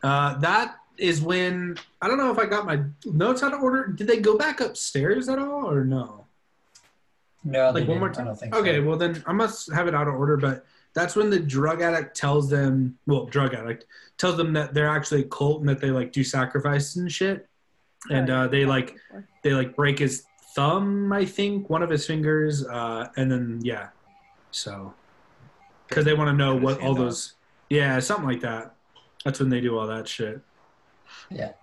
Uh, 0.04 0.38
that 0.40 0.76
is 0.98 1.22
when 1.22 1.78
I 2.02 2.10
don't 2.10 2.18
know 2.18 2.30
if 2.30 2.38
I 2.38 2.46
got 2.46 2.66
my 2.66 2.82
notes 3.06 3.42
out 3.42 3.54
of 3.54 3.64
order. 3.64 3.88
Did 3.88 4.06
they 4.06 4.20
go 4.20 4.38
back 4.38 4.60
upstairs 4.60 5.30
at 5.30 5.40
all, 5.40 5.72
or 5.72 5.86
no? 5.86 6.26
No, 7.46 7.72
like 7.72 7.88
one 7.88 8.00
more 8.00 8.10
time. 8.10 8.26
I 8.26 8.28
don't 8.28 8.38
think 8.38 8.54
okay, 8.54 8.80
so. 8.80 8.84
well 8.84 8.98
then 8.98 9.24
I 9.26 9.32
must 9.32 9.72
have 9.72 9.88
it 9.88 9.96
out 9.96 10.10
of 10.10 10.16
order. 10.16 10.36
But 10.36 10.66
that's 10.94 11.16
when 11.16 11.30
the 11.30 11.40
drug 11.40 11.82
addict 11.82 12.18
tells 12.18 12.50
them, 12.50 12.98
well, 13.08 13.26
drug 13.28 13.54
addict 13.54 13.86
tells 14.18 14.36
them 14.36 14.52
that 14.54 14.74
they're 14.74 14.90
actually 14.90 15.22
a 15.22 15.26
cult 15.26 15.62
and 15.62 15.70
that 15.70 15.80
they 15.80 15.90
like 15.90 16.12
do 16.12 16.22
sacrifices 16.22 16.98
and 16.98 17.10
shit. 17.10 17.48
And 18.12 18.30
uh, 18.30 18.48
they 18.48 18.66
like 18.66 18.98
they 19.42 19.54
like 19.54 19.74
break 19.74 20.00
his 20.00 20.26
thumb, 20.54 21.12
I 21.12 21.26
think, 21.26 21.70
one 21.70 21.82
of 21.82 21.90
his 21.90 22.06
fingers, 22.06 22.66
uh, 22.66 23.08
and 23.16 23.32
then 23.32 23.60
yeah, 23.64 23.90
so 24.52 24.94
because 25.88 26.06
they 26.06 26.14
want 26.14 26.30
to 26.30 26.34
know 26.34 26.56
what 26.56 26.82
all 26.82 26.94
those, 26.94 27.34
yeah, 27.74 28.00
something 28.00 28.28
like 28.28 28.42
that. 28.42 28.76
That's 29.26 29.40
when 29.40 29.50
they 29.50 29.60
do 29.62 29.78
all 29.80 29.88
that 29.88 30.08
shit. 30.08 30.40
Yeah. 31.32 31.54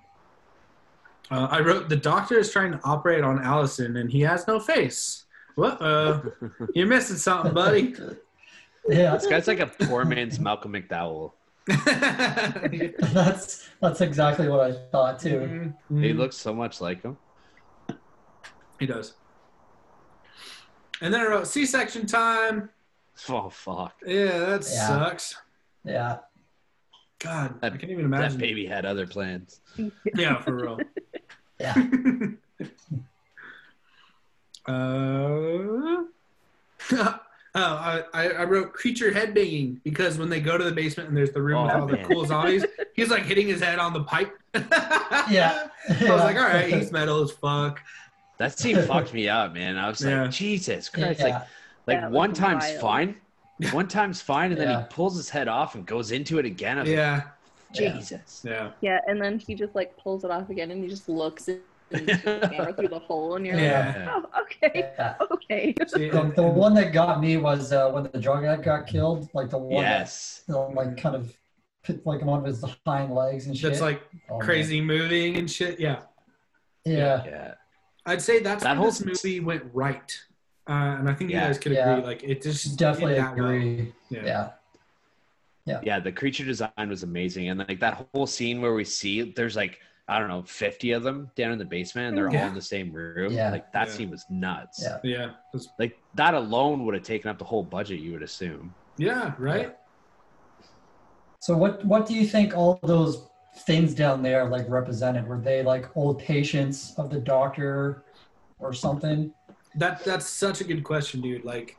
Uh, 1.31 1.46
I 1.51 1.61
wrote 1.61 1.88
the 1.88 1.96
doctor 1.96 2.37
is 2.38 2.51
trying 2.51 2.73
to 2.73 2.81
operate 2.83 3.23
on 3.23 3.40
Allison 3.42 3.96
and 3.96 4.11
he 4.11 4.20
has 4.23 4.49
no 4.49 4.59
face. 4.59 5.25
What? 5.55 5.81
Uh, 5.81 6.20
you're 6.75 6.88
missing 6.88 7.16
something, 7.16 7.55
buddy. 7.55 7.94
Yeah, 8.88 9.14
This 9.14 9.27
guy's 9.27 9.46
like 9.46 9.61
a 9.61 9.66
poor 9.68 10.05
man's 10.05 10.40
Malcolm 10.40 10.73
McDowell. 10.73 11.33
that's 13.12 13.68
that's 13.81 14.01
exactly 14.01 14.49
what 14.49 14.61
I 14.61 14.73
thought 14.90 15.20
too. 15.20 15.75
Mm-hmm. 15.90 16.03
He 16.03 16.12
looks 16.12 16.37
so 16.37 16.53
much 16.53 16.81
like 16.81 17.03
him. 17.03 17.16
He 18.81 18.87
does. 18.87 19.12
And 21.03 21.12
then 21.14 21.20
I 21.20 21.27
wrote 21.29 21.46
C-section 21.46 22.07
time. 22.07 22.70
Oh 23.29 23.51
fuck! 23.51 23.94
Yeah, 24.05 24.38
that 24.57 24.62
Yeah. 24.73 24.87
sucks. 24.88 25.37
Yeah, 25.85 26.19
God, 27.19 27.55
I 27.62 27.71
can't 27.71 27.85
even 27.90 28.05
imagine. 28.07 28.33
That 28.33 28.38
baby 28.38 28.66
had 28.66 28.85
other 28.85 29.07
plans. 29.07 29.61
Yeah, 30.14 30.40
for 30.43 30.55
real. 30.55 30.79
yeah. 31.61 31.75
Uh, 34.66 34.73
oh, 36.93 37.16
I, 37.55 38.05
I 38.12 38.29
I 38.29 38.45
wrote 38.45 38.73
creature 38.73 39.11
headbanging 39.11 39.83
because 39.83 40.19
when 40.19 40.29
they 40.29 40.40
go 40.40 40.59
to 40.59 40.64
the 40.64 40.71
basement 40.73 41.09
and 41.09 41.16
there's 41.16 41.33
the 41.33 41.40
room 41.43 41.64
with 41.64 41.73
Oh, 41.73 41.81
all 41.81 41.87
the 41.87 41.97
cool 41.99 42.25
zombies, 42.27 42.64
he's 42.95 43.11
like 43.11 43.23
hitting 43.25 43.47
his 43.49 43.61
head 43.61 43.79
on 43.79 43.93
the 43.93 44.05
pipe. 44.05 44.38
Yeah. 44.55 45.69
I 45.88 46.11
was 46.11 46.21
like, 46.21 46.37
all 46.37 46.43
right, 46.43 46.73
he's 46.73 46.93
metal 46.93 47.23
as 47.23 47.31
fuck. 47.31 47.81
That 48.38 48.59
scene 48.59 48.81
fucked 48.83 49.12
me 49.14 49.29
up, 49.29 49.55
man. 49.55 49.77
I 49.77 49.88
was 49.88 50.03
like, 50.05 50.11
Yeah. 50.11 50.27
Jesus 50.29 50.88
Christ! 50.88 51.21
Yeah. 51.21 51.27
Like, 51.27 51.43
like 51.87 52.01
That 52.03 52.11
one 52.12 52.33
time's 52.33 52.64
wild. 52.64 52.81
fine, 52.81 53.16
one 53.73 53.88
time's 53.88 54.20
fine, 54.20 54.53
and 54.53 54.61
then 54.61 54.68
Yeah. 54.68 54.81
he 54.83 54.87
pulls 54.90 55.16
his 55.16 55.29
head 55.31 55.49
off 55.49 55.75
and 55.75 55.87
goes 55.87 56.12
into 56.12 56.38
it 56.38 56.46
again. 56.46 56.79
I 56.79 56.81
was 56.83 56.90
like, 56.90 56.96
Yeah, 56.96 57.23
Yeah. 57.75 57.92
Jesus. 57.92 58.42
yeah, 58.44 58.70
yeah, 58.81 59.01
and 59.07 59.20
then 59.20 59.38
he 59.38 59.55
just 59.55 59.75
like 59.75 59.96
pulls 59.96 60.25
it 60.25 60.31
off 60.31 60.51
again, 60.51 60.70
and 60.70 60.83
he 60.83 60.88
just 60.88 61.09
looks 61.09 61.49
in 61.49 61.61
the 61.90 62.49
camera 62.53 62.73
through 62.73 62.88
the 62.88 62.99
hole, 63.01 63.35
and 63.37 63.44
you're 63.44 63.59
Yeah. 63.59 64.20
like, 64.23 64.25
"Oh, 64.35 64.42
okay, 64.42 64.92
Yeah. 64.96 65.14
okay." 65.33 65.75
See, 65.88 66.09
The, 66.11 66.33
the 66.37 66.42
one 66.42 66.73
that 66.75 66.92
got 66.92 67.20
me 67.20 67.37
was 67.37 67.73
uh, 67.73 67.90
when 67.90 68.05
the 68.05 68.18
drug 68.20 68.44
addict 68.44 68.64
got 68.64 68.87
killed. 68.87 69.29
Like 69.35 69.51
the 69.51 69.59
one 69.59 69.83
Yes. 69.83 70.44
that 70.46 70.57
like 70.57 70.96
kind 70.96 71.16
of 71.16 71.37
put 71.83 72.07
like 72.07 72.23
one 72.23 72.38
of 72.40 72.44
his 72.46 72.64
hind 72.87 73.12
legs 73.12 73.46
and 73.46 73.57
shit. 73.57 73.70
that's 73.70 73.81
like 73.83 74.03
Oh, 74.29 74.38
man. 74.38 74.46
crazy 74.46 74.81
moving 74.81 75.37
and 75.37 75.51
shit. 75.51 75.81
Yeah, 75.81 76.03
Yeah. 76.85 77.25
Yeah. 77.25 77.55
I'd 78.07 78.23
say 78.23 78.38
that's 78.40 78.62
That 78.62 78.70
when 78.70 78.77
whole 78.79 78.87
this 78.87 79.05
movie 79.05 79.40
went 79.40 79.64
right, 79.73 80.16
uh, 80.71 80.99
and 80.99 81.09
I 81.11 81.15
think 81.15 81.31
you 81.31 81.37
guys 81.37 81.59
could 81.59 81.73
Yeah. 81.73 81.91
agree. 81.97 82.05
Like 82.07 82.23
it 82.23 82.41
just 82.43 82.79
Definitely 82.79 83.15
did 83.15 83.25
that 83.25 83.37
well. 83.37 83.45
agree. 83.47 83.93
Yeah. 84.09 84.51
Yeah. 85.67 85.81
Yeah, 85.83 86.01
the 86.01 86.13
creature 86.13 86.45
design 86.45 86.71
was 86.89 87.03
amazing, 87.03 87.49
and 87.49 87.59
like 87.69 87.81
that 87.81 88.07
whole 88.15 88.27
scene 88.27 88.61
where 88.63 88.73
we 88.75 88.85
see 88.85 89.23
there's 89.33 89.57
like 89.57 89.79
I 90.09 90.19
don't 90.19 90.27
know, 90.29 90.43
fifty 90.43 90.91
of 90.91 91.03
them 91.05 91.31
down 91.37 91.53
in 91.53 91.59
the 91.59 91.65
basement, 91.65 92.09
and 92.09 92.17
they're 92.19 92.33
Yeah. 92.33 92.43
all 92.43 92.49
in 92.49 92.55
the 92.55 92.63
same 92.63 92.91
room. 92.93 93.33
Yeah. 93.33 93.51
Like 93.51 93.71
that 93.73 93.87
Yeah. 93.89 93.95
scene 93.95 94.11
was 94.11 94.25
nuts. 94.31 94.83
Yeah. 94.83 94.99
Yeah, 95.05 95.31
was- 95.53 95.69
Like 95.79 95.99
that 96.15 96.35
alone 96.35 96.85
would 96.85 96.95
have 96.95 97.05
taken 97.05 97.31
up 97.31 97.39
the 97.39 97.45
whole 97.45 97.63
budget. 97.63 98.01
You 98.01 98.13
would 98.13 98.23
assume. 98.23 98.75
yeah, 98.97 99.35
right. 99.39 99.77
So 101.41 101.57
what 101.57 101.85
what 101.85 102.07
do 102.07 102.15
you 102.15 102.27
think 102.27 102.57
all 102.57 102.79
those 102.83 103.29
things 103.69 103.95
down 103.95 104.23
there 104.23 104.45
like 104.49 104.69
represented? 104.69 105.27
Were 105.27 105.39
they 105.41 105.63
like 105.63 105.97
old 105.97 106.19
patients 106.19 106.95
of 106.99 107.11
the 107.11 107.19
doctor 107.21 108.05
or 108.59 108.73
something? 108.73 109.33
That 109.77 110.05
that's 110.05 110.27
such 110.29 110.61
a 110.61 110.65
good 110.65 110.83
question, 110.85 111.21
dude. 111.21 111.45
Like, 111.45 111.77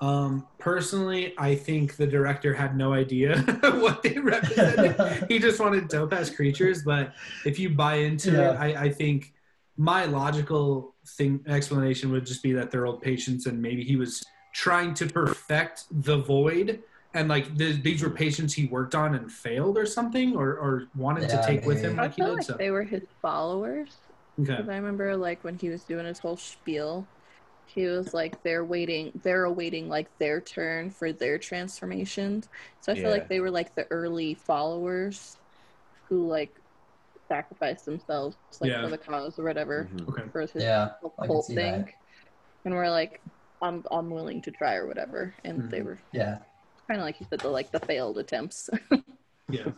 um, 0.00 0.46
personally, 0.58 1.34
I 1.38 1.54
think 1.54 1.96
the 1.96 2.06
director 2.06 2.54
had 2.54 2.76
no 2.76 2.92
idea 2.92 3.38
what 3.62 4.02
they 4.02 4.18
represented. 4.18 4.96
he 5.28 5.38
just 5.38 5.60
wanted 5.60 5.88
dope 5.88 6.12
ass 6.12 6.30
creatures. 6.30 6.82
But 6.82 7.14
if 7.44 7.58
you 7.58 7.70
buy 7.70 7.96
into 7.96 8.32
Yeah. 8.32 8.50
it, 8.52 8.56
I, 8.56 8.84
I 8.84 8.88
think 8.90 9.32
my 9.76 10.04
logical 10.04 10.94
thing 11.06 11.40
explanation 11.48 12.10
would 12.12 12.26
just 12.26 12.42
be 12.42 12.52
that 12.52 12.70
they're 12.70 12.86
old 12.86 13.02
patients, 13.02 13.46
and 13.46 13.60
maybe 13.60 13.82
he 13.84 13.96
was 13.96 14.22
trying 14.54 14.94
to 14.94 15.06
perfect 15.06 15.84
the 15.90 16.18
void. 16.18 16.82
And 17.14 17.28
like 17.28 17.56
th- 17.56 17.82
these 17.82 18.02
were 18.02 18.10
patients 18.10 18.52
he 18.54 18.66
worked 18.66 18.94
on 18.94 19.14
and 19.14 19.30
failed 19.30 19.78
or 19.78 19.86
something, 19.86 20.36
or, 20.36 20.50
or 20.58 20.88
wanted 20.94 21.22
Yeah, 21.22 21.40
to 21.40 21.46
take 21.46 21.64
with 21.64 21.82
him 21.82 21.96
maybe. 21.96 21.98
I 22.00 22.02
like 22.02 22.14
he 22.14 22.22
feel 22.22 22.30
did. 22.30 22.38
like 22.38 22.46
So 22.46 22.56
they 22.56 22.70
were 22.70 22.82
his 22.84 23.02
followers. 23.22 23.96
okay, 24.40 24.56
Because 24.56 24.68
I 24.68 24.76
remember 24.76 25.16
like 25.16 25.44
when 25.44 25.56
he 25.56 25.68
was 25.70 25.84
doing 25.84 26.06
his 26.06 26.18
whole 26.18 26.36
spiel, 26.36 27.06
he 27.66 27.86
was 27.86 28.12
like 28.14 28.42
they're 28.42 28.64
waiting 28.64 29.10
they're 29.22 29.44
awaiting 29.44 29.88
like 29.88 30.08
their 30.18 30.40
turn 30.40 30.90
for 30.90 31.12
their 31.12 31.38
transformations. 31.38 32.48
So 32.80 32.92
I 32.92 32.94
feel 32.94 33.04
Yeah. 33.04 33.10
like 33.10 33.28
they 33.28 33.40
were 33.40 33.50
like 33.50 33.74
the 33.74 33.86
early 33.90 34.34
followers 34.34 35.36
who 36.08 36.26
like 36.28 36.60
sacrificed 37.28 37.86
themselves 37.86 38.36
like 38.60 38.70
Yeah. 38.70 38.82
for 38.82 38.90
the 38.90 38.98
cause 38.98 39.38
or 39.38 39.44
whatever 39.44 39.88
Mhm. 39.92 40.08
okay. 40.08 40.28
for 40.30 40.40
his 40.42 40.62
Yeah, 40.62 40.90
whole 41.00 41.14
I 41.18 41.22
can 41.26 41.34
cult 41.34 41.46
thing. 41.46 41.56
that. 41.84 41.94
And 42.66 42.74
we're 42.74 42.90
like, 42.90 43.22
I'm 43.62 43.82
I'm 43.90 44.10
willing 44.10 44.42
to 44.42 44.50
try 44.50 44.74
or 44.74 44.86
whatever. 44.86 45.34
And 45.44 45.70
they 45.70 45.80
Mhm. 45.80 45.84
were 45.84 45.98
Yeah. 46.12 46.38
kind 46.86 47.00
of 47.00 47.06
like 47.06 47.18
you 47.20 47.26
said, 47.30 47.40
the 47.40 47.48
like 47.48 47.70
the 47.70 47.80
failed 47.80 48.18
attempts. 48.18 48.68
Yeah. 49.50 49.70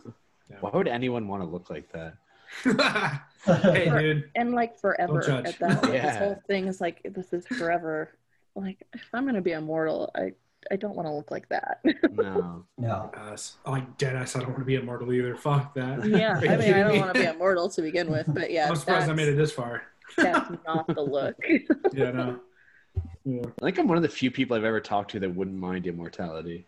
Why 0.61 0.69
would 0.71 0.87
anyone 0.87 1.27
want 1.27 1.43
to 1.43 1.47
look 1.47 1.69
like 1.69 1.91
that? 1.91 2.13
hey, 2.63 3.89
dude. 3.99 4.29
and 4.35 4.53
like 4.53 4.77
forever 4.79 5.21
judge. 5.21 5.45
at 5.47 5.59
that. 5.59 5.83
Like, 5.83 6.01
This 6.01 6.17
whole 6.17 6.41
thing 6.47 6.67
is 6.67 6.81
like 6.81 7.01
this 7.13 7.33
is 7.33 7.45
forever. 7.47 8.11
Like 8.55 8.77
if 8.93 9.03
I'm 9.13 9.25
gonna 9.25 9.41
be 9.41 9.51
immortal, 9.51 10.11
I 10.15 10.33
I 10.71 10.75
don't 10.75 10.95
want 10.95 11.07
to 11.07 11.13
look 11.13 11.31
like 11.31 11.47
that. 11.49 11.79
No. 12.11 12.65
No. 12.77 13.11
Ass. 13.15 13.57
Oh, 13.65 13.71
like 13.71 13.97
dead 13.97 14.15
ass. 14.15 14.35
I 14.35 14.39
don't 14.39 14.49
want 14.49 14.59
to 14.59 14.65
be 14.65 14.75
immortal 14.75 15.11
either. 15.13 15.35
Fuck 15.35 15.73
that. 15.75 16.05
yeah, 16.05 16.37
I 16.37 16.57
mean 16.57 16.73
I 16.73 16.83
don't 16.83 16.99
want 16.99 17.13
to 17.13 17.19
be 17.19 17.25
immortal 17.25 17.69
to 17.69 17.81
begin 17.81 18.09
with, 18.11 18.25
but 18.33 18.51
yeah, 18.51 18.67
I'm 18.69 18.75
surprised 18.75 19.09
I 19.09 19.13
made 19.13 19.27
it 19.29 19.35
this 19.37 19.51
far. 19.51 19.83
that's 20.15 20.51
not 20.65 20.87
the 20.87 21.01
look. 21.01 21.35
Yeah, 21.93 22.11
no. 22.11 22.39
Yeah. 23.25 23.41
I 23.61 23.65
think 23.65 23.77
I'm 23.77 23.87
one 23.87 23.97
of 23.97 24.03
the 24.03 24.09
few 24.09 24.31
people 24.31 24.55
I've 24.55 24.63
ever 24.63 24.79
talked 24.79 25.11
to 25.11 25.19
that 25.19 25.29
wouldn't 25.35 25.57
mind 25.57 25.85
immortality. 25.85 26.65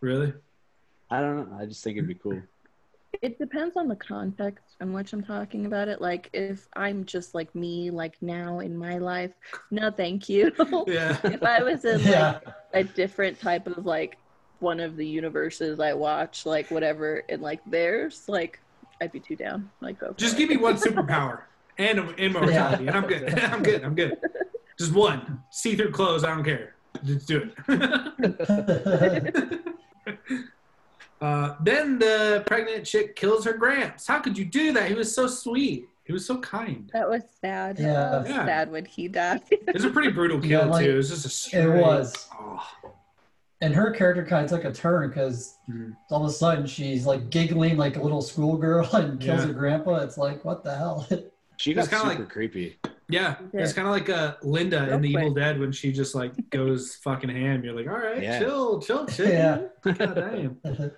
Really? 0.00 0.32
I 1.10 1.20
don't 1.20 1.50
know. 1.50 1.56
I 1.58 1.66
just 1.66 1.82
think 1.82 1.96
it'd 1.96 2.08
be 2.08 2.14
cool. 2.14 2.40
It 3.20 3.38
depends 3.38 3.76
on 3.76 3.88
the 3.88 3.96
context 3.96 4.64
in 4.80 4.92
which 4.92 5.12
I'm 5.12 5.22
talking 5.22 5.66
about 5.66 5.88
it. 5.88 6.00
Like 6.00 6.30
if 6.32 6.66
I'm 6.74 7.04
just 7.04 7.34
like 7.34 7.54
me, 7.54 7.90
like 7.90 8.14
now 8.22 8.60
in 8.60 8.76
my 8.76 8.98
life, 8.98 9.32
no, 9.70 9.90
thank 9.90 10.28
you. 10.28 10.50
Yeah. 10.86 11.18
if 11.24 11.42
I 11.42 11.62
was 11.62 11.84
in 11.84 12.00
Yeah. 12.00 12.38
like 12.44 12.54
a 12.72 12.84
different 12.84 13.38
type 13.38 13.66
of 13.66 13.84
like 13.84 14.16
one 14.60 14.80
of 14.80 14.96
the 14.96 15.06
universes 15.06 15.78
I 15.78 15.92
watch, 15.92 16.46
like 16.46 16.70
whatever, 16.70 17.22
and 17.28 17.42
like 17.42 17.60
theirs, 17.66 18.24
like 18.28 18.60
I'd 19.00 19.12
be 19.12 19.20
too 19.20 19.36
down. 19.36 19.70
Like 19.80 19.98
go. 19.98 20.08
for 20.12 20.18
Just 20.18 20.34
it. 20.34 20.38
give 20.38 20.48
me 20.48 20.56
one 20.56 20.76
superpower 20.76 21.42
and 21.78 21.98
immortality, 22.18 22.86
and 22.86 22.96
I'm 22.96 23.06
good. 23.06 23.38
I'm 23.38 23.62
good. 23.62 23.84
I'm 23.84 23.94
good. 23.94 24.16
Just 24.78 24.92
one. 24.94 25.42
See 25.50 25.74
through 25.76 25.90
clothes. 25.92 26.24
I 26.24 26.34
don't 26.34 26.44
care. 26.44 26.74
Just 27.04 27.28
do 27.28 27.50
it. 27.68 29.64
uh, 31.22 31.56
then 31.62 31.98
the 31.98 32.42
pregnant 32.46 32.84
chick 32.84 33.16
kills 33.16 33.44
her 33.44 33.52
gramps. 33.54 34.06
How 34.06 34.18
could 34.20 34.36
you 34.36 34.44
do 34.44 34.72
that? 34.72 34.88
He 34.88 34.94
was 34.94 35.14
so 35.14 35.26
sweet. 35.26 35.86
He 36.04 36.12
was 36.12 36.26
so 36.26 36.38
kind. 36.40 36.90
That 36.92 37.08
was 37.08 37.22
sad. 37.40 37.78
Yeah. 37.78 37.92
That 37.92 38.20
was 38.22 38.28
Yeah. 38.28 38.44
sad 38.44 38.70
when 38.72 38.84
he 38.84 39.06
died. 39.08 39.40
It 39.50 39.72
was 39.74 39.84
a 39.84 39.90
pretty 39.90 40.10
brutal 40.10 40.40
kill 40.40 40.50
Yeah, 40.50 40.64
like- 40.66 40.84
too. 40.84 40.90
It 40.92 40.96
was 40.96 41.08
just 41.10 41.24
a 41.24 41.28
straight. 41.28 41.64
It 41.64 41.80
was. 41.80 42.28
Oh. 42.38 42.60
And 43.60 43.72
her 43.72 43.92
character 43.92 44.24
kind 44.26 44.44
of 44.44 44.50
took 44.50 44.64
a 44.64 44.72
turn 44.72 45.08
because 45.08 45.56
Mhm. 45.70 45.96
all 46.10 46.24
of 46.24 46.28
a 46.28 46.32
sudden 46.32 46.66
she's 46.66 47.06
like 47.06 47.30
giggling 47.30 47.76
like 47.76 47.96
a 47.96 48.02
little 48.02 48.20
schoolgirl 48.20 48.88
and 48.96 49.20
kills 49.20 49.40
Yeah. 49.42 49.46
her 49.46 49.52
grandpa. 49.52 49.98
It's 49.98 50.18
like, 50.18 50.44
what 50.44 50.64
the 50.64 50.74
hell? 50.74 51.06
She 51.58 51.72
was 51.74 51.86
kinda 51.86 52.04
like- 52.06 52.28
creepy. 52.28 52.78
Yeah, 53.08 53.36
Yeah. 53.52 53.60
it's 53.60 53.72
kind 53.72 53.86
of 53.86 53.92
like 53.94 54.08
uh, 54.08 54.34
Linda 54.42 54.80
Real 54.84 54.94
in 54.94 55.00
The 55.02 55.10
Evil. 55.10 55.30
Dead 55.34 55.60
when 55.60 55.70
she 55.70 55.92
just 55.92 56.14
like 56.16 56.32
goes 56.50 56.96
fucking 56.96 57.28
ham. 57.30 57.62
You're 57.62 57.74
like, 57.74 57.86
all 57.86 57.98
right, 57.98 58.20
Yeah. 58.20 58.40
chill, 58.40 58.80
chill, 58.80 59.06
chill. 59.06 59.28
Yeah. 59.28 59.60
God 59.84 59.98
damn. 60.16 60.90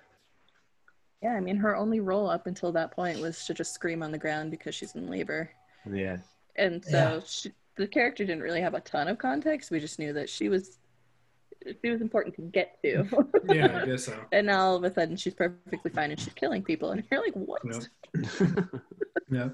Yeah, 1.25 1.33
I 1.33 1.39
mean, 1.39 1.55
her 1.57 1.75
only 1.75 2.01
role 2.01 2.29
up 2.29 2.45
until 2.45 2.71
that 2.73 2.91
point 2.91 3.19
was 3.19 3.45
to 3.47 3.53
just 3.55 3.73
scream 3.73 4.03
on 4.03 4.11
the 4.11 4.17
ground 4.19 4.51
because 4.51 4.75
she's 4.75 4.93
in 4.93 5.07
labor. 5.09 5.49
Yeah. 5.91 6.17
And 6.55 6.85
so 6.85 6.91
Yeah. 6.97 7.19
she, 7.25 7.51
the 7.77 7.87
character 7.87 8.23
didn't 8.25 8.43
really 8.43 8.61
have 8.61 8.75
a 8.75 8.79
ton 8.81 9.07
of 9.07 9.17
context. 9.17 9.71
We 9.71 9.79
just 9.79 9.97
knew 9.97 10.13
that 10.13 10.29
she 10.29 10.49
was 10.49 10.77
she 11.81 11.89
was 11.89 11.99
important 11.99 12.35
to 12.35 12.43
get 12.43 12.77
to. 12.83 13.05
Yeah, 13.51 13.79
I 13.81 13.85
guess 13.87 14.05
so. 14.05 14.13
and 14.31 14.45
now 14.45 14.59
all 14.67 14.75
of 14.75 14.83
a 14.83 14.93
sudden 14.93 15.17
she's 15.17 15.33
perfectly 15.33 15.89
fine 15.89 16.11
and 16.11 16.19
she's 16.19 16.33
killing 16.35 16.61
people 16.61 16.91
and 16.91 17.03
you're 17.09 17.23
like, 17.23 17.33
what? 17.33 17.61
Yep. 17.65 18.65
Yeah. 19.31 19.49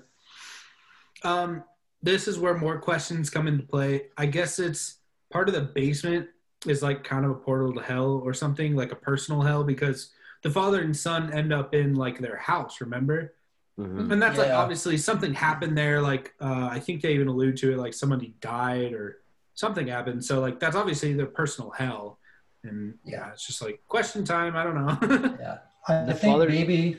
Um, 1.24 1.64
this 2.04 2.28
is 2.28 2.38
where 2.38 2.58
more 2.58 2.80
questions 2.82 3.30
come 3.30 3.48
into 3.48 3.64
play. 3.64 4.08
I 4.18 4.26
guess 4.26 4.60
it's 4.60 4.98
part 5.32 5.48
of 5.48 5.56
the 5.56 5.62
basement 5.62 6.28
is 6.68 6.84
like 6.84 7.06
kind 7.06 7.24
of 7.24 7.32
a 7.32 7.36
portal 7.36 7.74
to 7.76 7.82
hell 7.82 8.22
or 8.26 8.34
something, 8.34 8.76
like 8.76 8.92
a 8.92 8.96
personal 8.98 9.42
hell, 9.42 9.64
because 9.64 10.10
the 10.44 10.50
father 10.50 10.82
and 10.82 10.96
son 10.96 11.32
end 11.34 11.54
up 11.54 11.74
in 11.74 11.96
like 11.96 12.20
their 12.20 12.38
house, 12.38 12.82
remember? 12.82 13.34
Mhm. 13.80 14.12
And 14.12 14.22
that's 14.22 14.38
like 14.38 14.52
obviously 14.52 14.98
something 14.98 15.34
happened 15.34 15.78
there. 15.78 16.02
Like 16.02 16.34
uh, 16.42 16.68
I 16.72 16.80
think 16.80 17.02
they 17.02 17.14
even 17.14 17.28
allude 17.28 17.58
to 17.58 17.72
it, 17.74 17.78
like 17.78 17.94
somebody 17.94 18.36
died 18.42 18.94
or 18.94 19.18
something 19.54 19.88
happened. 19.88 20.24
So 20.26 20.40
like 20.40 20.60
that's 20.60 20.76
obviously 20.76 21.14
their 21.14 21.26
personal 21.28 21.72
hell. 21.72 22.20
And 22.64 22.96
yeah, 23.04 23.32
it's 23.32 23.46
just 23.48 23.62
like 23.62 23.82
question 23.88 24.24
time. 24.24 24.56
I 24.56 24.64
don't 24.64 24.76
know. 24.76 25.36
Yeah. 25.40 25.58
I, 25.88 25.94
The 26.06 26.12
I 26.12 26.14
think 26.14 26.34
father- 26.34 26.50
maybe. 26.50 26.98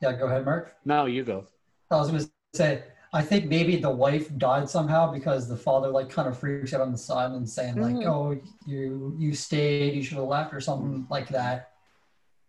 Yeah, 0.00 0.12
go 0.12 0.26
ahead, 0.26 0.44
Marc. 0.44 0.74
No, 0.84 1.06
you 1.06 1.22
go. 1.24 1.46
I 1.90 1.96
was 1.96 2.08
going 2.10 2.24
to 2.24 2.30
say, 2.54 2.82
I 3.12 3.22
think 3.22 3.46
maybe 3.46 3.76
the 3.76 3.90
wife 3.90 4.36
died 4.38 4.68
somehow 4.68 5.12
because 5.12 5.48
the 5.48 5.56
father 5.56 5.88
like 5.88 6.10
kind 6.10 6.26
of 6.26 6.36
freaks 6.36 6.74
out 6.74 6.80
on 6.80 6.90
the 6.90 6.98
son 6.98 7.34
and 7.36 7.48
saying 7.48 7.76
like, 7.80 7.94
Mhm. 7.94 8.06
"Oh, 8.06 8.36
you 8.66 9.14
you 9.18 9.34
stayed, 9.34 9.94
you 9.94 10.02
should 10.02 10.18
have 10.18 10.26
left" 10.26 10.52
or 10.52 10.60
something 10.60 11.06
like 11.10 11.28
that. 11.28 11.70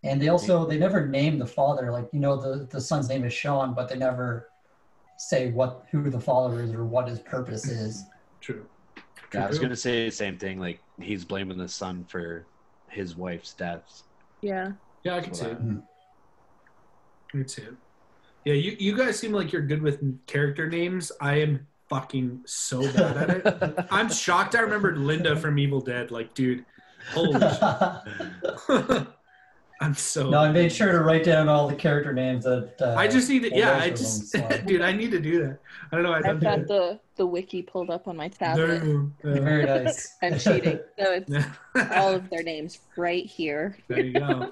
And 0.06 0.22
they 0.22 0.28
also 0.28 0.66
they 0.66 0.78
never 0.78 1.08
name 1.08 1.39
the 1.39 1.45
father. 1.45 1.91
Like 1.91 2.08
you 2.14 2.20
know, 2.20 2.36
the 2.36 2.66
the 2.66 2.80
son's 2.80 3.10
name 3.10 3.24
is 3.24 3.34
Sean, 3.34 3.74
but 3.74 3.89
they 3.89 3.97
never 3.97 4.49
say 5.18 5.51
what 5.51 5.86
who 5.91 6.10
the 6.10 6.20
father 6.20 6.62
is 6.62 6.74
or 6.74 6.86
what 6.86 7.08
his 7.08 7.20
purpose 7.20 7.68
is. 7.68 8.03
True. 8.39 8.66
Yeah, 9.34 9.45
I 9.45 9.47
was 9.47 9.60
gonna 9.60 9.76
say 9.76 10.06
the 10.06 10.12
same 10.12 10.38
thing. 10.38 10.60
Like 10.60 10.80
he's 11.01 11.26
blaming 11.26 11.58
the 11.58 11.68
son 11.68 12.06
for 12.08 12.45
his 12.88 13.18
wife's 13.18 13.53
death. 13.53 14.03
Yeah. 14.41 14.74
Yeah, 15.03 15.16
I 15.16 15.22
can 15.22 15.34
see 15.34 15.45
it. 15.45 15.62
Mhm. 15.62 15.84
I 17.34 17.43
can. 17.43 17.78
Yeah, 18.45 18.53
you, 18.53 18.76
you 18.80 18.95
guys 18.95 19.18
seem 19.18 19.32
like 19.32 19.51
you're 19.51 19.64
good 19.64 19.82
with 19.82 19.99
character 20.28 20.70
names. 20.70 21.12
I 21.20 21.39
am 21.39 21.66
fucking 21.89 22.41
so 22.45 22.82
bad 22.93 23.18
at 23.18 23.64
it. 23.64 23.86
I'm 23.91 24.10
shocked 24.10 24.56
I 24.56 24.60
remembered 24.60 24.99
Linda 24.99 25.36
from 25.36 25.58
Evil 25.58 25.82
Dead. 25.82 26.12
Like, 26.12 26.36
dude, 26.36 26.64
holy 27.12 27.39
shit. 27.39 29.08
I'm 29.82 29.93
so 29.93 30.30
no, 30.30 30.39
I 30.39 30.51
made 30.51 30.71
sure 30.71 30.91
to 30.93 30.99
write 31.01 31.26
down 31.26 31.49
all 31.49 31.67
the 31.67 31.76
character 31.76 32.13
names 32.13 32.45
that. 32.45 32.73
Uh, 32.80 32.95
I 32.97 33.07
just 33.07 33.30
need 33.30 33.43
to 33.43 33.53
yeah, 33.53 33.78
I 33.78 33.89
just 33.89 34.32
them, 34.32 34.49
so. 34.49 34.57
dude, 34.65 34.82
I 34.82 34.93
need 34.93 35.11
to 35.11 35.19
do 35.19 35.43
that. 35.43 35.59
I 35.91 35.95
don't 35.95 36.03
know, 36.03 36.13
I 36.13 36.17
I've 36.17 36.23
don't 36.23 36.39
do 36.39 36.45
got 36.45 36.59
it. 36.59 36.67
the, 36.67 36.99
the 37.17 37.26
wiki 37.26 37.61
pulled 37.61 37.89
up 37.89 38.07
on 38.07 38.15
my 38.15 38.30
tablet. 38.30 38.84
No, 38.84 39.11
no. 39.23 39.41
Very 39.41 39.65
nice. 39.65 40.15
I'm 40.23 40.39
cheating. 40.39 40.80
So 40.97 41.11
it's 41.13 41.30
Yeah. 41.30 41.51
all 41.95 42.13
of 42.13 42.30
their 42.30 42.41
names 42.43 42.80
right 42.95 43.26
here. 43.26 43.78
there 43.89 43.99
you 43.99 44.13
go. 44.13 44.49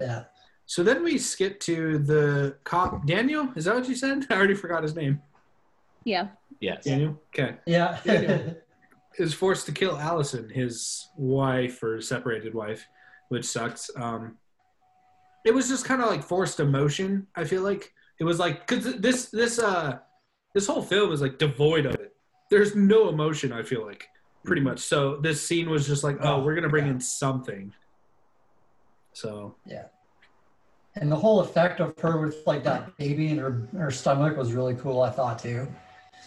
yeah. 0.00 0.24
So 0.66 0.82
then 0.82 1.02
we 1.02 1.18
skip 1.18 1.58
to 1.60 1.98
the 1.98 2.56
cop 2.64 3.04
Daniel. 3.06 3.48
Is 3.56 3.64
that 3.64 3.74
what 3.74 3.88
you 3.88 3.94
said? 3.96 4.26
I 4.30 4.34
already 4.34 4.54
forgot 4.54 4.82
his 4.82 4.94
name. 4.94 5.20
Yeah. 6.04 6.28
Yes. 6.60 6.84
Daniel. 6.84 7.20
Okay. 7.34 7.56
Yeah. 7.66 7.98
Daniel. 8.04 8.56
Is 9.18 9.32
forced 9.32 9.64
to 9.66 9.72
kill 9.72 9.96
Allison, 9.96 10.48
his 10.50 11.08
wife 11.16 11.82
or 11.82 12.00
separated 12.02 12.52
wife, 12.54 12.86
which 13.28 13.44
sucks. 13.44 13.90
Um, 13.96 14.36
it 15.44 15.54
was 15.54 15.68
just 15.68 15.84
kind 15.84 16.02
of 16.02 16.08
like 16.08 16.22
forced 16.22 16.60
emotion. 16.60 17.26
I 17.36 17.44
feel 17.44 17.62
like 17.62 17.92
it 18.18 18.24
was 18.24 18.38
like 18.38 18.66
because 18.66 18.96
this 18.96 19.26
this 19.26 19.58
uh 19.58 19.98
this 20.54 20.66
whole 20.66 20.82
film 20.82 21.12
is 21.12 21.20
like 21.20 21.38
devoid 21.38 21.86
of 21.86 21.94
it. 21.94 22.14
There's 22.50 22.74
no 22.74 23.08
emotion. 23.08 23.52
I 23.52 23.62
feel 23.62 23.84
like 23.84 24.08
pretty 24.44 24.62
much. 24.62 24.80
So 24.80 25.16
this 25.16 25.44
scene 25.46 25.68
was 25.70 25.86
just 25.86 26.02
like, 26.04 26.18
oh, 26.20 26.42
we're 26.42 26.54
gonna 26.54 26.68
bring 26.68 26.86
yeah. 26.86 26.92
in 26.92 27.00
something. 27.00 27.72
So 29.12 29.54
yeah, 29.64 29.84
And 30.96 31.10
the 31.10 31.16
whole 31.16 31.40
effect 31.40 31.80
of 31.80 31.94
her 32.00 32.20
with 32.20 32.36
like 32.46 32.62
that 32.64 32.96
baby 32.98 33.28
in 33.28 33.38
her, 33.38 33.66
her 33.76 33.90
stomach 33.90 34.36
was 34.36 34.52
really 34.52 34.74
cool, 34.74 35.00
I 35.02 35.10
thought 35.10 35.38
too. 35.38 35.66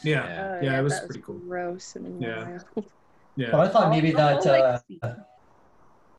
yeah, 0.04 0.58
Oh, 0.60 0.66
yeah, 0.66 0.80
it 0.80 0.82
was 0.82 0.94
that 0.94 1.06
pretty 1.06 1.22
cool. 1.22 1.36
Gross 1.38 1.96
and 1.96 2.20
Yeah. 2.22 2.58
wild. 2.76 2.86
Yeah. 3.36 3.52
But 3.52 3.60
I 3.60 3.68
thought 3.70 3.90
maybe 3.92 4.12
that, 4.12 4.46
uh, 4.46 4.80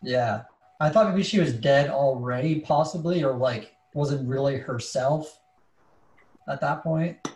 yeah, 0.02 0.42
I 0.80 0.88
thought 0.88 1.10
maybe 1.10 1.22
she 1.22 1.38
was 1.38 1.52
dead 1.52 1.90
already, 1.90 2.60
possibly, 2.60 3.22
or 3.22 3.36
like 3.36 3.76
wasn't 3.94 4.28
really 4.28 4.56
herself 4.58 5.38
at 6.48 6.60
that 6.62 6.82
point. 6.82 7.18
I 7.26 7.30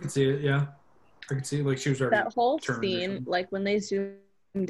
can 0.00 0.08
see 0.08 0.30
it. 0.30 0.40
Yeah, 0.40 0.66
I 1.30 1.34
could 1.34 1.46
see. 1.46 1.62
Like 1.62 1.78
she 1.78 1.90
was 1.90 2.00
already. 2.00 2.16
that 2.16 2.32
whole 2.32 2.60
scene, 2.60 3.24
like 3.26 3.50
when 3.50 3.64
they 3.64 3.80
zoomed 3.80 4.20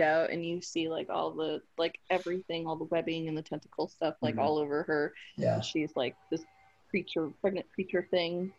out 0.01 0.31
and 0.31 0.45
you 0.45 0.63
see 0.63 0.89
like 0.89 1.11
all 1.11 1.31
the 1.31 1.61
like 1.77 1.99
everything, 2.09 2.67
all 2.67 2.77
the 2.77 2.85
webbing 2.85 3.29
and 3.29 3.37
the 3.37 3.43
tentacle 3.43 3.87
stuff, 3.89 4.15
like 4.23 4.37
Mhm. 4.37 4.43
all 4.43 4.59
over 4.59 4.83
her, 4.85 5.13
Yeah. 5.37 5.57
and 5.57 5.65
she's 5.65 5.95
like 5.95 6.17
this 6.31 6.43
creature, 6.89 7.29
pregnant 7.43 7.67
creature 7.75 8.09
thing, 8.11 8.51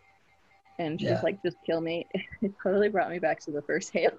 and 0.77 0.99
she's 0.99 1.09
Yeah. 1.09 1.21
like, 1.23 1.41
"Just 1.41 1.57
kill 1.65 1.81
me." 1.81 2.07
It 2.43 2.53
totally 2.61 2.89
brought 2.89 3.09
me 3.09 3.17
back 3.17 3.39
to 3.45 3.51
the 3.51 3.63
first 3.63 3.91
Halo. 3.91 4.15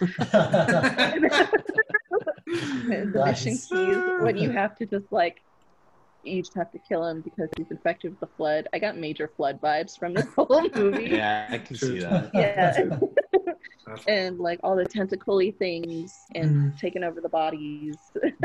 the 2.60 3.22
mission 3.24 3.52
Keyes 3.52 4.22
when 4.22 4.36
you 4.36 4.50
have 4.50 4.76
to 4.78 4.86
just 4.86 5.10
like 5.10 5.40
you 6.22 6.40
just 6.42 6.54
have 6.54 6.72
to 6.72 6.78
kill 6.78 7.06
him 7.06 7.20
because 7.20 7.50
he's 7.56 7.70
infected 7.70 8.12
with 8.12 8.20
the 8.20 8.26
flood. 8.36 8.66
I 8.72 8.78
got 8.78 8.96
major 8.96 9.28
flood 9.36 9.60
vibes 9.60 9.98
from 9.98 10.14
this 10.14 10.26
whole 10.36 10.68
movie. 10.74 11.10
Yeah, 11.10 11.46
I 11.50 11.58
can 11.58 11.76
see 11.76 12.00
that. 12.00 12.30
Yeah. 12.34 12.98
And 14.08 14.38
like 14.38 14.60
all 14.64 14.76
the 14.76 14.84
tentacly 14.86 15.50
things 15.52 16.24
and 16.34 16.72
Mhm. 16.72 16.78
taking 16.78 17.04
over 17.04 17.20
the 17.20 17.28
bodies. 17.28 17.96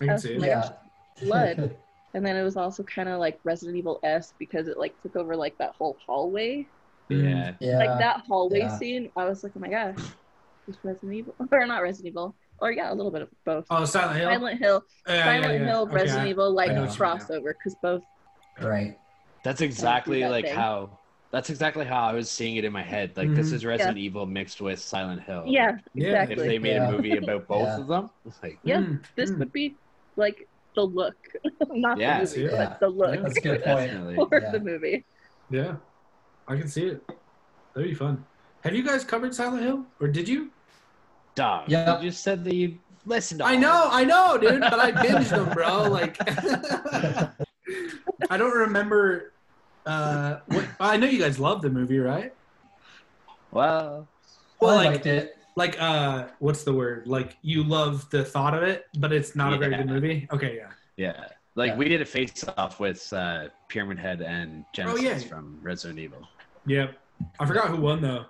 I 0.00 0.06
can 0.06 0.18
see 0.18 0.32
it. 0.32 0.40
my 0.40 0.46
yeah. 0.46 0.60
gosh, 0.62 0.72
blood. 1.22 1.76
And 2.14 2.24
then 2.24 2.36
it 2.36 2.42
was 2.42 2.56
also 2.56 2.82
kind 2.82 3.10
of 3.10 3.20
like 3.20 3.38
Resident 3.44 3.76
Evil 3.76 4.00
S 4.02 4.32
because 4.38 4.66
it 4.66 4.78
like 4.78 5.00
took 5.02 5.14
over 5.14 5.36
like 5.36 5.58
that 5.58 5.74
whole 5.76 5.98
hallway. 6.06 6.66
Yeah. 7.10 7.52
yeah. 7.60 7.76
Like 7.76 7.98
that 7.98 8.24
hallway 8.26 8.60
yeah. 8.60 8.78
scene, 8.78 9.10
I 9.14 9.26
was 9.26 9.44
like, 9.44 9.52
oh 9.56 9.60
my 9.60 9.68
gosh, 9.68 9.98
it's 10.66 10.78
Resident 10.82 11.12
Evil 11.12 11.34
or 11.52 11.66
not 11.66 11.82
Resident 11.82 12.12
Evil, 12.12 12.34
or 12.60 12.72
yeah, 12.72 12.92
a 12.92 12.94
little 12.94 13.10
bit 13.12 13.22
of 13.22 13.28
both. 13.44 13.66
Oh, 13.70 13.84
Silent 13.84 14.18
Hill. 14.18 14.30
Silent 14.30 14.58
Hill, 14.60 14.84
Yeah, 15.08 15.14
yeah, 15.14 15.24
Silent 15.42 15.60
yeah. 15.62 15.66
Hill, 15.68 15.80
Okay, 15.82 15.94
Resident 15.94 16.26
I- 16.26 16.30
Evil, 16.30 16.52
like 16.52 16.70
I 16.70 16.74
know 16.74 16.80
what 16.82 16.98
you 16.98 17.04
mean 17.04 17.10
now. 17.12 17.16
crossover 17.16 17.52
because 17.58 17.74
both. 17.82 18.02
Right. 18.60 18.98
That's 19.44 19.60
exactly 19.60 20.20
that 20.20 20.30
like 20.30 20.44
thing. 20.46 20.54
how. 20.54 20.98
That's 21.32 21.48
exactly 21.48 21.84
how 21.84 22.02
I 22.02 22.12
was 22.12 22.28
seeing 22.28 22.56
it 22.56 22.64
in 22.64 22.72
my 22.72 22.82
head. 22.82 23.12
Like 23.16 23.32
this 23.34 23.50
Mhm. 23.50 23.54
is 23.54 23.64
Resident 23.64 23.98
Evil 23.98 24.26
mixed 24.26 24.60
with 24.60 24.80
Silent 24.80 25.22
Hill. 25.22 25.44
Yeah, 25.46 25.78
Yeah. 25.94 26.24
If 26.28 26.36
they 26.38 26.58
made 26.58 26.74
Yeah. 26.74 26.88
a 26.88 26.92
movie 26.92 27.16
about 27.22 27.46
both 27.46 27.68
Yeah. 27.68 27.78
of 27.80 27.86
them, 27.86 28.10
it's 28.26 28.42
like 28.42 28.58
Yeah, 28.64 28.78
Mm, 28.78 29.02
this 29.14 29.30
mm. 29.30 29.38
would 29.38 29.52
be 29.52 29.76
like 30.16 30.48
the 30.74 30.82
look, 30.82 31.14
not 31.70 31.98
Yeah, 31.98 32.22
the 32.24 32.24
movie, 32.40 32.42
yeah. 32.52 32.66
but 32.68 32.80
the 32.80 32.88
look 32.88 33.22
That's 33.22 33.36
a 33.38 33.40
good 33.40 33.62
point. 33.64 33.90
definitely. 33.90 34.14
for 34.16 34.40
Yeah. 34.42 34.50
the 34.50 34.60
movie. 34.60 35.04
Yeah, 35.50 35.76
I 36.48 36.56
can 36.56 36.68
see 36.68 36.86
it. 36.86 37.02
That'd 37.74 37.88
be 37.88 37.94
fun. 37.94 38.24
Have 38.62 38.74
you 38.74 38.82
guys 38.82 39.04
covered 39.04 39.32
Silent 39.34 39.62
Hill, 39.62 39.86
or 40.00 40.08
did 40.08 40.28
you? 40.28 40.50
Dog. 41.40 41.64
Yeah. 41.68 41.98
You 42.00 42.10
just 42.10 42.22
said 42.22 42.44
that 42.44 42.54
you 42.54 42.78
listened 43.06 43.40
to 43.40 43.46
I 43.46 43.56
know, 43.56 43.84
of 43.86 43.92
I 43.92 44.04
know, 44.04 44.36
dude, 44.38 44.60
but 44.60 44.78
I 44.78 44.92
binged 45.04 45.30
them, 45.30 45.48
bro. 45.54 45.84
Like, 45.88 46.16
I 48.30 48.36
don't 48.36 48.52
remember. 48.56 49.32
Uh, 49.86 50.40
what, 50.48 50.66
I 50.78 50.96
know 50.98 51.06
you 51.06 51.18
guys 51.18 51.38
love 51.38 51.62
the 51.62 51.70
movie, 51.70 51.98
right? 51.98 52.26
it. 52.26 52.36
Well, 53.52 54.06
Well, 54.60 54.72
I 54.72 54.76
like, 54.84 54.90
liked 54.92 55.06
it. 55.06 55.36
like, 55.56 55.80
uh, 55.80 56.26
what's 56.40 56.62
the 56.62 56.74
word? 56.74 57.06
Like, 57.06 57.36
you 57.42 57.64
love 57.64 58.08
the 58.10 58.22
thought 58.24 58.52
of 58.54 58.62
it, 58.62 58.84
but 58.98 59.10
it's 59.12 59.34
not 59.34 59.52
a 59.54 59.58
very 59.58 59.74
good 59.76 59.86
movie. 59.88 60.28
Okay, 60.32 60.56
yeah. 60.56 60.68
yeah. 60.96 61.24
Like 61.56 61.70
Yeah. 61.70 61.76
we 61.78 61.88
did 61.88 62.02
a 62.02 62.04
face 62.04 62.44
off 62.58 62.78
with 62.78 63.10
uh, 63.14 63.48
Pyramid 63.68 63.98
Head 63.98 64.20
and 64.20 64.64
Nemesis 64.76 65.00
Oh, 65.00 65.02
yeah. 65.02 65.18
from 65.18 65.58
Resident 65.62 65.98
Evil. 65.98 66.28
Yep. 66.66 66.96
I 67.40 67.46
forgot 67.46 67.68
who 67.68 67.76
won 67.78 68.02
though. 68.02 68.26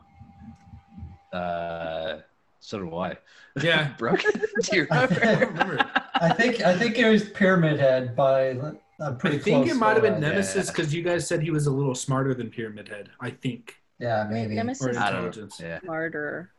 Uh, 1.37 2.21
so 2.61 2.79
do 2.79 2.95
I. 2.97 3.17
Yeah. 3.63 3.93
Brooke, 3.99 4.23
do 4.63 4.77
you 4.77 4.87
I 4.91 5.05
remember? 5.07 5.77
don't. 5.77 5.89
I 6.23 6.33
think 6.33 6.61
I 6.61 6.77
think 6.79 6.99
it 6.99 7.09
was 7.11 7.29
Pyramid 7.31 7.81
Head 7.81 8.15
by 8.15 8.57
a 9.01 9.13
pretty 9.13 9.37
I 9.37 9.41
think 9.41 9.65
close 9.65 9.71
it 9.77 9.79
might 9.81 9.95
have 9.95 10.03
been 10.03 10.15
score. 10.21 10.29
Nemesis 10.31 10.67
Yeah. 10.67 10.73
because 10.73 10.95
you 10.95 11.03
guys 11.03 11.27
said 11.27 11.43
he 11.43 11.51
was 11.51 11.67
a 11.67 11.71
little 11.73 11.95
smarter 11.95 12.35
than 12.35 12.51
Pyramid 12.51 12.89
Head. 12.89 13.09
I 13.21 13.31
think, 13.31 13.77
Yeah, 13.99 14.27
maybe. 14.31 14.53
or 14.53 14.57
Nemesis 14.57 14.87
is 14.89 14.97
I 14.97 15.11
don't 15.11 15.23
know. 15.23 15.27
intelligence. 15.29 15.61
Yeah. 15.61 15.81
smarter 15.81 16.53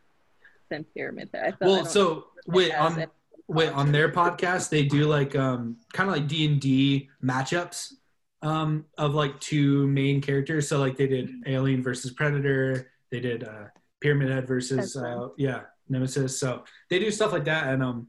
than 0.70 0.84
Pyramid 0.96 1.30
Head. 1.34 1.44
I 1.46 1.52
thought, 1.52 1.62
I 1.64 1.66
Well, 1.68 1.86
so 1.86 2.26
wait 2.48 2.74
on 2.74 3.00
it. 3.00 3.10
wait 3.48 3.70
on 3.70 3.92
their 3.92 4.10
podcast 4.12 4.70
they 4.70 4.84
do 4.86 5.06
like 5.08 5.36
um 5.36 5.78
kind 5.94 6.10
of 6.10 6.16
like 6.16 6.28
D 6.28 6.46
and 6.48 6.60
D 6.60 7.10
matchups 7.24 7.94
um 8.42 8.86
of 8.98 9.14
like 9.14 9.40
two 9.40 9.88
main 9.88 10.20
characters. 10.22 10.68
So 10.68 10.80
like 10.80 10.98
they 10.98 11.08
did 11.08 11.30
Alien 11.46 11.84
versus 11.84 12.12
Predator. 12.12 12.90
They 13.12 13.20
did 13.20 13.44
uh 13.44 13.66
Pyramid 14.00 14.30
Head 14.32 14.48
versus 14.48 14.98
uh 14.98 15.28
yeah 15.38 15.62
Nemesis. 15.96 16.40
So 16.40 16.64
they 16.90 16.98
do 17.00 17.12
stuff 17.12 17.34
like 17.34 17.46
that 17.46 17.68
and 17.68 17.84
um 17.84 18.08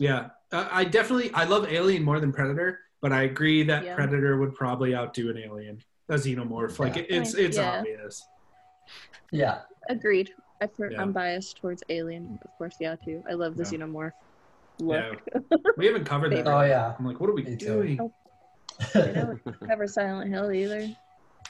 yeah. 0.00 0.28
Uh, 0.52 0.68
I 0.70 0.84
definitely 0.84 1.30
I 1.34 1.44
love 1.44 1.66
Alien 1.70 2.02
more 2.04 2.20
than 2.20 2.32
Predator, 2.32 2.78
but 3.02 3.12
I 3.12 3.22
agree 3.22 3.62
that 3.64 3.84
Yeah. 3.84 3.94
Predator 3.96 4.38
would 4.38 4.54
probably 4.54 4.94
outdo 4.94 5.30
an 5.30 5.38
Alien, 5.38 5.82
a 6.08 6.14
Xenomorph. 6.14 6.78
Like 6.78 6.96
Yeah. 6.96 7.02
it, 7.02 7.06
it's 7.10 7.34
it's 7.34 7.56
Yeah. 7.56 7.78
obvious. 7.78 8.24
yeah. 9.32 9.60
Agreed. 9.90 10.30
I 10.62 10.66
pre- 10.66 10.92
Yeah. 10.92 11.02
I'm 11.02 11.12
biased 11.12 11.58
towards 11.60 11.82
Alien, 11.88 12.38
of 12.44 12.50
course. 12.56 12.76
Yeah, 12.80 12.96
too. 13.04 13.22
I 13.28 13.34
love 13.34 13.56
the 13.56 13.64
Yeah. 13.64 13.78
xenomorph 13.84 14.12
look. 14.80 15.20
Yeah. 15.34 15.56
We 15.76 15.86
haven't 15.86 16.04
covered 16.04 16.32
that. 16.32 16.46
Oh 16.46 16.62
yeah. 16.62 16.94
I'm 16.98 17.04
like, 17.04 17.20
what 17.20 17.28
are 17.30 17.34
we 17.34 17.42
Me 17.42 17.56
too. 17.56 17.66
doing? 17.66 18.00
Oh. 18.00 18.12
I 18.94 19.00
don't 19.12 19.68
cover 19.68 19.86
Silent 19.86 20.30
Hill 20.32 20.50
either. 20.52 20.88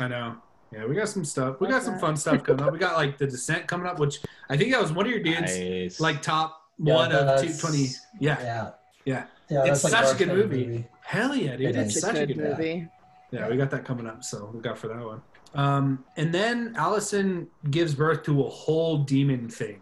I 0.00 0.08
know. 0.08 0.36
Yeah, 0.72 0.86
we 0.86 0.94
got 0.94 1.08
some 1.08 1.24
stuff. 1.24 1.60
We 1.60 1.68
got 1.68 1.74
Love 1.74 1.82
some 1.84 1.98
fun 1.98 2.16
stuff 2.16 2.42
coming 2.42 2.64
up. 2.64 2.72
We 2.72 2.78
got 2.78 2.96
like 2.96 3.16
the 3.18 3.26
Descent 3.26 3.66
coming 3.66 3.86
up, 3.86 3.98
which 3.98 4.18
I 4.50 4.56
think 4.56 4.72
that 4.72 4.80
was 4.82 4.92
one 4.92 5.06
of 5.06 5.10
your 5.12 5.22
dudes, 5.22 5.56
Nice. 5.56 6.00
like 6.00 6.20
top 6.22 6.60
Yeah, 6.78 6.94
one 6.94 7.12
of 7.12 7.26
that's- 7.26 7.60
220. 7.60 7.90
Yeah. 8.20 8.40
Yeah. 8.42 8.70
Yeah. 9.04 9.24
Yeah. 9.50 9.64
It's 9.70 9.82
that's 9.82 9.94
like 9.94 10.04
such 10.06 10.14
a 10.14 10.18
good 10.18 10.28
Knight 10.28 10.36
movie. 10.36 10.86
Hell 11.02 11.34
yeah, 11.34 11.56
dude. 11.56 11.70
It 11.70 11.76
It's 11.76 12.00
such 12.00 12.16
a 12.16 12.26
good 12.26 12.36
good 12.36 12.36
movie. 12.38 12.74
movie. 12.74 12.88
Yeah, 13.30 13.48
we 13.48 13.56
got 13.56 13.70
that 13.70 13.84
coming 13.84 14.06
up, 14.06 14.24
so 14.24 14.50
we 14.54 14.60
got 14.60 14.78
for 14.78 14.88
that 14.88 15.04
one. 15.04 15.20
Um, 15.54 16.04
and 16.16 16.32
then 16.34 16.74
Allison 16.76 17.46
gives 17.70 17.94
birth 17.94 18.22
to 18.24 18.44
a 18.44 18.48
whole 18.48 18.98
demon 18.98 19.48
thing, 19.48 19.80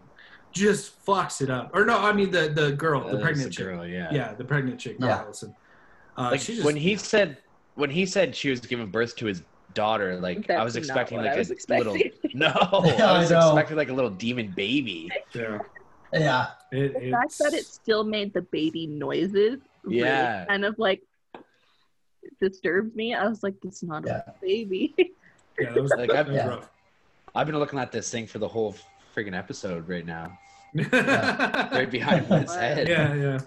just 0.51 1.03
fucks 1.05 1.41
it 1.41 1.49
up. 1.49 1.71
Or 1.73 1.85
no, 1.85 1.97
I 1.97 2.13
mean 2.13 2.29
the 2.29 2.49
the 2.49 2.71
girl, 2.73 3.01
the 3.07 3.15
it's 3.15 3.21
pregnant 3.23 3.47
a 3.47 3.51
chick. 3.51 3.65
girl, 3.65 3.87
yeah. 3.87 4.09
Yeah, 4.11 4.33
the 4.33 4.43
pregnant 4.43 4.79
chick, 4.79 4.99
not 4.99 5.07
Yeah. 5.07 5.21
Allison. 5.21 5.55
Uh, 6.17 6.29
like 6.31 6.41
she 6.41 6.53
just, 6.55 6.65
when 6.65 6.75
he 6.75 6.95
said 6.95 7.37
when 7.75 7.89
he 7.89 8.05
said 8.05 8.35
she 8.35 8.49
was 8.51 8.59
giving 8.59 8.87
birth 8.87 9.15
to 9.15 9.25
his 9.25 9.41
daughter, 9.73 10.15
like 10.19 10.49
I 10.49 10.63
was 10.63 10.75
expecting 10.75 11.17
like 11.19 11.31
I 11.31 11.37
was 11.37 11.49
a 11.49 11.53
expecting. 11.53 11.93
little 11.93 12.09
no, 12.33 12.53
Yeah, 12.85 13.11
I 13.11 13.15
I 13.15 13.19
was 13.19 13.31
know. 13.31 13.49
expecting 13.49 13.77
like 13.77 13.89
a 13.89 13.93
little 13.93 14.09
demon 14.11 14.51
baby. 14.55 15.09
yeah, 15.33 15.59
Yeah. 16.13 16.47
it, 16.71 16.93
The 16.93 17.11
fact 17.11 17.37
that 17.39 17.53
it 17.53 17.65
still 17.65 18.03
made 18.03 18.33
the 18.33 18.41
baby 18.41 18.87
noises 18.87 19.59
really 19.83 19.99
Yeah. 19.99 20.45
kind 20.45 20.65
of 20.65 20.77
like 20.79 21.01
disturbed 22.41 22.95
me. 22.95 23.13
I 23.13 23.27
was 23.27 23.43
like, 23.43 23.55
it's 23.63 23.83
not 23.83 24.03
Yeah. 24.05 24.21
a 24.27 24.33
baby. 24.41 24.93
yeah, 25.59 25.71
that 25.73 25.81
was, 25.81 25.91
Like, 25.97 26.11
I've- 26.11 26.29
was 26.31 26.37
Yeah. 26.37 26.47
rough. 26.47 26.69
I've 27.35 27.47
been 27.47 27.57
looking 27.57 27.79
at 27.79 27.91
this 27.91 28.09
thing 28.11 28.27
for 28.27 28.37
the 28.39 28.47
whole 28.47 28.75
freaking 29.15 29.35
episode 29.37 29.87
right 29.89 30.05
now, 30.05 30.37
right 30.75 31.89
behind 31.89 32.25
his 32.27 32.53
head. 32.53 32.87
yeah. 32.87 33.39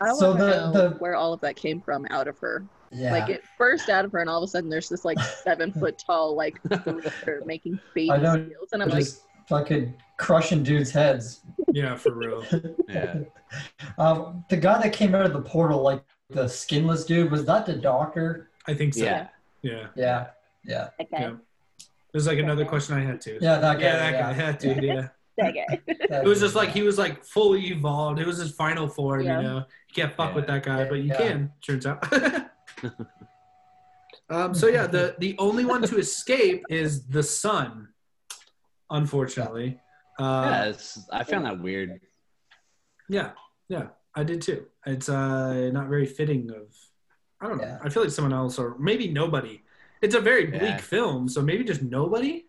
I 0.00 0.12
So 0.14 0.30
want 0.30 0.38
to 0.40 0.44
the- 0.44 0.50
know 0.50 0.72
the- 0.72 0.90
where 0.96 1.14
all 1.14 1.32
of 1.32 1.40
that 1.42 1.54
came 1.56 1.80
from 1.80 2.06
out 2.10 2.26
of 2.26 2.36
her. 2.38 2.64
Yeah. 2.92 3.12
Like 3.12 3.28
it 3.30 3.42
burst 3.58 3.88
out 3.88 4.04
of 4.04 4.12
her, 4.12 4.18
and 4.18 4.28
all 4.28 4.42
of 4.42 4.46
a 4.46 4.50
sudden 4.50 4.68
there's 4.70 4.88
this 4.88 5.04
like 5.04 5.18
seven 5.20 5.72
foot 5.80 5.98
tall 5.98 6.36
like 6.36 6.60
creature 6.62 7.42
making 7.46 7.80
baby 7.94 8.10
I 8.10 8.16
know. 8.18 8.34
seals, 8.34 8.68
and 8.72 8.82
I'm 8.82 8.88
like, 8.90 8.98
just 9.00 9.22
fucking 9.48 9.94
crushing 10.18 10.62
dudes' 10.62 10.90
heads. 10.90 11.40
Yeah, 11.72 11.96
for 11.96 12.12
real. 12.12 12.44
Yeah. 12.88 13.20
Um, 13.98 14.44
the 14.48 14.56
guy 14.56 14.80
that 14.82 14.92
came 14.94 15.14
out 15.14 15.26
of 15.26 15.32
the 15.34 15.40
portal, 15.42 15.82
like 15.82 16.02
the 16.30 16.48
skinless 16.48 17.04
dude, 17.04 17.30
was 17.30 17.44
that 17.46 17.66
the 17.66 17.74
doctor? 17.74 18.50
I 18.66 18.74
think 18.74 18.94
so. 18.94 19.04
Yeah. 19.04 19.28
Yeah. 19.62 19.86
Yeah. 19.94 20.26
Yeah. 20.64 20.88
okay, 21.00 21.06
Yeah. 21.12 21.32
There's 22.12 22.26
like 22.26 22.38
another 22.38 22.64
question 22.64 22.96
I 22.96 23.00
had 23.00 23.20
too. 23.20 23.38
Yeah, 23.40 23.58
that 23.58 23.78
guy. 23.78 23.84
Yeah, 23.84 23.96
that 23.96 24.12
yeah. 24.12 24.20
guy 24.22 24.32
had 24.32 24.60
to. 24.60 24.86
Yeah. 24.86 25.08
that 25.38 25.54
guy. 25.54 25.80
It 26.22 26.24
was 26.24 26.40
just 26.40 26.54
like 26.54 26.70
he 26.70 26.82
was 26.82 26.98
like 26.98 27.24
fully 27.24 27.66
evolved. 27.68 28.20
It 28.20 28.26
was 28.26 28.38
his 28.38 28.52
final 28.52 28.86
form, 28.88 29.22
Yeah. 29.22 29.38
you 29.40 29.46
know. 29.48 29.56
You 29.58 29.94
can't 29.94 30.14
fuck 30.14 30.30
Yeah. 30.30 30.34
with 30.36 30.46
that 30.46 30.62
guy, 30.62 30.84
but 30.84 30.96
you 30.96 31.04
Yeah. 31.08 31.16
can, 31.18 31.52
turns 31.66 31.86
out. 31.86 32.02
Um, 34.30 34.54
so 34.54 34.66
yeah, 34.68 34.86
the 34.86 35.14
the 35.18 35.34
only 35.38 35.64
one 35.64 35.82
to 35.82 35.98
escape 35.98 36.64
is 36.68 37.06
the 37.06 37.22
son, 37.22 37.88
unfortunately. 38.90 39.78
Yeah, 40.18 40.26
Uh, 40.26 40.64
it's, 40.68 40.98
I 41.10 41.24
found 41.24 41.44
that 41.46 41.58
weird. 41.60 42.00
yeah, 43.08 43.30
yeah, 43.68 43.88
I 44.14 44.22
did 44.24 44.40
too. 44.42 44.66
It's 44.86 45.08
uh 45.08 45.70
not 45.72 45.88
very 45.88 46.06
fitting 46.06 46.50
of 46.50 46.66
I 47.40 47.48
don't 47.48 47.58
know. 47.58 47.64
Yeah. 47.64 47.78
I 47.82 47.88
feel 47.88 48.02
like 48.04 48.12
someone 48.12 48.32
else 48.32 48.58
or 48.58 48.76
maybe 48.78 49.08
nobody. 49.08 49.62
It's 50.00 50.14
a 50.14 50.20
very 50.20 50.46
bleak 50.46 50.62
Yeah. 50.62 50.76
film, 50.78 51.28
so 51.28 51.42
maybe 51.42 51.64
just 51.64 51.82
nobody. 51.82 52.46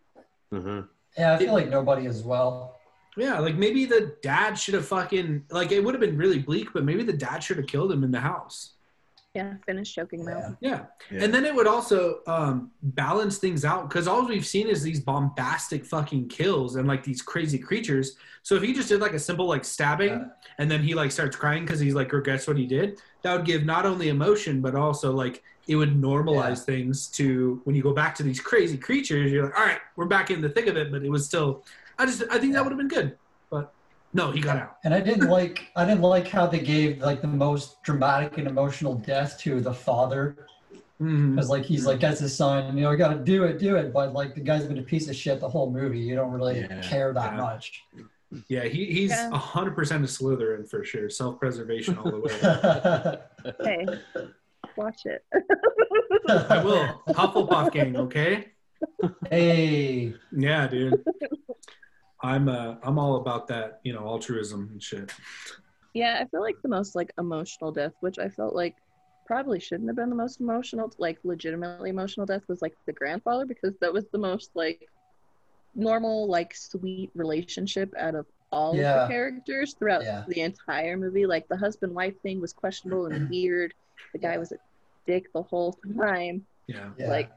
Mhm. 0.53 0.87
Yeah, 1.17 1.33
I 1.33 1.37
feel 1.37 1.53
like 1.53 1.69
nobody 1.69 2.05
as 2.07 2.23
well. 2.23 2.79
Yeah, 3.17 3.39
like 3.39 3.55
maybe 3.55 3.85
the 3.85 4.15
dad 4.21 4.53
should 4.55 4.73
have 4.73 4.87
fucking 4.87 5.45
like 5.51 5.71
it 5.71 5.83
would 5.83 5.93
have 5.93 6.01
been 6.01 6.17
really 6.17 6.39
bleak, 6.39 6.73
but 6.73 6.83
maybe 6.83 7.03
the 7.03 7.13
dad 7.27 7.43
should 7.43 7.57
have 7.57 7.67
killed 7.67 7.91
him 7.91 8.03
in 8.03 8.11
the 8.11 8.19
house. 8.19 8.73
Yeah, 9.35 9.55
finish 9.65 9.93
choking 9.95 10.19
him 10.19 10.27
Yeah. 10.27 10.49
Yeah. 10.61 10.85
Yeah. 11.11 11.23
And 11.23 11.33
then 11.33 11.43
it 11.43 11.55
would 11.55 11.65
also 11.65 12.19
um, 12.27 12.69
balance 12.83 13.39
things 13.39 13.65
out 13.65 13.89
because 13.89 14.07
all 14.07 14.27
we've 14.27 14.45
seen 14.45 14.67
is 14.67 14.83
these 14.83 14.99
bombastic 14.99 15.85
fucking 15.85 16.27
kills 16.27 16.75
and 16.75 16.87
like 16.87 17.03
these 17.03 17.21
crazy 17.21 17.57
creatures. 17.57 18.15
So 18.43 18.55
if 18.55 18.61
he 18.61 18.73
just 18.73 18.89
did 18.89 19.01
like 19.01 19.13
a 19.13 19.19
simple 19.19 19.47
like 19.47 19.65
stabbing 19.65 20.09
Yeah. 20.09 20.25
and 20.59 20.69
then 20.69 20.83
he 20.83 20.93
like 20.93 21.11
starts 21.11 21.35
crying 21.35 21.65
because 21.65 21.79
he's 21.79 21.95
like 21.95 22.11
regrets 22.13 22.45
what 22.47 22.57
he 22.57 22.67
did, 22.67 23.01
that 23.23 23.35
would 23.35 23.45
give 23.45 23.65
not 23.65 23.85
only 23.87 24.09
emotion 24.09 24.61
but 24.61 24.75
also 24.75 25.11
like 25.11 25.41
it 25.67 25.77
would 25.77 25.99
normalize 25.99 26.63
things 26.63 27.07
to 27.07 27.61
when 27.63 27.75
you 27.75 27.81
go 27.81 27.93
back 27.93 28.13
to 28.15 28.23
these 28.23 28.39
crazy 28.39 28.77
creatures. 28.77 29.31
You're 29.31 29.45
like, 29.45 29.57
all 29.57 29.65
right, 29.65 29.79
we're 29.95 30.05
back 30.05 30.29
in 30.29 30.41
the 30.41 30.49
thick 30.49 30.67
of 30.67 30.75
it, 30.77 30.91
but 30.91 31.03
it 31.03 31.09
was 31.09 31.25
still. 31.25 31.63
I 31.97 32.05
just 32.05 32.23
I 32.29 32.37
think 32.37 32.53
that 32.53 32.63
would 32.63 32.71
have 32.71 32.77
been 32.77 32.87
good, 32.89 33.09
but 33.13 33.19
no, 34.13 34.31
he 34.31 34.39
got 34.41 34.57
out. 34.57 34.77
And 34.83 34.93
I 34.93 34.99
didn't 34.99 35.29
like 35.29 35.65
I 35.75 35.85
didn't 35.85 36.01
like 36.01 36.27
how 36.27 36.45
they 36.47 36.59
gave 36.59 36.99
like 37.01 37.21
the 37.21 37.27
most 37.27 37.81
dramatic 37.83 38.37
and 38.37 38.47
emotional 38.47 38.95
death 38.95 39.39
to 39.39 39.59
the 39.61 39.73
father. 39.73 40.47
Mm-hmm. 41.01 41.35
Because 41.35 41.49
like 41.49 41.63
he's 41.65 41.85
like 41.85 41.99
that's 41.99 42.19
his 42.19 42.35
son, 42.35 42.77
you 42.77 42.83
know, 42.83 42.91
I 42.91 42.95
gotta 42.95 43.19
do 43.19 43.43
it, 43.43 43.59
do 43.59 43.75
it. 43.75 43.91
But 43.91 44.13
like 44.13 44.35
the 44.35 44.41
guy's 44.41 44.65
been 44.65 44.77
a 44.77 44.83
piece 44.83 45.09
of 45.09 45.15
shit 45.15 45.39
the 45.39 45.49
whole 45.49 45.71
movie. 45.71 45.99
You 45.99 46.15
don't 46.15 46.31
really 46.31 46.59
Yeah. 46.61 46.81
care 46.81 47.11
that 47.13 47.33
Yeah. 47.33 47.37
much. 47.37 47.83
Yeah, 48.47 48.63
he, 48.63 48.85
he's 48.85 49.11
Yeah. 49.11 49.29
a 49.31 49.37
hundred 49.37 49.75
percent 49.75 50.03
a 50.03 50.07
Slytherin 50.07 50.67
for 50.69 50.83
sure. 50.83 51.09
Self 51.09 51.39
preservation 51.39 51.97
all 51.97 52.11
the 52.11 52.19
way. 52.19 53.53
Hey, 53.63 53.85
watch 54.77 55.05
it. 55.05 55.23
I 56.29 56.63
will. 56.63 57.01
Hufflepuff 57.09 57.71
gang, 57.73 57.97
okay? 57.97 58.47
hey. 59.29 60.13
Yeah, 60.31 60.67
dude. 60.67 61.03
I'm 62.23 62.47
uh 62.47 62.75
I'm 62.83 62.97
all 62.97 63.17
about 63.17 63.47
that, 63.49 63.79
you 63.83 63.93
know, 63.93 64.07
altruism 64.07 64.69
and 64.71 64.81
shit. 64.81 65.11
Yeah, 65.93 66.17
I 66.21 66.25
feel 66.25 66.41
like 66.41 66.55
the 66.63 66.69
most 66.69 66.95
like 66.95 67.11
emotional 67.19 67.71
death, 67.71 67.91
which 67.99 68.17
I 68.17 68.29
felt 68.29 68.55
like 68.55 68.77
probably 69.25 69.59
shouldn't 69.59 69.87
have 69.89 69.95
been 69.95 70.09
the 70.09 70.15
most 70.15 70.39
emotional, 70.39 70.91
like 70.97 71.19
legitimately 71.23 71.89
emotional 71.89 72.25
death, 72.25 72.41
was 72.47 72.61
like 72.61 72.73
the 72.85 72.93
grandfather 72.93 73.45
because 73.45 73.73
that 73.81 73.93
was 73.93 74.05
the 74.11 74.17
most 74.17 74.51
like 74.55 74.87
normal, 75.75 76.27
like 76.27 76.55
sweet 76.55 77.11
relationship 77.13 77.93
out 77.99 78.15
of 78.15 78.25
all 78.51 78.75
Yeah. 78.75 79.03
of 79.03 79.07
the 79.09 79.13
characters 79.13 79.73
throughout 79.73 80.03
Yeah. 80.03 80.23
the 80.27 80.41
entire 80.41 80.97
movie. 80.97 81.25
Like 81.25 81.47
the 81.47 81.57
husband 81.57 81.93
wife 81.93 82.19
thing 82.21 82.39
was 82.41 82.53
questionable 82.53 83.07
and 83.07 83.29
weird. 83.29 83.73
The 84.13 84.19
guy 84.19 84.37
was 84.37 84.51
a 84.51 84.57
dick 85.05 85.31
the 85.33 85.41
whole 85.43 85.77
time. 85.99 86.45
Yeah. 86.67 86.89
Yeah. 86.97 87.09
Like 87.09 87.31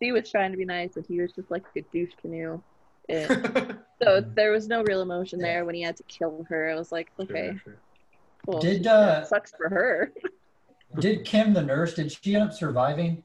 she 0.00 0.12
was 0.12 0.30
trying 0.30 0.50
to 0.50 0.56
be 0.56 0.64
nice 0.64 0.96
and 0.96 1.04
he 1.06 1.20
was 1.20 1.32
just 1.32 1.50
like 1.50 1.64
a 1.76 1.80
douche 1.92 2.12
canoe. 2.20 2.60
And 3.10 3.76
so 4.04 4.20
there 4.20 4.52
was 4.52 4.68
no 4.68 4.82
real 4.84 5.02
emotion 5.02 5.40
Yeah. 5.40 5.46
there 5.46 5.64
when 5.64 5.74
he 5.74 5.82
had 5.82 5.96
to 5.96 6.02
kill 6.04 6.46
her. 6.48 6.70
I 6.70 6.74
was 6.74 6.92
like, 6.92 7.10
okay, 7.18 7.48
Sure, 7.52 7.60
sure. 7.64 7.76
cool. 8.46 8.60
Did, 8.60 8.84
That 8.84 8.90
uh, 8.94 9.24
sucks 9.24 9.52
for 9.56 9.68
her. 9.68 10.12
Did 11.00 11.24
Kim 11.24 11.52
the 11.54 11.62
nurse, 11.62 11.94
did 11.94 12.12
she 12.12 12.34
end 12.36 12.44
up 12.44 12.52
surviving? 12.52 13.24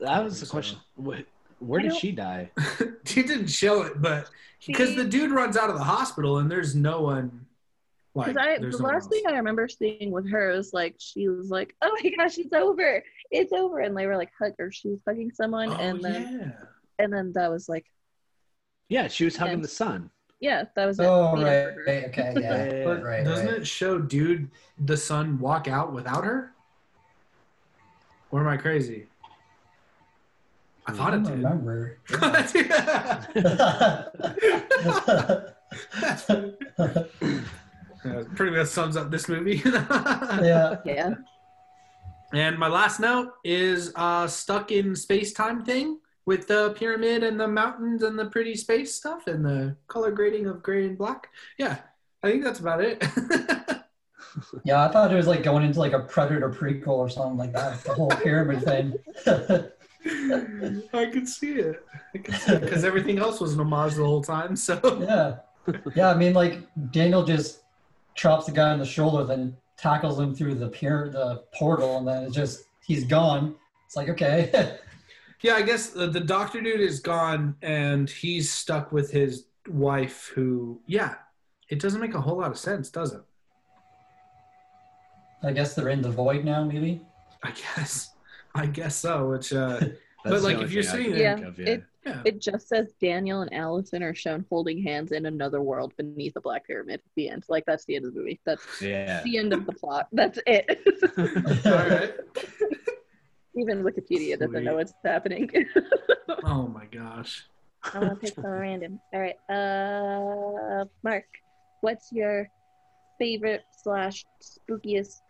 That 0.00 0.22
was 0.24 0.38
the 0.40 0.46
So- 0.46 0.50
question. 0.52 0.78
Wh- 1.02 1.20
Where 1.60 1.80
did 1.80 1.94
she 1.96 2.12
die? 2.12 2.50
she 3.04 3.22
didn't 3.22 3.46
show 3.46 3.82
it, 3.82 4.02
but 4.02 4.28
because 4.66 4.94
the 4.96 5.04
dude 5.04 5.30
runs 5.30 5.56
out 5.56 5.70
of 5.70 5.76
the 5.78 5.84
hospital 5.84 6.38
and 6.38 6.50
there's 6.50 6.74
no 6.74 7.00
one 7.02 7.46
like 8.14 8.26
Because 8.34 8.46
I, 8.46 8.58
the 8.58 8.68
no 8.68 8.78
one 8.78 8.92
last 8.94 9.08
thing. 9.08 9.22
I 9.26 9.32
remember 9.32 9.66
seeing 9.68 10.10
with 10.10 10.28
her 10.30 10.50
was 10.52 10.72
like 10.74 10.96
she 10.98 11.28
was 11.28 11.48
like, 11.50 11.74
"Oh 11.80 11.96
my 12.02 12.10
gosh, 12.10 12.36
it's 12.36 12.52
over, 12.52 13.02
it's 13.30 13.52
over," 13.54 13.78
and 13.80 13.96
they 13.96 14.06
were 14.06 14.16
like 14.18 14.30
hug 14.38 14.52
or 14.58 14.70
she 14.70 14.88
was 14.90 14.98
hugging 15.08 15.30
someone, 15.30 15.70
Oh, 15.70 15.76
and 15.76 16.02
then 16.02 16.38
yeah. 16.40 17.04
and 17.04 17.10
then 17.12 17.32
that 17.34 17.50
was 17.50 17.68
like, 17.70 17.86
Yeah, 18.92 19.08
she 19.08 19.24
was 19.24 19.36
hugging 19.36 19.58
Yeah. 19.58 19.62
the 19.62 19.68
son. 19.68 20.10
yeah, 20.40 20.64
that 20.76 20.84
was 20.86 20.98
it. 21.00 21.06
Oh 21.06 21.34
The 21.36 21.44
right, 21.44 21.74
right, 21.86 22.04
okay, 22.10 22.34
yeah. 22.38 22.84
But 22.88 23.02
right, 23.02 23.24
doesn't 23.24 23.46
right. 23.46 23.56
it 23.62 23.66
show 23.66 23.98
dude 23.98 24.50
the 24.84 24.96
son 24.98 25.38
walk 25.38 25.66
out 25.66 25.94
without 25.94 26.24
her? 26.24 26.52
Or 28.30 28.40
am 28.40 28.48
I 28.48 28.56
crazy? 28.58 29.06
I 30.86 30.92
thought 30.92 31.14
I 31.14 31.16
it 31.16 31.22
don't 31.24 31.40
did. 31.40 31.44
remember. 31.44 31.98
Yeah, 32.10 34.04
pretty 38.36 38.56
much 38.56 38.66
sums 38.68 38.96
up 38.96 39.10
this 39.10 39.28
movie. 39.28 39.62
yeah. 39.64 40.76
Yeah, 40.84 41.14
And 42.32 42.58
my 42.58 42.68
last 42.68 43.00
note 43.00 43.32
is 43.44 43.92
uh, 43.96 44.26
stuck 44.26 44.70
in 44.72 44.94
space 44.96 45.32
time 45.32 45.64
thing 45.64 45.98
with 46.26 46.46
the 46.46 46.74
pyramid 46.78 47.22
and 47.22 47.38
the 47.38 47.48
mountains 47.48 48.02
and 48.02 48.18
the 48.18 48.26
pretty 48.26 48.54
space 48.54 48.94
stuff 48.94 49.26
and 49.26 49.44
the 49.44 49.76
color 49.88 50.10
grading 50.10 50.46
of 50.46 50.62
gray 50.62 50.86
and 50.86 50.96
black. 50.96 51.28
Yeah, 51.58 51.78
I 52.22 52.30
think 52.30 52.44
that's 52.44 52.60
about 52.60 52.80
it. 52.82 53.04
Yeah, 54.64 54.84
I 54.84 54.88
thought 54.88 55.12
it 55.12 55.16
was 55.16 55.26
like 55.26 55.42
going 55.42 55.64
into 55.64 55.78
like 55.78 55.92
a 55.92 56.00
Predator 56.00 56.50
prequel 56.50 56.88
or 56.88 57.08
something 57.08 57.36
like 57.36 57.52
that. 57.52 57.82
The 57.84 57.94
whole 57.94 58.08
pyramid 58.08 58.62
thing. 58.62 58.94
I 60.94 61.06
could 61.06 61.28
see 61.28 61.54
it. 61.54 61.84
I 62.14 62.18
could 62.18 62.34
see 62.36 62.52
it 62.52 62.60
because 62.62 62.84
everything 62.84 63.18
else 63.18 63.40
was 63.40 63.54
an 63.54 63.60
homage 63.60 63.94
the 63.94 64.04
whole 64.04 64.22
time. 64.22 64.56
So 64.56 64.80
yeah. 65.00 65.74
Yeah, 65.94 66.10
I 66.10 66.14
mean 66.14 66.32
like 66.34 66.60
Daniel 66.90 67.24
just 67.24 67.60
chops 68.14 68.46
the 68.46 68.52
guy 68.52 68.70
on 68.70 68.78
the 68.78 68.86
shoulder, 68.86 69.24
then 69.24 69.56
tackles 69.76 70.18
him 70.18 70.34
through 70.34 70.54
the 70.56 70.68
pier, 70.68 71.08
the 71.12 71.44
portal, 71.54 71.98
and 71.98 72.08
then 72.08 72.24
it's 72.24 72.34
just 72.34 72.64
he's 72.84 73.04
gone. 73.04 73.54
It's 73.86 73.96
like 73.96 74.08
okay, 74.08 74.78
Yeah, 75.42 75.54
I 75.54 75.62
guess 75.62 75.90
the, 75.90 76.06
the 76.06 76.20
doctor 76.20 76.60
dude 76.60 76.80
is 76.80 77.00
gone 77.00 77.56
and 77.62 78.08
he's 78.08 78.50
stuck 78.50 78.92
with 78.92 79.10
his 79.10 79.46
wife 79.68 80.30
who, 80.34 80.80
yeah, 80.86 81.14
it 81.68 81.80
doesn't 81.80 82.00
make 82.00 82.14
a 82.14 82.20
whole 82.20 82.38
lot 82.38 82.50
of 82.50 82.58
sense, 82.58 82.90
does 82.90 83.12
it? 83.12 83.22
I 85.42 85.52
guess 85.52 85.74
they're 85.74 85.88
in 85.88 86.02
the 86.02 86.10
void 86.10 86.44
now. 86.44 86.62
Maybe. 86.64 87.00
I 87.42 87.50
guess. 87.50 88.10
I 88.54 88.66
guess 88.66 88.94
so, 88.94 89.30
which, 89.30 89.52
uh, 89.52 89.80
but 90.24 90.42
like 90.42 90.58
if 90.58 90.70
you're 90.70 90.84
thing 90.84 90.90
I 90.90 90.96
sitting 90.96 91.12
can 91.12 91.18
there, 91.18 91.38
Yeah, 91.38 91.50
yeah. 91.56 91.72
it 91.72 91.84
yeah. 92.04 92.22
it 92.24 92.40
just 92.40 92.68
says 92.68 92.92
Daniel 93.00 93.42
and 93.42 93.52
Allison 93.52 94.02
are 94.02 94.14
shown 94.14 94.44
holding 94.50 94.82
hands 94.82 95.12
in 95.12 95.26
another 95.26 95.62
world 95.62 95.94
beneath 95.96 96.36
a 96.36 96.40
black 96.40 96.66
pyramid 96.66 96.94
at 96.94 97.14
the 97.16 97.28
end. 97.28 97.44
Like 97.48 97.64
that's 97.66 97.84
the 97.84 97.96
end 97.96 98.04
of 98.06 98.14
the 98.14 98.20
movie. 98.20 98.40
That's 98.44 98.62
yeah. 98.80 99.22
the 99.22 99.38
end 99.38 99.52
of 99.52 99.66
the 99.66 99.72
plot. 99.72 100.08
That's 100.12 100.38
it. 100.46 100.80
All 101.66 101.88
right. 101.88 102.14
Even 103.56 103.82
Wikipedia 103.82 104.38
doesn't 104.38 104.64
know 104.64 104.76
what's 104.76 104.94
happening. 105.04 105.50
Oh 106.44 106.66
my 106.66 106.86
gosh. 106.86 107.44
I 107.94 108.00
want 108.00 108.20
to 108.20 108.26
pick 108.26 108.34
some 108.34 108.44
random. 108.50 109.00
All 109.12 109.20
right, 109.20 109.36
uh, 109.48 110.84
Marc, 111.02 111.24
what's 111.80 112.10
your 112.12 112.48
favorite 113.18 113.64
slash 113.70 114.24
spookiest, 114.42 115.20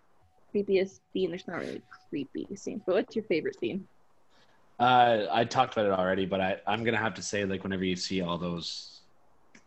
creepiest 0.55 1.01
scene? 1.13 1.31
There's 1.31 1.47
not 1.49 1.59
really 1.59 1.83
creepy 2.09 2.47
scenes, 2.57 2.83
but 2.87 2.95
what's 2.95 3.17
your 3.17 3.25
favorite 3.25 3.59
scene? 3.59 3.87
Uh, 4.79 5.27
I 5.31 5.45
talked 5.45 5.75
about 5.75 5.87
it 5.87 5.93
already, 5.93 6.25
but 6.25 6.41
I, 6.41 6.61
I'm 6.67 6.85
gonna 6.85 6.97
have 6.99 7.15
to 7.15 7.23
say 7.23 7.45
like 7.45 7.63
whenever 7.63 7.85
you 7.85 7.97
see 7.97 8.21
all 8.23 8.39
those 8.39 9.01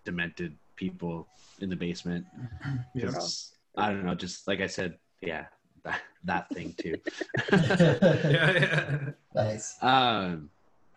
demented 0.03 0.55
people 0.77 1.27
in 1.59 1.69
the 1.69 1.75
basement, 1.75 2.25
Yeah. 2.93 3.05
'cause, 3.11 3.51
I 3.77 3.89
don't 3.89 4.05
know, 4.05 4.15
just 4.15 4.47
like 4.47 4.61
I 4.61 4.67
said, 4.67 4.97
yeah, 5.21 5.45
that, 5.85 6.01
that 6.25 6.49
thing 6.49 6.75
too. 6.77 6.97
Yeah, 7.51 8.19
yeah. 8.29 9.09
nice. 9.33 9.81
um, 9.81 10.49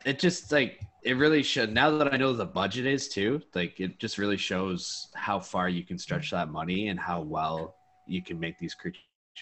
it 0.04 0.18
just 0.18 0.50
like 0.50 0.80
it 1.02 1.16
really 1.16 1.42
should. 1.42 1.72
Now 1.72 1.90
that 1.98 2.12
I 2.12 2.16
know 2.16 2.32
the 2.32 2.44
budget 2.46 2.86
is 2.86 3.08
too, 3.08 3.40
like 3.54 3.78
it 3.80 3.98
just 4.00 4.18
really 4.18 4.36
shows 4.36 5.08
how 5.14 5.38
far 5.38 5.68
you 5.68 5.84
can 5.84 5.98
stretch 5.98 6.30
that 6.32 6.50
money 6.50 6.88
and 6.88 6.98
how 6.98 7.20
well 7.20 7.76
you 8.06 8.22
can 8.22 8.40
make 8.40 8.58
these 8.58 8.74
creature 8.74 8.98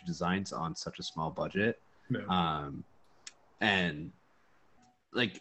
designs 0.07 0.53
on 0.53 0.74
such 0.76 0.99
a 0.99 1.03
small 1.03 1.30
budget. 1.30 1.80
Yeah. 2.09 2.20
um 2.28 2.84
and 3.61 4.12
like 5.12 5.40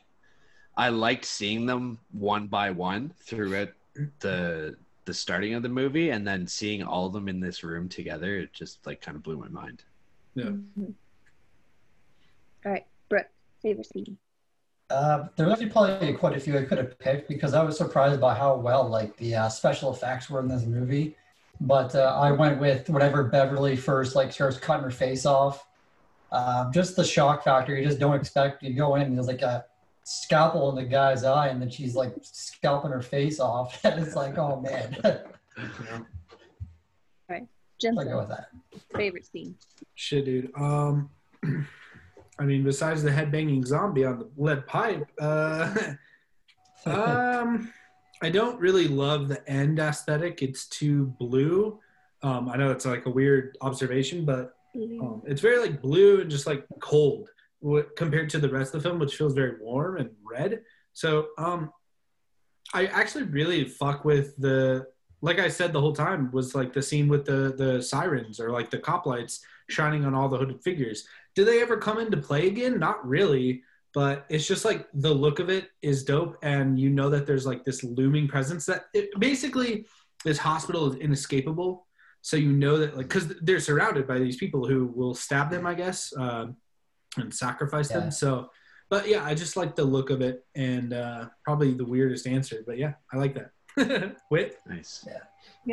i 0.78 0.90
liked 0.90 1.26
seeing 1.26 1.66
them 1.66 2.00
one 2.12 2.48
by 2.48 2.72
one 2.72 3.14
throughout 3.20 3.70
the 4.20 4.76
the 5.06 5.14
starting 5.14 5.54
of 5.54 5.62
the 5.62 5.70
movie 5.70 6.10
and 6.10 6.28
then 6.28 6.48
seeing 6.48 6.82
all 6.82 7.06
of 7.06 7.14
them 7.14 7.28
in 7.28 7.40
this 7.40 7.64
room 7.64 7.88
together 7.88 8.38
it 8.38 8.52
just 8.52 8.86
like 8.88 9.00
kind 9.02 9.16
of 9.16 9.22
blew 9.22 9.38
my 9.38 9.48
mind 9.50 9.84
Yeah. 10.36 10.46
Mhm. 10.46 10.94
All 12.66 12.72
right, 12.72 12.86
Brooke, 13.10 13.28
favorite 13.62 13.88
scene. 13.88 14.18
Uh, 14.90 15.28
there 15.36 15.46
was 15.48 15.54
actually 15.54 15.70
probably 15.70 16.14
quite 16.14 16.36
a 16.36 16.40
few 16.40 16.58
I 16.58 16.64
could 16.64 16.78
have 16.78 17.00
picked 17.00 17.28
because 17.28 17.54
I 17.54 17.64
was 17.64 17.78
surprised 17.78 18.22
by 18.22 18.36
how 18.36 18.56
well 18.56 18.88
like 18.88 19.18
the 19.18 19.36
uh, 19.36 19.50
special 19.50 19.92
effects 19.94 20.30
were 20.30 20.40
in 20.40 20.48
this 20.48 20.64
movie. 20.66 21.16
But 21.62 21.96
uh, 21.96 22.18
I 22.22 22.32
went 22.32 22.60
with 22.60 22.90
whatever 22.90 23.24
Beverly 23.24 23.76
first 23.76 24.16
like 24.16 24.32
starts 24.32 24.58
cutting 24.58 24.84
her 24.84 24.92
face 24.92 25.26
off. 25.26 25.66
Um, 26.32 26.72
just 26.74 26.96
the 26.96 27.04
shock 27.04 27.44
factor. 27.44 27.76
You 27.76 27.84
just 27.84 28.00
don't 28.00 28.16
expect. 28.16 28.62
You 28.62 28.74
go 28.74 28.96
in 28.96 29.04
and 29.04 29.18
there's 29.18 29.28
like 29.28 29.42
a 29.42 29.66
scalpel 30.04 30.70
in 30.70 30.76
the 30.76 30.84
guy's 30.84 31.24
eye, 31.24 31.48
and 31.48 31.62
then 31.62 31.70
she's 31.70 31.96
like 31.96 32.14
scalping 32.22 32.92
her 32.92 33.02
face 33.02 33.40
off, 33.40 33.80
and 33.86 34.04
it's 34.04 34.16
like, 34.16 34.38
oh 34.38 34.60
man. 34.60 34.98
I 37.84 38.04
go 38.04 38.20
with 38.20 38.30
that. 38.30 38.50
favorite 38.96 39.26
scene. 39.26 39.56
Shit, 39.96 40.26
dude. 40.26 40.52
Um, 40.56 41.10
I 42.40 42.44
mean, 42.44 42.64
besides 42.64 43.04
the 43.04 43.12
headbanging 43.12 43.66
zombie 43.66 44.06
on 44.06 44.20
the 44.20 44.30
lead 44.38 44.68
pipe, 44.68 45.08
uh, 45.20 45.74
um, 46.86 47.72
I 48.22 48.30
don't 48.30 48.60
really 48.60 48.88
love 48.88 49.28
the 49.28 49.48
end 49.50 49.80
aesthetic. 49.80 50.42
It's 50.42 50.68
too 50.68 51.14
blue. 51.20 51.80
Um, 52.24 52.50
I 52.50 52.58
know 52.58 52.72
it's 52.72 52.86
like 52.86 53.06
a 53.06 53.10
weird 53.10 53.58
observation, 53.62 54.26
but 54.26 54.56
um, 54.76 55.22
it's 55.26 55.42
very 55.42 55.60
like 55.60 55.82
blue 55.82 56.22
and 56.22 56.30
just 56.30 56.48
like 56.48 56.66
cold 56.82 57.30
wh- 57.66 57.88
compared 57.96 58.30
to 58.32 58.40
the 58.40 58.50
rest 58.50 58.74
of 58.74 58.84
the 58.84 58.90
film, 58.90 59.00
which 59.00 59.16
feels 59.16 59.34
very 59.34 59.58
warm 59.62 59.98
and 59.98 60.10
red. 60.24 60.62
So, 60.94 61.28
um, 61.38 61.72
I 62.74 62.88
actually 62.88 63.24
really 63.24 63.66
fuck 63.66 64.04
with 64.06 64.36
the 64.38 64.88
like 65.26 65.40
I 65.40 65.48
said 65.50 65.74
the 65.74 65.82
whole 65.82 65.94
time 65.96 66.30
was 66.32 66.54
like 66.54 66.72
the 66.72 66.82
scene 66.84 67.08
with 67.08 67.26
the 67.26 67.54
the 67.58 67.82
sirens 67.82 68.40
or 68.40 68.52
like 68.52 68.70
the 68.70 68.78
cop 68.78 69.06
lights 69.08 69.44
shining 69.70 70.06
on 70.06 70.14
all 70.14 70.30
the 70.30 70.38
hooded 70.38 70.62
figures. 70.64 71.08
Do 71.34 71.44
they 71.44 71.62
ever 71.62 71.78
come 71.78 72.00
into 72.00 72.18
play 72.18 72.48
again? 72.48 72.80
Not 72.80 73.06
really, 73.06 73.64
but 73.94 74.26
it's 74.30 74.48
just 74.48 74.66
like 74.66 74.88
the 74.94 75.14
look 75.14 75.40
of 75.40 75.50
it 75.50 75.70
is 75.82 76.04
dope, 76.04 76.38
and 76.44 76.80
you 76.80 76.90
know 76.92 77.10
that 77.10 77.26
there's 77.26 77.48
like 77.48 77.64
this 77.66 77.84
looming 77.84 78.28
presence 78.28 78.66
that 78.68 78.86
it, 78.94 79.10
basically 79.20 79.88
this 80.24 80.38
hospital 80.38 80.92
is 80.92 81.00
inescapable. 81.00 81.88
So 82.22 82.38
you 82.38 82.52
know 82.52 82.78
that 82.78 82.96
like 82.96 83.08
because 83.08 83.28
they're 83.42 83.60
surrounded 83.60 84.06
by 84.08 84.20
these 84.20 84.38
people 84.38 84.68
who 84.68 84.86
will 84.86 85.16
stab 85.16 85.50
them, 85.50 85.66
I 85.66 85.74
guess, 85.74 86.14
um, 86.18 86.56
and 87.18 87.34
sacrifice 87.34 87.90
Yeah. 87.90 88.00
them. 88.00 88.12
So, 88.12 88.50
but 88.92 89.08
yeah, 89.08 89.24
I 89.26 89.34
just 89.34 89.58
like 89.58 89.76
the 89.76 89.86
look 89.86 90.12
of 90.12 90.22
it, 90.22 90.46
and 90.54 90.94
uh, 90.94 91.30
probably 91.44 91.74
the 91.74 91.86
weirdest 91.86 92.28
answer, 92.28 92.64
but 92.68 92.78
yeah, 92.78 92.94
I 93.12 93.18
like 93.18 93.34
that. 93.40 93.52
Wit. 94.30 94.60
nice 94.68 95.06
Yeah, 95.08 95.20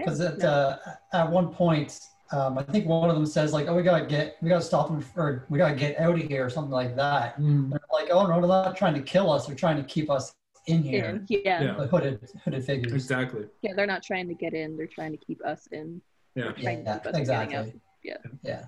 Because 0.05 0.20
at 0.20 0.42
uh, 0.42 0.78
at 1.12 1.30
one 1.30 1.53
point, 1.53 2.00
um, 2.32 2.59
I 2.59 2.62
think 2.62 2.86
one 2.86 3.09
of 3.11 3.14
them 3.16 3.26
says 3.26 3.53
like, 3.53 3.68
"Oh, 3.68 3.74
we 3.76 3.82
gotta 3.82 4.07
get, 4.07 4.36
we 4.42 4.48
gotta 4.48 4.64
stop 4.64 4.88
them, 4.88 5.05
or 5.16 5.44
we 5.48 5.59
gotta 5.59 5.74
get 5.74 5.98
out 6.00 6.14
of 6.14 6.20
here," 6.22 6.44
or 6.44 6.50
something 6.50 6.72
like 6.72 6.96
that. 6.96 7.38
Mm, 7.38 7.70
They're 7.70 7.80
like, 7.92 8.09
"Oh 8.11 8.26
no, 8.26 8.40
they're 8.40 8.48
not 8.48 8.76
trying 8.76 8.94
to 8.94 9.03
kill 9.03 9.30
us. 9.30 9.46
They're 9.46 9.57
trying 9.57 9.76
to 9.76 9.84
keep 9.84 10.11
us 10.11 10.34
in 10.66 10.82
here." 10.82 11.05
In, 11.07 11.26
yeah, 11.28 11.62
Yeah. 11.62 11.74
The 11.74 11.86
hooded 11.86 12.28
hooded 12.44 12.64
figures. 12.64 12.92
exactly. 12.92 13.46
yeah, 13.62 13.72
they're 13.76 13.86
not 13.86 14.03
trying 14.03 14.28
to 14.28 14.34
get 14.34 14.55
in. 14.55 14.76
They're 14.76 14.86
trying 14.86 15.12
to 15.12 15.18
keep 15.18 15.44
us 15.44 15.68
in. 15.72 16.00
Yeah. 16.34 16.44
They're 16.44 16.53
to 16.55 16.62
Yeah, 16.62 16.94
us 16.96 17.03
from 17.03 17.12
getting 17.12 17.18
out. 17.18 17.18
exactly. 17.66 17.80
Yeah. 18.03 18.16
Yeah. 18.42 18.64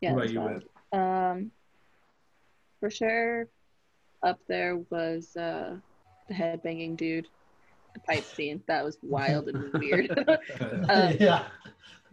Yeah, 0.00 0.12
What 0.14 0.24
about 0.26 0.32
you, 0.32 0.60
solid. 0.92 1.30
Um, 1.30 1.50
for 2.80 2.90
sure, 2.90 3.48
up 4.22 4.38
there 4.48 4.76
was 4.90 5.36
uh, 5.36 5.76
the 6.28 6.34
headbanging 6.34 6.96
dude, 6.96 7.28
the 7.94 8.00
pipe 8.00 8.24
scene. 8.24 8.62
That 8.66 8.84
was 8.84 8.98
wild 9.02 9.48
and 9.48 9.72
weird. 9.74 10.10
Um, 10.88 11.16
yeah. 11.20 11.44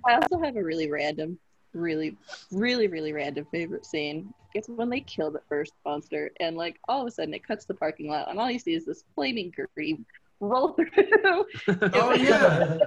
I 0.06 0.16
also 0.16 0.40
have 0.40 0.56
a 0.56 0.64
really 0.64 0.90
random, 0.90 1.38
really, 1.74 2.18
really, 2.52 2.88
really 2.88 3.12
random 3.14 3.46
favorite 3.52 3.86
scene. 3.86 4.34
It's 4.56 4.70
when 4.70 4.90
they 4.90 5.02
kill 5.02 5.30
the 5.32 5.42
first 5.50 5.74
monster, 5.86 6.32
and 6.40 6.56
like 6.56 6.80
all 6.88 7.02
of 7.02 7.08
a 7.08 7.12
sudden 7.12 7.34
it 7.34 7.46
cuts 7.46 7.66
the 7.66 7.74
parking 7.74 8.10
lot, 8.10 8.30
and 8.30 8.40
all 8.40 8.50
you 8.50 8.60
see 8.60 8.74
is 8.74 8.86
this 8.86 9.04
flaming 9.16 9.54
green 9.76 10.06
roll 10.40 10.70
through. 10.74 11.46
oh 11.94 12.14
yeah, 12.14 12.78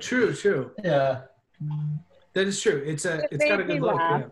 true, 0.00 0.32
true. 0.34 0.70
yeah. 0.82 1.22
That 2.32 2.48
is 2.48 2.60
true. 2.60 2.82
It's 2.84 3.04
a 3.04 3.18
It 3.24 3.28
it's 3.32 3.44
got 3.44 3.60
a 3.60 3.64
good 3.64 3.80
look. 3.80 3.94
Yeah. 3.96 4.08
laugh. 4.10 4.24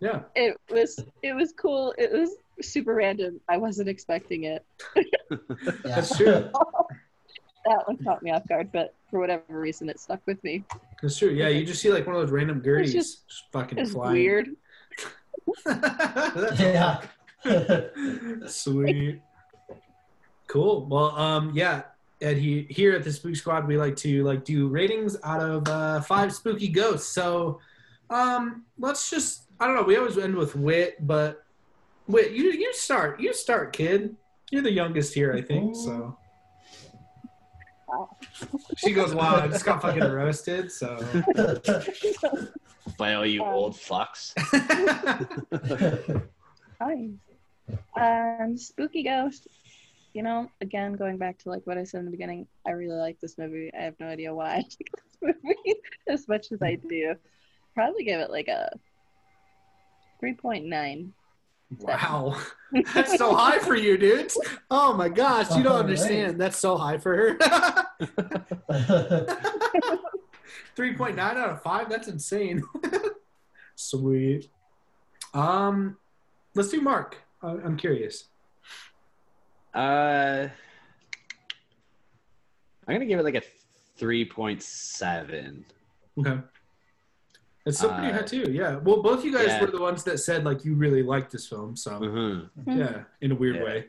yeah. 0.00 0.20
it 0.34 0.56
was 0.70 0.98
it 1.22 1.34
was 1.34 1.52
cool. 1.52 1.94
It 1.98 2.10
was 2.12 2.30
super 2.62 2.94
random. 2.94 3.40
I 3.48 3.56
wasn't 3.58 3.88
expecting 3.88 4.44
it. 4.44 4.64
yeah. 4.96 5.36
That's 5.84 6.16
true. 6.16 6.50
That 7.66 7.86
one 7.86 7.98
caught 8.02 8.22
me 8.22 8.30
off 8.30 8.46
guard, 8.48 8.70
but 8.72 8.94
for 9.10 9.20
whatever 9.20 9.42
reason, 9.48 9.88
it 9.90 10.00
stuck 10.00 10.20
with 10.26 10.42
me. 10.42 10.64
That's 11.02 11.18
true. 11.18 11.30
Yeah, 11.30 11.48
you 11.48 11.64
just 11.64 11.82
see 11.82 11.90
like 11.90 12.06
one 12.06 12.16
of 12.16 12.22
those 12.22 12.30
random 12.30 12.62
Gerties 12.64 12.92
just- 12.92 13.28
just 13.28 13.44
fucking 13.52 13.78
It's 13.78 13.92
flying. 13.92 14.12
weird. 14.14 14.48
That's 15.64 16.60
yeah. 16.60 17.00
Sweet. 18.46 19.20
Cool. 20.46 20.86
Well, 20.86 21.10
um, 21.16 21.52
yeah. 21.54 21.82
And 22.22 22.36
he, 22.38 22.66
here 22.68 22.92
at 22.94 23.02
the 23.02 23.12
Spook 23.12 23.34
Squad, 23.36 23.66
we 23.66 23.78
like 23.78 23.96
to 23.96 24.22
like 24.24 24.44
do 24.44 24.68
ratings 24.68 25.16
out 25.24 25.40
of 25.40 25.66
uh, 25.68 26.00
five 26.02 26.34
spooky 26.34 26.68
ghosts. 26.68 27.08
So, 27.12 27.60
um, 28.10 28.64
let's 28.78 29.08
just 29.10 29.44
I 29.58 29.66
don't 29.66 29.76
know. 29.76 29.82
We 29.82 29.96
always 29.96 30.18
end 30.18 30.34
with 30.34 30.54
Wit, 30.54 31.06
but 31.06 31.44
Wit, 32.08 32.32
you 32.32 32.50
you 32.52 32.74
start. 32.74 33.20
You 33.20 33.32
start, 33.32 33.72
kid. 33.72 34.16
You're 34.50 34.62
the 34.62 34.72
youngest 34.72 35.14
here, 35.14 35.32
I 35.32 35.40
think. 35.42 35.76
So. 35.76 36.16
She 38.76 38.92
goes, 38.92 39.14
"Wow, 39.14 39.36
I 39.36 39.48
just 39.48 39.64
got 39.64 39.82
fucking 39.82 40.02
roasted." 40.02 40.70
So. 40.72 40.98
by 42.96 43.14
all 43.14 43.26
you 43.26 43.42
Um, 43.42 43.54
old 43.54 43.74
fucks 43.74 44.34
Nice. 46.80 47.10
Um, 47.94 48.56
spooky 48.56 49.02
ghost. 49.02 49.46
You 50.14 50.22
know, 50.22 50.50
again, 50.60 50.94
going 50.94 51.18
back 51.18 51.38
to 51.38 51.50
like 51.50 51.66
what 51.66 51.78
I 51.78 51.84
said 51.84 52.00
in 52.00 52.06
the 52.06 52.10
beginning, 52.10 52.46
I 52.66 52.70
really 52.70 52.96
like 52.96 53.20
this 53.20 53.38
movie. 53.38 53.70
I 53.78 53.82
have 53.82 54.00
no 54.00 54.06
idea 54.06 54.34
why 54.34 54.46
I 54.54 54.56
like 54.56 54.90
this 54.92 55.18
movie 55.22 55.80
as 56.08 56.26
much 56.26 56.52
as 56.52 56.62
I 56.62 56.76
do. 56.76 57.14
Probably 57.74 58.04
give 58.04 58.20
it 58.20 58.30
like 58.30 58.48
a 58.48 58.72
three 60.18 60.34
point 60.34 60.64
nine. 60.64 61.12
Wow, 61.78 62.36
that's 62.94 63.16
so 63.16 63.32
high 63.34 63.58
for 63.60 63.76
you, 63.76 63.96
dude. 63.96 64.32
Oh 64.70 64.92
my 64.92 65.08
gosh, 65.08 65.54
you 65.56 65.62
don't 65.62 65.76
understand. 65.76 66.40
That's 66.40 66.58
so 66.58 66.76
high 66.76 66.98
for 66.98 67.36
her. 67.38 67.38
Three 70.76 70.94
point 70.96 71.16
nine 71.16 71.36
out 71.36 71.50
of 71.50 71.62
five. 71.62 71.88
That's 71.88 72.08
insane. 72.08 72.62
Sweet. 73.76 74.48
Um, 75.32 75.96
let's 76.54 76.70
do 76.70 76.80
Marc. 76.80 77.16
I- 77.42 77.48
I'm 77.50 77.76
curious. 77.76 78.24
Uh, 79.74 80.48
I'm 82.88 82.94
gonna 82.94 83.06
give 83.06 83.20
it 83.20 83.24
like 83.24 83.36
a 83.36 83.42
three 83.96 84.24
point 84.24 84.62
seven. 84.62 85.64
Okay. 86.18 86.40
It's 87.70 87.78
still 87.78 87.92
pretty 87.92 88.08
Uh, 88.08 88.12
high 88.16 88.22
too. 88.22 88.50
Yeah. 88.52 88.76
Well, 88.76 89.02
both 89.02 89.24
you 89.24 89.32
guys 89.32 89.46
yeah. 89.48 89.60
were 89.60 89.68
the 89.70 89.80
ones 89.80 90.04
that 90.04 90.18
said 90.18 90.44
like 90.44 90.64
you 90.64 90.74
really 90.74 91.02
liked 91.02 91.30
this 91.32 91.46
film. 91.48 91.76
So 91.76 91.92
Mhm. 91.92 92.50
yeah, 92.66 93.04
in 93.20 93.32
a 93.32 93.34
weird 93.34 93.56
Yeah. 93.56 93.64
way. 93.64 93.86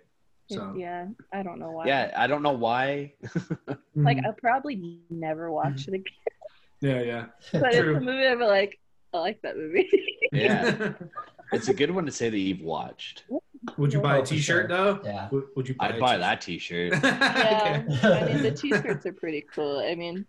So 0.50 0.74
Yeah, 0.78 1.08
I 1.34 1.44
don't 1.44 1.60
know 1.60 1.72
why. 1.72 1.88
Yeah, 1.88 2.12
I 2.16 2.28
don't 2.28 2.44
know 2.44 2.52
why. 2.54 3.14
Like 3.96 4.18
Mhm. 4.18 4.26
I'll 4.26 4.34
probably 4.34 5.00
never 5.10 5.52
watch 5.52 5.88
it 5.88 5.94
again. 5.96 6.14
yeah, 6.82 7.02
yeah. 7.02 7.26
But 7.62 7.74
it's 7.74 7.80
a 7.80 8.00
movie 8.00 8.26
I'm 8.28 8.40
like, 8.40 8.80
I 9.14 9.18
like 9.20 9.42
that 9.42 9.58
movie. 9.58 9.90
Yeah, 10.34 10.94
it's 11.52 11.68
a 11.68 11.74
good 11.74 11.92
one 11.92 12.06
to 12.06 12.12
say 12.12 12.30
that 12.30 12.38
you've 12.40 12.62
watched. 12.62 13.26
Would 13.78 13.92
you 13.92 14.00
buy 14.00 14.18
a 14.18 14.20
for 14.22 14.28
T-shirt 14.28 14.70
though? 14.70 15.02
Yeah. 15.04 15.28
Would, 15.32 15.44
would 15.58 15.68
you 15.68 15.76
buy? 15.76 15.90
I'd 15.90 15.96
a 15.96 16.00
buy 16.00 16.12
t-shirt? 16.16 16.22
that 16.22 16.42
T-shirt. 16.42 16.94
yeah. 17.04 17.84
I 18.04 18.26
mean 18.34 18.42
the 18.44 18.52
t-shirts 18.52 19.06
are 19.06 19.12
pretty 19.12 19.42
cool. 19.54 19.80
I 19.80 19.96
mean, 19.96 20.26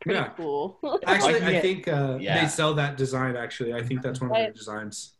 pretty 0.00 0.18
Yeah. 0.18 0.28
cool. 0.36 0.78
Actually, 1.06 1.34
Like, 1.34 1.42
I 1.42 1.60
think 1.60 1.88
uh, 1.88 2.18
Yeah. 2.20 2.40
they 2.42 2.48
sell 2.48 2.74
that 2.74 2.96
design. 2.96 3.36
Actually, 3.36 3.74
I 3.74 3.82
think 3.82 4.02
that's 4.02 4.20
one 4.20 4.30
of 4.30 4.36
their 4.36 4.52
designs. 4.52 5.14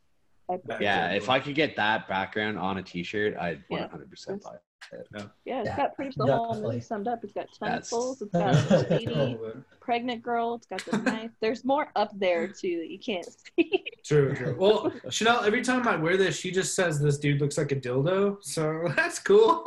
Yeah, 0.81 1.13
if 1.13 1.29
I 1.29 1.39
could 1.39 1.55
get 1.55 1.77
that 1.77 2.09
background 2.09 2.59
on 2.59 2.79
a 2.79 2.83
T-shirt, 2.83 3.37
I'd 3.37 3.63
100% 3.71 4.43
buy 4.43 4.55
it. 4.55 4.61
yeah, 4.93 5.61
it's 5.61 5.69
Yeah, 5.69 5.77
got 5.77 5.95
pretty 5.95 6.09
much 6.09 6.27
the 6.27 6.37
whole 6.37 6.61
movie 6.61 6.81
summed 6.81 7.07
up. 7.07 7.23
It's 7.23 7.33
got 7.33 7.47
That's- 7.61 7.91
tentacles. 7.91 8.21
It's 8.23 8.33
That's 8.33 8.65
got 8.69 8.89
cool. 8.89 8.97
lady, 8.99 9.39
pregnant 9.81 10.23
girl. 10.23 10.55
It's 10.57 10.67
got 10.67 10.85
the 10.87 10.99
knife. 10.99 11.31
There's 11.41 11.65
more 11.65 11.93
up 11.95 12.11
there 12.19 12.49
too 12.49 12.79
that 12.81 12.91
you 12.91 12.99
can't 12.99 13.25
see. 13.57 13.85
True, 14.05 14.35
true. 14.35 14.57
Well, 14.59 14.91
Chanel, 15.11 15.45
every 15.45 15.63
time 15.63 15.87
I 15.87 15.95
wear 15.95 16.17
this, 16.17 16.37
she 16.37 16.51
just 16.51 16.75
says 16.75 16.99
this 16.99 17.19
dude 17.19 17.41
looks 17.41 17.57
like 17.59 17.71
a 17.71 17.77
dildo. 17.77 18.39
So 18.41 18.89
that's 18.97 19.19
cool. 19.21 19.65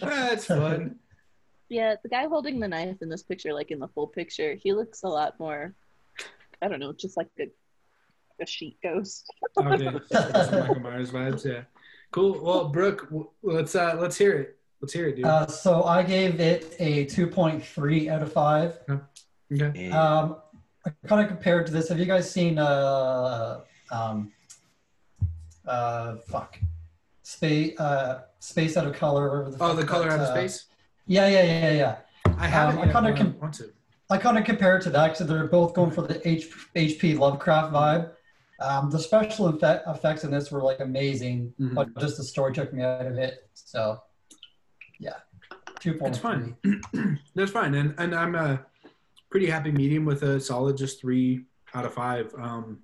that's 0.00 0.46
fun. 0.46 0.96
Yeah, 1.68 1.96
the 2.02 2.08
guy 2.08 2.26
holding 2.26 2.60
the 2.60 2.68
knife 2.68 2.96
in 3.02 3.08
this 3.08 3.22
picture, 3.22 3.52
like 3.52 3.70
in 3.70 3.78
the 3.78 3.88
full 3.88 4.06
picture, 4.06 4.54
he 4.54 4.72
looks 4.72 5.02
a 5.02 5.08
lot 5.08 5.38
more. 5.38 5.74
I 6.62 6.68
don't 6.68 6.80
know, 6.80 6.92
just 6.92 7.16
like 7.16 7.28
a 7.40 7.48
a 8.40 8.46
sheet 8.46 8.78
ghost. 8.82 9.24
Okay, 9.58 9.90
some 10.12 10.60
Michael 10.60 10.80
Myers 10.80 11.10
vibes. 11.10 11.44
Yeah, 11.44 11.62
cool. 12.10 12.38
Well, 12.42 12.68
Brooke, 12.68 13.04
w- 13.04 13.30
let's 13.42 13.74
uh, 13.74 13.96
let's 13.98 14.16
hear 14.18 14.32
it. 14.34 14.58
Let's 14.80 14.92
hear 14.92 15.08
it, 15.08 15.16
dude. 15.16 15.24
Uh, 15.24 15.46
so 15.46 15.84
I 15.84 16.02
gave 16.02 16.38
it 16.38 16.76
a 16.78 17.06
2.3 17.06 18.10
out 18.10 18.22
of 18.22 18.30
5. 18.32 18.78
okay. 19.54 19.90
Um, 19.90 20.36
I 20.84 20.90
kind 21.08 21.22
of 21.22 21.28
compared 21.28 21.66
to 21.66 21.72
this. 21.72 21.88
Have 21.88 21.98
you 21.98 22.04
guys 22.04 22.30
seen 22.30 22.58
uh, 22.58 23.60
um, 23.90 24.30
uh, 25.66 26.16
fuck, 26.28 26.58
space, 27.22 27.78
uh, 27.80 28.24
space 28.38 28.76
out 28.76 28.86
of 28.86 28.92
color? 28.94 29.44
whatever 29.44 29.64
Oh, 29.64 29.72
the 29.74 29.86
color 29.86 30.10
that, 30.10 30.20
out 30.20 30.20
of 30.20 30.28
uh, 30.28 30.34
space. 30.34 30.66
Yeah, 31.06 31.28
yeah, 31.28 31.42
yeah, 31.44 31.72
yeah. 31.72 31.96
I 32.38 32.46
haven't. 32.46 32.78
I 32.78 32.92
kinda 32.92 33.10
but 33.10 33.16
com- 33.16 33.38
want 33.40 33.54
to. 33.54 33.70
I 34.10 34.18
kind 34.18 34.38
of 34.38 34.44
compare 34.44 34.76
it 34.76 34.82
to 34.82 34.90
that 34.90 35.12
because 35.12 35.26
they're 35.26 35.46
both 35.48 35.74
going 35.74 35.90
for 35.90 36.02
the 36.02 36.26
H- 36.28 36.48
HP 36.74 37.18
Lovecraft 37.18 37.72
vibe. 37.72 38.10
Um, 38.60 38.90
the 38.90 38.98
special 38.98 39.48
effect- 39.48 39.84
effects 39.86 40.24
in 40.24 40.30
this 40.30 40.50
were 40.50 40.62
like 40.62 40.80
amazing, 40.80 41.52
Mhm. 41.60 41.74
but 41.74 41.96
just 41.98 42.16
the 42.16 42.24
story 42.24 42.52
took 42.54 42.72
me 42.72 42.82
out 42.82 43.04
of 43.06 43.18
it. 43.18 43.48
So, 43.54 44.00
yeah, 44.98 45.14
two 45.80 45.92
point 45.94 46.14
That's 46.14 46.18
fine. 46.18 46.56
That's 47.34 47.50
fine, 47.50 47.74
and 47.74 47.94
and 47.98 48.14
I'm 48.14 48.34
a 48.34 48.64
pretty 49.30 49.46
happy 49.46 49.70
medium 49.72 50.04
with 50.04 50.22
a 50.22 50.40
solid 50.40 50.76
just 50.76 51.00
three 51.00 51.44
out 51.74 51.84
of 51.84 51.92
five, 51.94 52.32
um, 52.38 52.78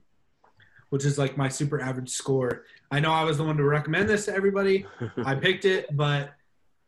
which 0.90 1.04
is 1.04 1.16
like 1.18 1.36
my 1.36 1.48
super 1.48 1.80
average 1.80 2.10
score. 2.10 2.64
I 2.90 3.00
know 3.00 3.10
I 3.12 3.24
was 3.24 3.38
the 3.38 3.44
one 3.44 3.56
to 3.56 3.64
recommend 3.64 4.08
this 4.08 4.26
to 4.26 4.34
everybody. 4.34 4.86
I 5.24 5.34
picked 5.36 5.64
it, 5.64 5.96
but 5.96 6.34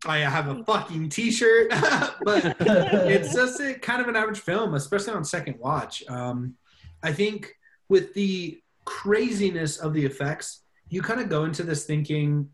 I 0.07 0.19
have 0.19 0.49
a 0.49 0.65
fucking 0.65 1.09
T-shirt. 1.09 1.71
but 2.25 2.57
it's 2.61 3.35
just 3.41 3.61
a 3.61 3.75
kind 3.75 4.01
of 4.01 4.09
an 4.09 4.17
average 4.17 4.41
film, 4.41 4.75
especially 4.75 5.15
on 5.15 5.25
second 5.25 5.59
watch. 5.59 6.03
Um, 6.09 6.55
I 7.03 7.13
think 7.13 7.55
with 7.89 8.15
the 8.15 8.61
craziness 8.85 9.79
of 9.79 9.95
the 9.95 10.05
effects, 10.05 10.63
you 10.89 11.03
kind 11.03 11.21
of 11.21 11.29
go 11.29 11.45
into 11.45 11.63
this 11.63 11.85
thinking, 11.85 12.49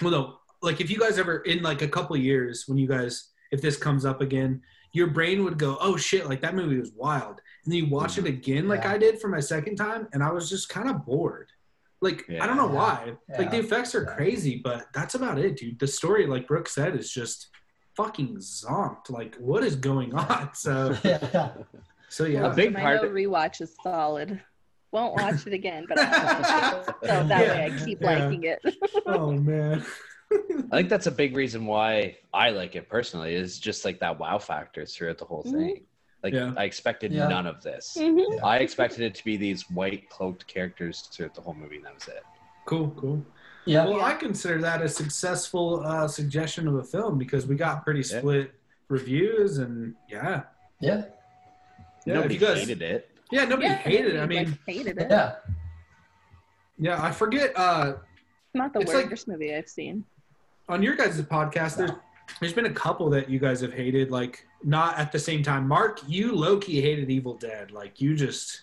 well, 0.00 0.10
no, 0.10 0.38
like 0.62 0.80
if 0.80 0.90
you 0.90 0.98
guys 0.98 1.18
ever 1.18 1.38
in 1.38 1.62
like 1.62 1.82
a 1.82 1.88
couple 1.88 2.16
years 2.16 2.64
when 2.66 2.78
you 2.78 2.86
guys 2.86 3.28
if 3.52 3.60
this 3.60 3.76
comes 3.76 4.04
up 4.06 4.20
again, 4.22 4.62
your 4.92 5.08
brain 5.08 5.44
would 5.44 5.58
go, 5.58 5.76
oh 5.80 5.96
shit, 5.96 6.26
like 6.26 6.40
that 6.40 6.54
movie 6.54 6.78
was 6.78 6.92
wild, 6.96 7.40
and 7.64 7.72
then 7.72 7.84
you 7.84 7.86
watch 7.86 8.18
it 8.18 8.24
again, 8.26 8.66
like 8.66 8.84
Yeah. 8.84 8.92
I 8.92 8.98
did 8.98 9.20
for 9.20 9.28
my 9.28 9.40
second 9.40 9.76
time, 9.76 10.08
and 10.12 10.22
I 10.22 10.32
was 10.32 10.48
just 10.48 10.70
kind 10.70 10.88
of 10.88 11.04
bored. 11.04 11.51
Like 12.02 12.26
I 12.28 12.46
don't 12.46 12.56
know 12.56 12.66
Yeah. 12.68 12.74
why. 12.74 13.12
Like 13.38 13.50
the 13.52 13.58
effects 13.60 13.94
are 13.94 14.02
Yeah. 14.08 14.14
crazy, 14.16 14.60
but 14.62 14.86
that's 14.92 15.14
about 15.14 15.38
it, 15.38 15.56
dude. 15.56 15.78
The 15.78 15.86
story, 15.86 16.26
like 16.26 16.46
Brooke 16.48 16.68
said, 16.68 16.96
is 16.96 17.10
just 17.10 17.48
fucking 17.96 18.36
zonked. 18.38 19.08
Like 19.08 19.36
what 19.36 19.62
is 19.62 19.76
going 19.76 20.12
on? 20.26 20.50
So 20.54 20.96
yeah. 21.04 21.52
so 22.08 22.24
yeah. 22.24 22.50
A 22.50 22.54
big 22.54 22.72
My 22.74 22.80
part- 22.80 23.02
no 23.02 23.08
rewatch 23.08 23.60
is 23.60 23.74
solid. 23.82 24.42
Won't 24.90 25.14
watch 25.14 25.46
it 25.46 25.54
again, 25.54 25.86
but 25.88 25.98
I'll 25.98 26.84
so 26.84 26.92
that 27.02 27.28
way 27.30 27.64
I 27.72 27.84
keep 27.84 28.00
Yeah. 28.02 28.18
liking 28.26 28.42
it. 28.44 28.58
oh 29.06 29.30
man. 29.32 29.84
I 30.72 30.76
think 30.78 30.88
that's 30.88 31.06
a 31.06 31.10
big 31.12 31.36
reason 31.36 31.66
why 31.66 32.16
I 32.34 32.50
like 32.50 32.74
it 32.74 32.88
personally. 32.88 33.34
Is 33.34 33.58
just 33.60 33.84
like 33.84 34.00
that 34.00 34.18
wow 34.18 34.38
factor 34.38 34.84
throughout 34.84 35.18
the 35.18 35.24
whole 35.24 35.42
thing. 35.42 35.52
Mm-hmm. 35.54 35.84
Like 36.22 36.34
Yeah. 36.34 36.52
I 36.56 36.64
expected 36.64 37.12
Yeah. 37.12 37.26
none 37.28 37.46
of 37.46 37.62
this. 37.62 37.96
Mhm. 37.98 38.42
I 38.44 38.58
expected 38.58 39.00
it 39.02 39.14
to 39.16 39.24
be 39.24 39.36
these 39.36 39.68
white 39.70 40.08
cloaked 40.08 40.46
characters 40.46 41.00
throughout 41.02 41.34
the 41.34 41.40
whole 41.40 41.54
movie, 41.54 41.76
and 41.76 41.84
that 41.84 41.94
was 41.94 42.06
it. 42.08 42.22
Cool, 42.64 42.90
cool. 42.96 43.24
Yeah. 43.64 43.86
Well, 43.86 44.00
I 44.02 44.14
consider 44.14 44.60
that 44.60 44.82
a 44.82 44.88
successful 44.88 45.84
uh, 45.84 46.06
suggestion 46.08 46.68
of 46.68 46.74
a 46.76 46.84
film 46.84 47.18
because 47.18 47.46
we 47.46 47.56
got 47.56 47.84
pretty 47.84 48.00
Yeah. 48.00 48.18
split 48.18 48.54
reviews, 48.88 49.58
and 49.58 49.94
yeah, 50.08 50.42
Yeah. 50.80 51.04
yeah. 52.06 52.14
Nobody 52.14 52.36
if 52.36 52.40
you 52.40 52.46
guys, 52.46 52.58
hated 52.58 52.82
it. 52.82 53.10
yeah, 53.30 53.44
nobody 53.44 53.66
Yeah, 53.68 53.74
hated 53.76 54.14
it. 54.14 54.18
I 54.18 54.20
like, 54.20 54.28
mean, 54.28 54.58
hated 54.66 54.98
it. 54.98 55.10
Yeah. 55.10 55.36
yeah, 56.78 57.02
I 57.02 57.10
forget. 57.12 57.52
Uh, 57.56 57.94
Not 58.54 58.72
the 58.74 58.80
It's 58.80 58.92
like- 58.92 59.08
worst 59.08 59.26
movie 59.28 59.54
I've 59.54 59.68
seen. 59.68 60.04
on 60.68 60.82
your 60.82 60.94
guys' 60.94 61.20
podcast, 61.22 61.76
there's 61.78 61.90
there's 62.40 62.52
been 62.52 62.66
a 62.66 62.72
couple 62.72 63.10
that 63.10 63.28
you 63.30 63.38
guys 63.38 63.60
have 63.60 63.72
hated, 63.72 64.10
like 64.10 64.46
not 64.64 64.98
at 64.98 65.12
the 65.12 65.18
same 65.18 65.42
time. 65.42 65.66
Marc, 65.68 66.00
you 66.06 66.34
Loki 66.34 66.80
hated 66.80 67.10
Evil 67.10 67.34
Dead, 67.34 67.70
like 67.70 68.00
you 68.00 68.14
just 68.14 68.62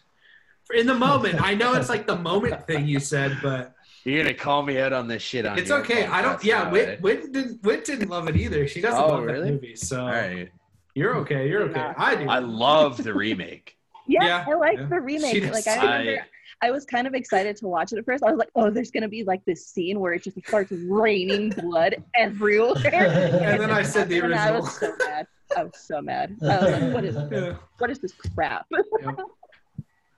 in 0.73 0.85
the 0.87 0.93
moment. 0.95 1.41
I 1.41 1.53
know 1.55 1.73
it's 1.73 1.89
like 1.89 2.05
the 2.07 2.15
moment 2.17 2.65
thing 2.67 2.87
you 2.87 2.99
said, 2.99 3.37
but 3.41 3.75
You're 4.03 4.23
gonna 4.23 4.33
call 4.35 4.63
me 4.63 4.79
out 4.79 4.93
on 4.93 5.07
this 5.07 5.21
shit 5.21 5.45
on 5.45 5.57
it's 5.57 5.69
your 5.69 5.79
okay. 5.79 6.05
I 6.05 6.21
don't. 6.21 6.43
Yeah, 6.43 6.63
now, 6.63 6.71
Wit, 6.71 6.99
eh? 7.03 7.27
Didn't 7.31 7.63
Wit 7.63 7.85
didn't 7.85 8.09
love 8.09 8.27
it 8.27 8.35
either. 8.35 8.67
She 8.67 8.81
doesn't 8.81 9.01
Oh, 9.01 9.07
love 9.07 9.23
really? 9.23 9.45
that 9.51 9.53
movie, 9.53 9.75
so 9.75 10.01
All 10.01 10.07
right. 10.09 10.49
you're 10.95 11.15
okay. 11.17 11.47
You're 11.49 11.63
okay. 11.63 11.91
I 11.97 12.15
do. 12.15 12.27
I 12.29 12.39
love 12.39 13.01
the 13.03 13.13
remake. 13.13 13.75
Yeah, 14.11 14.25
Yeah, 14.25 14.45
I 14.47 14.53
like 14.55 14.77
yeah. 14.79 14.85
the 14.87 14.99
remake. 15.01 15.41
does. 15.43 15.51
Like 15.51 15.67
I 15.67 15.75
remember, 15.99 16.21
I, 16.23 16.25
was 16.69 16.83
kind 16.85 17.07
of 17.07 17.13
excited 17.13 17.55
to 17.57 17.67
watch 17.67 17.93
it 17.93 17.99
at 17.99 18.05
first. 18.05 18.23
I 18.23 18.29
was 18.31 18.37
like, 18.37 18.49
"Oh, 18.55 18.69
there's 18.69 18.91
gonna 18.91 19.07
be 19.07 19.23
like 19.23 19.43
this 19.45 19.65
scene 19.67 19.99
where 19.99 20.11
it 20.13 20.23
just 20.23 20.37
starts 20.45 20.71
raining 20.71 21.49
blood 21.51 21.95
everywhere." 22.15 22.73
And 22.85 23.61
then 23.61 23.71
I 23.71 23.81
said 23.83 24.09
the 24.09 24.19
original. 24.21 24.39
I 24.39 24.51
was 24.51 24.71
so 24.77 24.93
mad. 24.97 25.27
I 25.57 25.63
was 25.63 25.77
so 25.77 26.01
mad. 26.01 26.37
I 26.43 26.45
was 26.45 26.71
like, 26.81 26.93
"What 26.93 27.05
is 27.05 27.15
Yeah. 27.31 27.53
what 27.77 27.89
is 27.89 27.99
this 27.99 28.13
crap?" 28.35 28.65
Yep. 29.01 29.19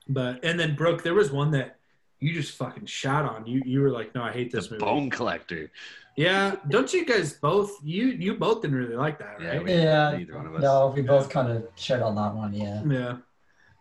But 0.08 0.44
and 0.44 0.58
then 0.58 0.74
Brooke, 0.74 1.02
there 1.04 1.14
was 1.14 1.30
one 1.30 1.52
that 1.52 1.76
you 2.18 2.32
just 2.34 2.56
fucking 2.56 2.86
shot 2.86 3.24
on. 3.24 3.46
You 3.46 3.62
you 3.64 3.80
were 3.80 3.90
like, 3.90 4.14
no, 4.14 4.22
I 4.22 4.32
hate 4.32 4.50
this 4.52 4.66
The 4.66 4.74
movie. 4.74 4.84
Bone 4.84 5.10
Collector. 5.10 5.70
Yeah, 6.16 6.56
don't 6.68 6.92
you 6.92 7.06
guys 7.06 7.34
both? 7.34 7.78
You 7.84 8.06
you 8.08 8.34
both 8.34 8.62
didn't 8.62 8.76
really 8.76 8.96
like 8.96 9.18
that, 9.20 9.36
Yeah, 9.40 9.48
right? 9.48 9.64
we- 9.64 9.72
Yeah. 9.72 10.14
Neither 10.18 10.36
one 10.36 10.46
of 10.46 10.54
us. 10.56 10.62
No, 10.62 10.92
we 10.94 11.02
both 11.02 11.30
kind 11.30 11.50
of 11.50 11.66
shit 11.76 12.02
on 12.02 12.14
that 12.16 12.34
one. 12.34 12.52
Yeah. 12.52 12.82
Yeah. 12.84 13.16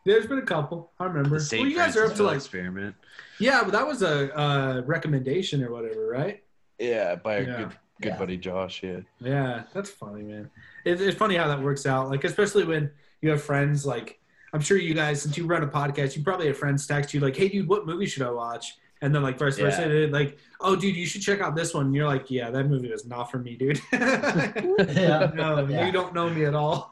There's 0.06 0.26
been 0.28 0.40
a 0.40 0.44
couple. 0.46 0.92
I 1.00 1.06
remember. 1.06 1.40
The 1.40 1.58
Well, 1.60 1.68
you 1.68 1.76
guys 1.76 1.96
are 1.96 2.06
up 2.06 2.16
to 2.16 2.24
like 2.24 2.38
experiment. 2.38 2.96
yeah, 3.40 3.62
but 3.64 3.72
that 3.74 3.86
was 3.88 4.02
a 4.02 4.36
uh, 4.38 4.82
recommendation 4.86 5.64
or 5.64 5.72
whatever, 5.72 6.08
right? 6.08 6.44
Yeah, 6.80 7.16
by 7.16 7.38
our 7.38 7.42
Yeah. 7.44 7.58
good 7.58 7.70
good 8.02 8.08
Yeah. 8.14 8.18
buddy 8.18 8.38
Josh. 8.38 8.82
Yeah. 8.82 9.02
Yeah, 9.20 9.64
that's 9.74 9.92
funny, 9.92 10.24
man. 10.24 10.50
It's, 10.86 11.02
it's 11.02 11.16
funny 11.18 11.36
how 11.36 11.48
that 11.50 11.62
works 11.62 11.86
out. 11.86 12.10
Like, 12.10 12.24
especially 12.24 12.64
when 12.64 12.90
you 13.22 13.30
have 13.30 13.44
friends. 13.44 13.86
Like, 13.86 14.20
I'm 14.54 14.60
sure 14.62 14.78
you 14.78 14.96
guys, 14.96 15.22
since 15.22 15.38
you 15.38 15.46
run 15.46 15.62
a 15.62 15.68
podcast, 15.68 16.18
you 16.18 16.24
probably 16.24 16.48
have 16.48 16.58
friends 16.58 16.88
text 16.88 17.14
you 17.14 17.20
like, 17.20 17.36
"Hey, 17.36 17.48
dude, 17.50 17.68
what 17.68 17.86
movie 17.86 18.08
should 18.08 18.24
I 18.24 18.32
watch?" 18.32 18.76
And 19.04 19.14
then 19.16 19.22
like 19.24 19.38
vice 19.38 19.58
versa, 19.58 19.82
Yeah. 19.84 19.88
they're 19.88 20.08
like, 20.08 20.38
"Oh, 20.60 20.76
dude, 20.76 20.96
you 20.96 21.06
should 21.06 21.22
check 21.22 21.42
out 21.42 21.56
this 21.56 21.74
one." 21.76 21.86
And 21.88 21.96
you're 21.96 22.08
like, 22.08 22.30
"Yeah, 22.32 22.50
that 22.52 22.66
movie 22.68 22.92
was 22.92 23.06
not 23.06 23.30
for 23.32 23.38
me, 23.38 23.56
dude." 23.56 23.80
Yeah. 23.92 25.32
no, 25.36 25.68
Yeah. 25.68 25.86
you 25.86 25.92
don't 25.92 26.14
know 26.16 26.28
me 26.30 26.46
at 26.46 26.56
all. 26.56 26.92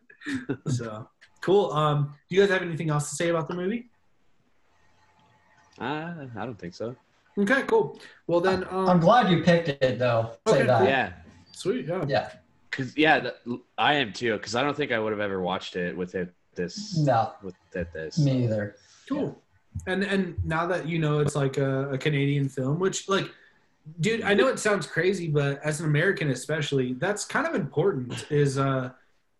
so 0.68 1.08
cool. 1.46 1.72
Um, 1.72 2.12
do 2.28 2.34
you 2.34 2.42
guys 2.42 2.50
have 2.50 2.62
anything 2.62 2.90
else 2.90 3.08
to 3.10 3.14
say 3.14 3.28
about 3.28 3.46
the 3.46 3.54
movie? 3.54 3.88
Uh, 5.80 6.26
I 6.36 6.44
don't 6.44 6.58
think 6.58 6.74
so. 6.74 6.96
Okay, 7.38 7.62
cool. 7.68 8.00
Well 8.26 8.40
then, 8.40 8.64
um, 8.70 8.88
I'm 8.88 8.98
glad 9.00 9.30
you 9.30 9.42
picked 9.44 9.68
it 9.68 9.98
though. 9.98 10.32
Say 10.48 10.54
Okay, 10.56 10.66
that. 10.66 10.84
Yeah. 10.84 11.12
sweet, 11.52 11.86
yeah. 11.86 12.04
Yeah. 12.08 12.30
Cause 12.72 12.92
yeah, 12.96 13.20
the, 13.20 13.60
I 13.78 13.94
am 13.94 14.12
too. 14.12 14.32
Because 14.34 14.56
I 14.56 14.62
don't 14.62 14.76
think 14.76 14.90
I 14.90 14.98
would 14.98 15.12
have 15.12 15.20
ever 15.20 15.40
watched 15.40 15.76
it 15.76 15.96
without 15.96 16.28
this. 16.56 16.96
No, 16.98 17.32
Without 17.42 17.92
this. 17.92 18.18
me 18.18 18.44
either. 18.44 18.76
Cool. 19.08 19.40
And 19.86 20.02
and 20.02 20.34
now 20.44 20.66
that 20.66 20.88
you 20.88 20.98
know 20.98 21.20
it's 21.20 21.36
like 21.36 21.58
a, 21.58 21.90
a 21.90 21.98
Canadian 21.98 22.48
film, 22.48 22.78
which 22.80 23.08
like, 23.08 23.30
dude, 24.00 24.22
I 24.22 24.34
know 24.34 24.48
it 24.48 24.58
sounds 24.58 24.86
crazy, 24.86 25.28
but 25.28 25.62
as 25.62 25.80
an 25.80 25.86
American 25.86 26.30
especially, 26.30 26.94
that's 26.94 27.24
kind 27.24 27.46
of 27.46 27.54
important. 27.54 28.26
Is 28.30 28.58
uh, 28.58 28.90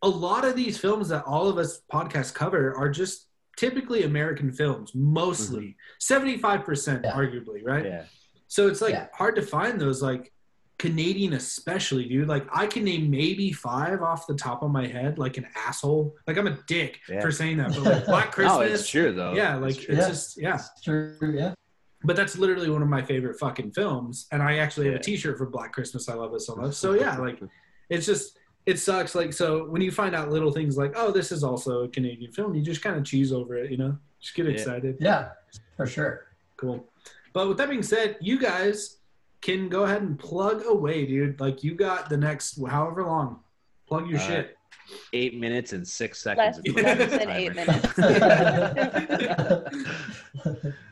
a 0.03 0.09
lot 0.09 0.45
of 0.45 0.57
these 0.57 0.79
films 0.79 1.09
that 1.09 1.25
all 1.25 1.49
of 1.49 1.59
us 1.59 1.81
podcasts 1.93 2.33
cover 2.33 2.75
are 2.77 2.89
just 2.89 3.29
typically 3.57 4.05
American 4.05 4.53
films, 4.53 4.93
mostly 4.95 5.63
mm-hmm. 5.65 5.97
seventy 5.99 6.39
five 6.39 6.65
percent, 6.65 7.03
Yeah. 7.05 7.13
arguably, 7.15 7.61
right? 7.65 7.85
Yeah. 7.85 8.05
So 8.49 8.69
it's 8.69 8.81
like 8.81 8.93
Yeah. 8.93 9.09
hard 9.15 9.37
to 9.37 9.43
find 9.43 9.81
those 9.81 10.03
like 10.03 10.33
Canadian 10.79 11.33
especially, 11.33 12.05
dude. 12.07 12.29
Like 12.29 12.47
I 12.53 12.67
can 12.67 12.85
name 12.85 13.11
maybe 13.11 13.51
five 13.53 14.03
off 14.03 14.27
the 14.27 14.35
top 14.35 14.63
of 14.63 14.71
my 14.71 14.87
head, 14.87 15.19
like 15.19 15.39
an 15.39 15.47
asshole. 15.57 16.15
Like 16.27 16.37
I'm 16.37 16.47
a 16.47 16.59
dick 16.67 17.01
Yeah. 17.09 17.21
for 17.23 17.31
saying 17.31 17.57
that, 17.59 17.71
but 17.71 17.83
like 17.83 18.05
Black 18.15 18.33
Christmas. 18.33 18.59
No, 18.59 18.63
it's 18.75 18.89
true 18.89 19.13
though. 19.13 19.33
Yeah, 19.33 19.57
like 19.57 19.77
It's 19.77 19.87
it's. 19.87 19.99
Yeah. 19.99 20.09
just 20.09 20.43
yeah. 20.43 20.55
It's 20.57 20.83
true. 20.83 21.17
Yeah. 21.35 21.55
But 22.05 22.15
that's 22.15 22.37
literally 22.37 22.69
one 22.71 22.83
of 22.83 22.89
my 22.89 23.03
favorite 23.03 23.39
fucking 23.39 23.73
films, 23.73 24.27
and 24.31 24.43
I 24.43 24.59
actually 24.59 24.87
have 24.87 24.97
a 24.97 25.03
T-shirt 25.03 25.39
for 25.39 25.47
Black 25.47 25.73
Christmas. 25.73 26.09
I 26.09 26.15
love 26.15 26.35
it 26.35 26.41
so 26.41 26.55
much. 26.55 26.75
So 26.75 26.93
yeah, 27.01 27.17
like 27.17 27.41
it's 27.89 28.05
just 28.07 28.39
it 28.67 28.79
sucks. 28.79 29.15
Like 29.15 29.33
so 29.33 29.65
when 29.69 29.81
you 29.81 29.91
find 29.91 30.15
out 30.15 30.31
little 30.31 30.53
things 30.53 30.77
like 30.77 30.93
oh 30.97 31.11
this 31.11 31.33
is 31.33 31.43
also 31.45 31.85
a 31.85 31.89
Canadian 31.89 32.33
film, 32.33 32.55
you 32.55 32.63
just 32.63 32.83
kind 32.83 32.97
of 32.97 33.05
cheese 33.05 33.33
over 33.33 33.57
it, 33.57 33.71
you 33.71 33.77
know, 33.77 33.97
just 34.21 34.35
get 34.35 34.47
Yeah. 34.47 34.53
excited. 34.53 34.97
Yeah, 35.01 35.31
for 35.77 35.87
sure. 35.87 36.27
Cool. 36.57 36.85
But 37.33 37.49
with 37.49 37.59
that 37.59 37.69
being 37.71 37.83
said, 37.83 38.17
you 38.21 38.39
guys 38.39 38.99
can 39.43 39.69
go 39.69 39.85
ahead 39.85 40.03
and 40.03 40.19
plug 40.19 40.65
away, 40.67 41.07
dude. 41.07 41.39
Like 41.41 41.63
you 41.63 41.75
got 41.75 42.09
the 42.09 42.17
next 42.17 42.59
however 42.67 43.05
long. 43.05 43.41
Plug 43.87 44.09
your 44.09 44.19
Uh, 44.19 44.23
shit. 44.27 44.57
eight 45.13 45.39
minutes 45.39 45.73
and 45.73 45.87
six 45.87 46.25
Less, 46.27 46.57
seconds. 46.57 46.75
less 46.77 47.11
than 47.11 47.31
eight 47.31 47.55
minutes. 47.55 47.87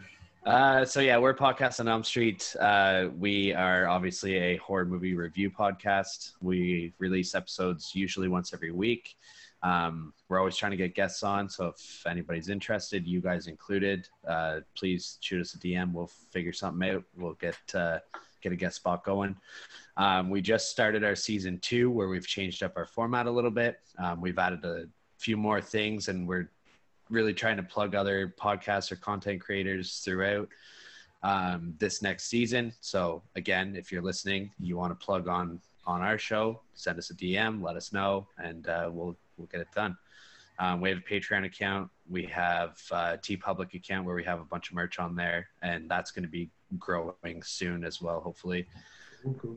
Uh, 0.45 0.85
so 0.85 1.01
yeah, 1.01 1.17
we're 1.17 1.33
podcast 1.33 1.81
on 1.81 1.89
Elm 1.89 2.05
Street. 2.05 2.55
Uh, 2.61 3.07
we 3.17 3.55
are 3.55 3.89
obviously 3.89 4.37
a 4.37 4.57
horror 4.59 4.85
movie 4.85 5.15
review 5.15 5.51
podcast. 5.51 6.33
We 6.43 6.93
release 6.99 7.35
episodes 7.35 7.93
usually 7.95 8.29
once 8.29 8.53
every 8.53 8.71
week. 8.71 9.17
Um, 9.63 10.13
we're 10.29 10.39
always 10.39 10.57
trying 10.57 10.73
to 10.73 10.77
get 10.77 10.95
guests 10.95 11.23
on, 11.23 11.49
so 11.49 11.69
if 11.69 12.07
anybody's 12.07 12.51
interested, 12.51 13.07
you 13.07 13.23
guys 13.23 13.47
included, 13.47 14.07
uh, 14.29 14.61
please 14.77 15.17
shoot 15.23 15.41
us 15.41 15.55
a 15.55 15.59
DM. 15.59 15.93
We'll 15.93 16.11
figure 16.31 16.53
something 16.53 16.91
out. 16.91 17.05
We'll 17.17 17.33
get 17.35 17.57
uh, 17.75 18.01
get 18.43 18.53
a 18.53 18.57
guest 18.57 18.77
spot 18.77 19.03
going. 19.03 19.37
Um, 19.97 20.29
we 20.29 20.43
just 20.43 20.69
started 20.69 21.05
our 21.05 21.17
season 21.17 21.59
two, 21.61 21.91
where 21.91 22.09
we've 22.09 22.27
changed 22.27 22.63
up 22.63 22.75
our 22.77 22.85
format 22.85 23.25
a 23.25 23.31
little 23.31 23.51
bit. 23.51 23.79
Um, 23.99 24.21
we've 24.21 24.39
added 24.39 24.63
a 24.67 24.85
few 25.17 25.39
more 25.39 25.63
things, 25.63 26.09
and 26.09 26.29
we're 26.29 26.51
really 27.15 27.35
trying 27.35 27.57
to 27.57 27.63
plug 27.63 27.95
other 27.95 28.35
podcasts 28.39 28.91
or 28.93 28.97
content 28.97 29.41
creators 29.41 30.01
throughout 30.01 30.49
um, 31.23 31.75
this 31.79 32.03
next 32.03 32.27
season. 32.27 32.73
So 32.81 33.23
again, 33.37 33.77
if 33.77 33.91
you're 33.91 34.03
listening, 34.03 34.51
you 34.61 34.77
want 34.77 34.99
to 34.99 35.05
plug 35.05 35.29
on 35.29 35.61
on 35.87 36.01
our 36.01 36.17
show, 36.17 36.61
send 36.75 36.99
us 36.99 37.11
a 37.11 37.15
DM, 37.15 37.63
let 37.63 37.77
us 37.77 37.93
know, 37.93 38.27
and 38.39 38.69
uh, 38.69 38.89
we'll 38.93 39.17
we'll 39.37 39.49
get 39.49 39.61
it 39.61 39.69
done. 39.75 39.97
Um, 40.59 40.81
we 40.81 40.89
have 40.91 40.99
a 40.99 41.03
Patreon 41.03 41.45
account. 41.45 41.91
We 42.09 42.25
have 42.27 42.81
a 42.91 43.19
TeePublic 43.19 43.75
account 43.75 44.07
where 44.07 44.15
we 44.15 44.25
have 44.25 44.41
a 44.41 44.45
bunch 44.45 44.69
of 44.69 44.77
merch 44.77 44.99
on 44.99 45.17
there, 45.17 45.49
and 45.63 45.91
that's 45.91 46.11
going 46.11 46.23
to 46.23 46.29
be 46.29 46.51
growing 46.79 47.43
soon 47.43 47.85
as 47.85 48.01
well, 48.01 48.21
hopefully. 48.21 48.67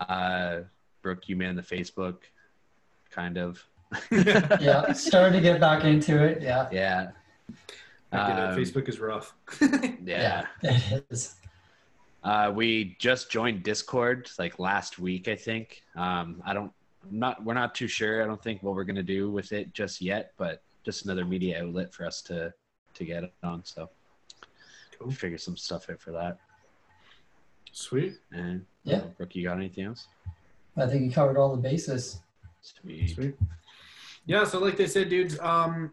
Uh, 0.01 0.61
Brooke, 1.01 1.29
you 1.29 1.35
man 1.35 1.55
the 1.55 1.61
Facebook, 1.61 2.17
kind 3.11 3.37
of. 3.37 3.63
yeah, 4.11 4.91
starting 4.93 5.33
to 5.33 5.41
get 5.41 5.61
back 5.61 5.83
into 5.83 6.23
it. 6.23 6.41
Yeah. 6.41 6.67
Yeah. 6.71 7.11
I 8.11 8.27
get 8.27 8.39
it. 8.39 8.41
Um, 8.49 8.57
Facebook 8.57 8.87
is 8.89 8.99
rough. 8.99 9.33
yeah. 10.03 10.45
it 10.63 11.05
is. 11.09 11.35
Uh, 12.23 12.51
we 12.53 12.95
just 12.99 13.29
joined 13.31 13.63
Discord 13.63 14.29
like 14.39 14.59
last 14.59 14.99
week, 14.99 15.27
I 15.27 15.35
think. 15.35 15.83
Um, 15.95 16.41
I 16.45 16.53
don't, 16.53 16.71
I'm 17.09 17.19
not, 17.19 17.43
we're 17.43 17.53
not 17.53 17.75
too 17.75 17.87
sure. 17.87 18.23
I 18.23 18.25
don't 18.25 18.41
think 18.41 18.63
what 18.63 18.75
we're 18.75 18.83
gonna 18.83 19.03
do 19.03 19.29
with 19.31 19.51
it 19.53 19.73
just 19.73 20.01
yet, 20.01 20.33
but 20.37 20.61
just 20.83 21.05
another 21.05 21.25
media 21.25 21.61
outlet 21.63 21.93
for 21.93 22.05
us 22.05 22.21
to 22.23 22.53
to 22.95 23.05
get 23.05 23.23
it 23.23 23.33
on. 23.43 23.63
So 23.63 23.89
Cool. 24.97 25.11
figure 25.11 25.37
some 25.37 25.55
stuff 25.55 25.89
out 25.89 25.99
for 26.01 26.11
that. 26.11 26.39
Sweet. 27.71 28.15
And 28.31 28.65
Yeah. 28.83 29.01
Brooke, 29.17 29.35
you 29.35 29.43
got 29.43 29.57
anything 29.57 29.85
else? 29.85 30.07
I 30.75 30.87
think 30.87 31.03
you 31.03 31.11
covered 31.11 31.37
all 31.37 31.55
the 31.55 31.61
bases. 31.61 32.21
Sweet. 32.61 33.09
Sweet. 33.11 33.35
Yeah, 34.25 34.43
so 34.43 34.59
like 34.59 34.75
they 34.75 34.87
said, 34.87 35.09
dudes, 35.09 35.39
um, 35.39 35.91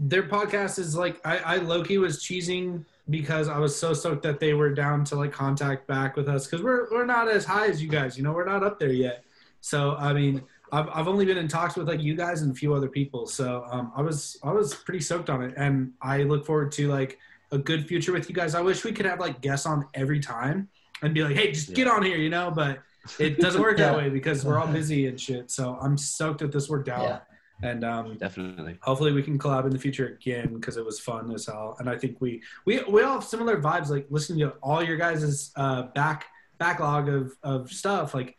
their 0.00 0.22
podcast 0.22 0.78
is 0.78 0.96
like 0.96 1.20
I, 1.26 1.38
I 1.38 1.56
Loki 1.56 1.98
was 1.98 2.24
cheesing 2.24 2.84
because 3.10 3.48
I 3.48 3.58
was 3.58 3.78
so 3.78 3.92
stoked 3.92 4.22
that 4.22 4.40
they 4.40 4.54
were 4.54 4.72
down 4.72 5.04
to 5.06 5.16
like 5.16 5.30
contact 5.30 5.86
back 5.86 6.16
with 6.16 6.26
us 6.26 6.46
because 6.46 6.64
we're 6.64 6.90
we're 6.90 7.04
not 7.04 7.28
as 7.28 7.44
high 7.44 7.66
as 7.66 7.82
you 7.82 7.88
guys, 7.88 8.16
you 8.16 8.24
know, 8.24 8.32
we're 8.32 8.46
not 8.46 8.64
up 8.64 8.78
there 8.80 8.92
yet. 8.92 9.24
So 9.60 9.96
I 9.96 10.14
mean, 10.14 10.42
I've 10.72 10.88
I've 10.88 11.06
only 11.06 11.26
been 11.26 11.36
in 11.36 11.48
talks 11.48 11.76
with 11.76 11.86
like 11.86 12.00
you 12.00 12.14
guys 12.14 12.40
and 12.40 12.50
a 12.50 12.54
few 12.54 12.72
other 12.72 12.88
people. 12.88 13.26
So 13.26 13.66
um, 13.70 13.92
I 13.94 14.00
was 14.00 14.38
I 14.42 14.52
was 14.52 14.74
pretty 14.74 15.00
stoked 15.00 15.28
on 15.28 15.42
it, 15.42 15.52
and 15.58 15.92
I 16.00 16.22
look 16.22 16.46
forward 16.46 16.72
to 16.72 16.88
like 16.88 17.18
a 17.52 17.58
good 17.58 17.86
future 17.86 18.12
with 18.12 18.26
you 18.28 18.34
guys. 18.34 18.54
I 18.54 18.62
wish 18.62 18.84
we 18.84 18.92
could 18.92 19.06
have 19.06 19.20
like 19.20 19.42
guests 19.42 19.66
on 19.66 19.86
every 19.92 20.20
time 20.20 20.68
and 21.02 21.12
be 21.12 21.22
like, 21.22 21.36
hey, 21.36 21.52
just 21.52 21.74
get 21.74 21.88
on 21.88 22.02
here, 22.02 22.16
you 22.16 22.30
know, 22.30 22.50
but 22.50 22.78
it 23.18 23.38
doesn't 23.38 23.60
work 23.60 23.76
that 23.78 23.96
way 23.96 24.08
because 24.08 24.44
we're 24.44 24.58
all 24.58 24.66
busy 24.66 25.06
and 25.08 25.20
shit. 25.20 25.50
So 25.50 25.78
I'm 25.80 25.98
stoked 25.98 26.40
that 26.40 26.52
this 26.52 26.68
worked 26.68 26.88
out. 26.88 27.02
Yeah. 27.02 27.18
And 27.62 27.84
um, 27.84 28.16
Definitely. 28.16 28.78
hopefully 28.82 29.12
we 29.12 29.22
can 29.22 29.38
collab 29.38 29.64
in 29.66 29.70
the 29.70 29.78
future 29.78 30.06
again 30.08 30.54
because 30.54 30.76
it 30.76 30.84
was 30.84 30.98
fun 30.98 31.32
as 31.34 31.46
hell. 31.46 31.76
And 31.78 31.88
I 31.90 31.96
think 31.98 32.20
we 32.20 32.42
we 32.64 32.82
we 32.84 33.02
all 33.02 33.14
have 33.14 33.24
similar 33.24 33.60
vibes. 33.60 33.88
Like 33.90 34.06
listening 34.10 34.38
to 34.40 34.50
all 34.62 34.82
your 34.82 34.96
guys' 34.96 35.52
uh, 35.56 35.82
back 35.94 36.26
backlog 36.58 37.08
of 37.08 37.36
of 37.42 37.70
stuff. 37.70 38.14
Like 38.14 38.36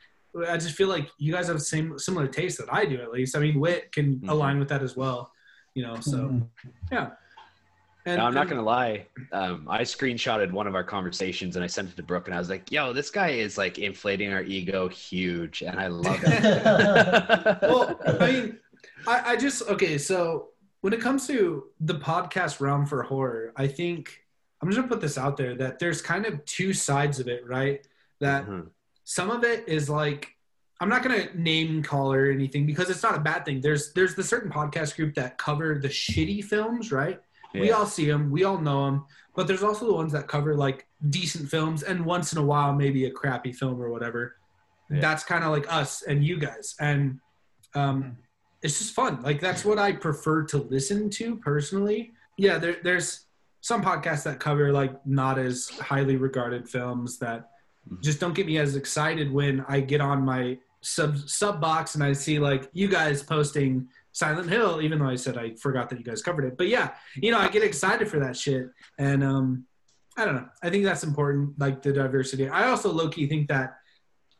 I 0.47 0.57
just 0.57 0.75
feel 0.75 0.87
like 0.87 1.09
you 1.17 1.33
guys 1.33 1.47
have 1.47 1.57
the 1.57 1.63
same 1.63 1.99
similar 1.99 2.25
taste 2.27 2.57
that 2.59 2.73
I 2.73 2.85
do 2.85 3.01
at 3.01 3.11
least. 3.11 3.35
I 3.35 3.39
mean, 3.39 3.59
Wit 3.59 3.91
can 3.91 4.15
Mhm. 4.21 4.29
align 4.29 4.59
with 4.59 4.69
that 4.69 4.81
as 4.81 4.95
well. 4.95 5.31
You 5.75 5.83
know, 5.83 5.99
so 5.99 6.17
Mhm. 6.17 6.47
yeah. 6.91 7.09
And, 8.07 8.17
No, 8.17 8.25
I'm 8.25 8.33
not 8.33 8.49
gonna 8.49 8.63
lie. 8.63 9.05
Um, 9.31 9.67
I 9.69 9.81
screenshotted 9.81 10.51
one 10.51 10.65
of 10.65 10.73
our 10.73 10.83
conversations 10.83 11.55
and 11.55 11.63
I 11.63 11.67
sent 11.67 11.89
it 11.89 11.95
to 11.97 12.01
Brooke, 12.03 12.27
and 12.27 12.33
I 12.33 12.39
was 12.39 12.49
like, 12.49 12.71
"Yo, 12.71 12.93
this 12.93 13.11
guy 13.11 13.29
is 13.29 13.59
like 13.59 13.77
inflating 13.77 14.33
our 14.33 14.41
ego 14.41 14.87
huge, 14.87 15.61
and 15.61 15.79
I 15.79 15.85
love 15.85 16.19
it." 16.23 16.43
well, 17.61 17.99
I 18.07 18.31
mean, 18.31 18.57
I, 19.07 19.31
I 19.31 19.35
just 19.35 19.61
okay. 19.69 19.97
So 19.97 20.49
when 20.81 20.93
it 20.93 21.01
comes 21.01 21.27
to 21.27 21.65
the 21.79 21.95
podcast 21.95 22.59
realm 22.59 22.85
for 22.85 23.03
horror, 23.03 23.53
I 23.55 23.67
think 23.67 24.25
I'm 24.61 24.69
just 24.69 24.77
gonna 24.77 24.87
put 24.87 25.01
this 25.01 25.17
out 25.17 25.37
there 25.37 25.55
that 25.55 25.79
there's 25.79 26.01
kind 26.01 26.25
of 26.25 26.43
two 26.45 26.73
sides 26.73 27.19
of 27.19 27.27
it, 27.27 27.45
right? 27.47 27.85
That 28.19 28.45
Mhm. 28.47 28.69
some 29.03 29.29
of 29.31 29.43
it 29.43 29.67
is 29.67 29.89
like 29.89 30.35
I'm 30.79 30.89
not 30.89 31.03
gonna 31.03 31.27
name 31.35 31.83
call 31.83 32.11
or 32.11 32.31
anything 32.31 32.65
because 32.65 32.89
it's 32.89 33.03
not 33.03 33.15
a 33.15 33.19
bad 33.19 33.45
thing. 33.45 33.61
There's 33.61 33.93
there's 33.93 34.15
the 34.15 34.23
certain 34.23 34.51
podcast 34.51 34.95
group 34.95 35.13
that 35.15 35.37
cover 35.37 35.77
the 35.79 35.89
shitty 35.89 36.43
films, 36.43 36.91
right? 36.91 37.21
We 37.53 37.71
all 37.71 37.85
see 37.85 38.05
them, 38.05 38.31
we 38.31 38.45
all 38.45 38.57
know 38.57 38.85
them, 38.85 39.05
but 39.35 39.45
there's 39.45 39.61
also 39.61 39.85
the 39.85 39.93
ones 39.93 40.13
that 40.13 40.27
cover 40.29 40.55
like 40.55 40.87
decent 41.09 41.49
films 41.49 41.83
and 41.83 42.05
once 42.05 42.31
in 42.31 42.37
a 42.39 42.45
while 42.45 42.73
maybe 42.73 43.05
a 43.05 43.11
crappy 43.11 43.51
film 43.51 43.81
or 43.81 43.89
whatever. 43.89 44.37
Yeah. 44.89 45.01
That's 45.01 45.23
kind 45.25 45.43
of 45.43 45.51
like 45.51 45.71
us 45.71 46.01
and 46.03 46.23
you 46.25 46.37
guys, 46.39 46.75
and 46.79 47.19
um, 47.75 48.17
it's 48.63 48.77
just 48.79 48.93
fun. 48.93 49.21
Like 49.21 49.39
that's 49.39 49.65
what 49.65 49.79
I 49.79 49.91
prefer 49.93 50.43
to 50.43 50.57
listen 50.57 51.09
to 51.11 51.35
personally. 51.37 52.11
Yeah, 52.37 52.57
there, 52.57 52.77
there's 52.83 53.25
some 53.61 53.83
podcasts 53.83 54.23
that 54.23 54.39
cover 54.39 54.71
like 54.71 54.93
not 55.05 55.37
as 55.39 55.69
highly 55.69 56.15
regarded 56.15 56.67
films 56.69 57.17
that 57.19 57.47
Mhm. 57.89 58.01
just 58.03 58.19
don't 58.19 58.35
get 58.35 58.45
me 58.45 58.59
as 58.59 58.75
excited 58.75 59.31
when 59.31 59.65
I 59.67 59.79
get 59.79 60.01
on 60.01 60.23
my 60.23 60.59
sub 60.81 61.17
sub 61.27 61.59
box 61.59 61.95
and 61.95 62.03
I 62.03 62.13
see 62.13 62.37
like 62.37 62.69
you 62.73 62.87
guys 62.87 63.23
posting 63.23 63.87
Silent 64.11 64.49
Hill, 64.49 64.81
even 64.81 64.99
though 64.99 65.07
I 65.09 65.15
said 65.15 65.35
I 65.37 65.55
forgot 65.55 65.89
that 65.89 65.97
you 65.97 66.05
guys 66.05 66.21
covered 66.21 66.45
it. 66.45 66.57
But 66.57 66.67
yeah, 66.67 66.91
you 67.15 67.31
know, 67.31 67.39
I 67.39 67.47
get 67.49 67.63
excited 67.63 68.07
for 68.07 68.19
that 68.19 68.37
shit. 68.37 68.69
And 68.99 69.23
um 69.23 69.65
I 70.17 70.25
don't 70.25 70.35
know. 70.35 70.49
I 70.61 70.69
think 70.69 70.83
that's 70.83 71.03
important, 71.03 71.57
like 71.57 71.81
the 71.81 71.91
diversity. 71.93 72.47
I 72.49 72.67
also 72.67 72.91
low 72.91 73.09
key 73.09 73.25
think 73.27 73.47
that 73.47 73.77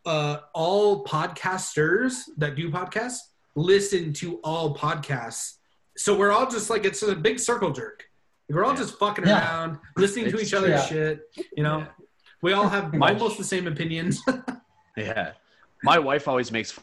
uh 0.05 0.38
all 0.53 1.03
podcasters 1.03 2.13
that 2.38 2.55
do 2.55 2.69
podcasts 2.69 3.19
listen 3.56 4.14
to 4.14 4.39
all 4.43 4.76
podcasts. 4.76 5.56
So 5.97 6.18
we're 6.18 6.32
all 6.32 6.49
just 6.49 6.70
like 6.70 6.86
it's 6.86 7.02
a 7.04 7.16
big 7.16 7.39
circle 7.39 7.72
jerk. 7.72 8.06
We're 8.49 8.64
all 8.66 8.72
Yeah. 8.72 8.78
just 8.78 8.97
fucking 8.99 9.26
Yeah. 9.28 9.39
around, 9.41 9.80
listening 9.97 10.30
to 10.32 10.39
each 10.39 10.54
other's 10.54 10.88
true. 10.88 11.18
shit. 11.36 11.47
You 11.56 11.64
know, 11.64 11.80
Yeah. 11.80 11.88
we 12.41 12.54
all 12.54 12.68
have 12.70 12.93
My- 12.93 13.14
almost 13.14 13.38
the 13.38 13.43
same 13.43 13.68
opinions. 13.68 14.22
Yeah. 14.97 15.32
My 15.84 15.97
wife 15.99 16.28
always 16.28 16.52
makes 16.52 16.78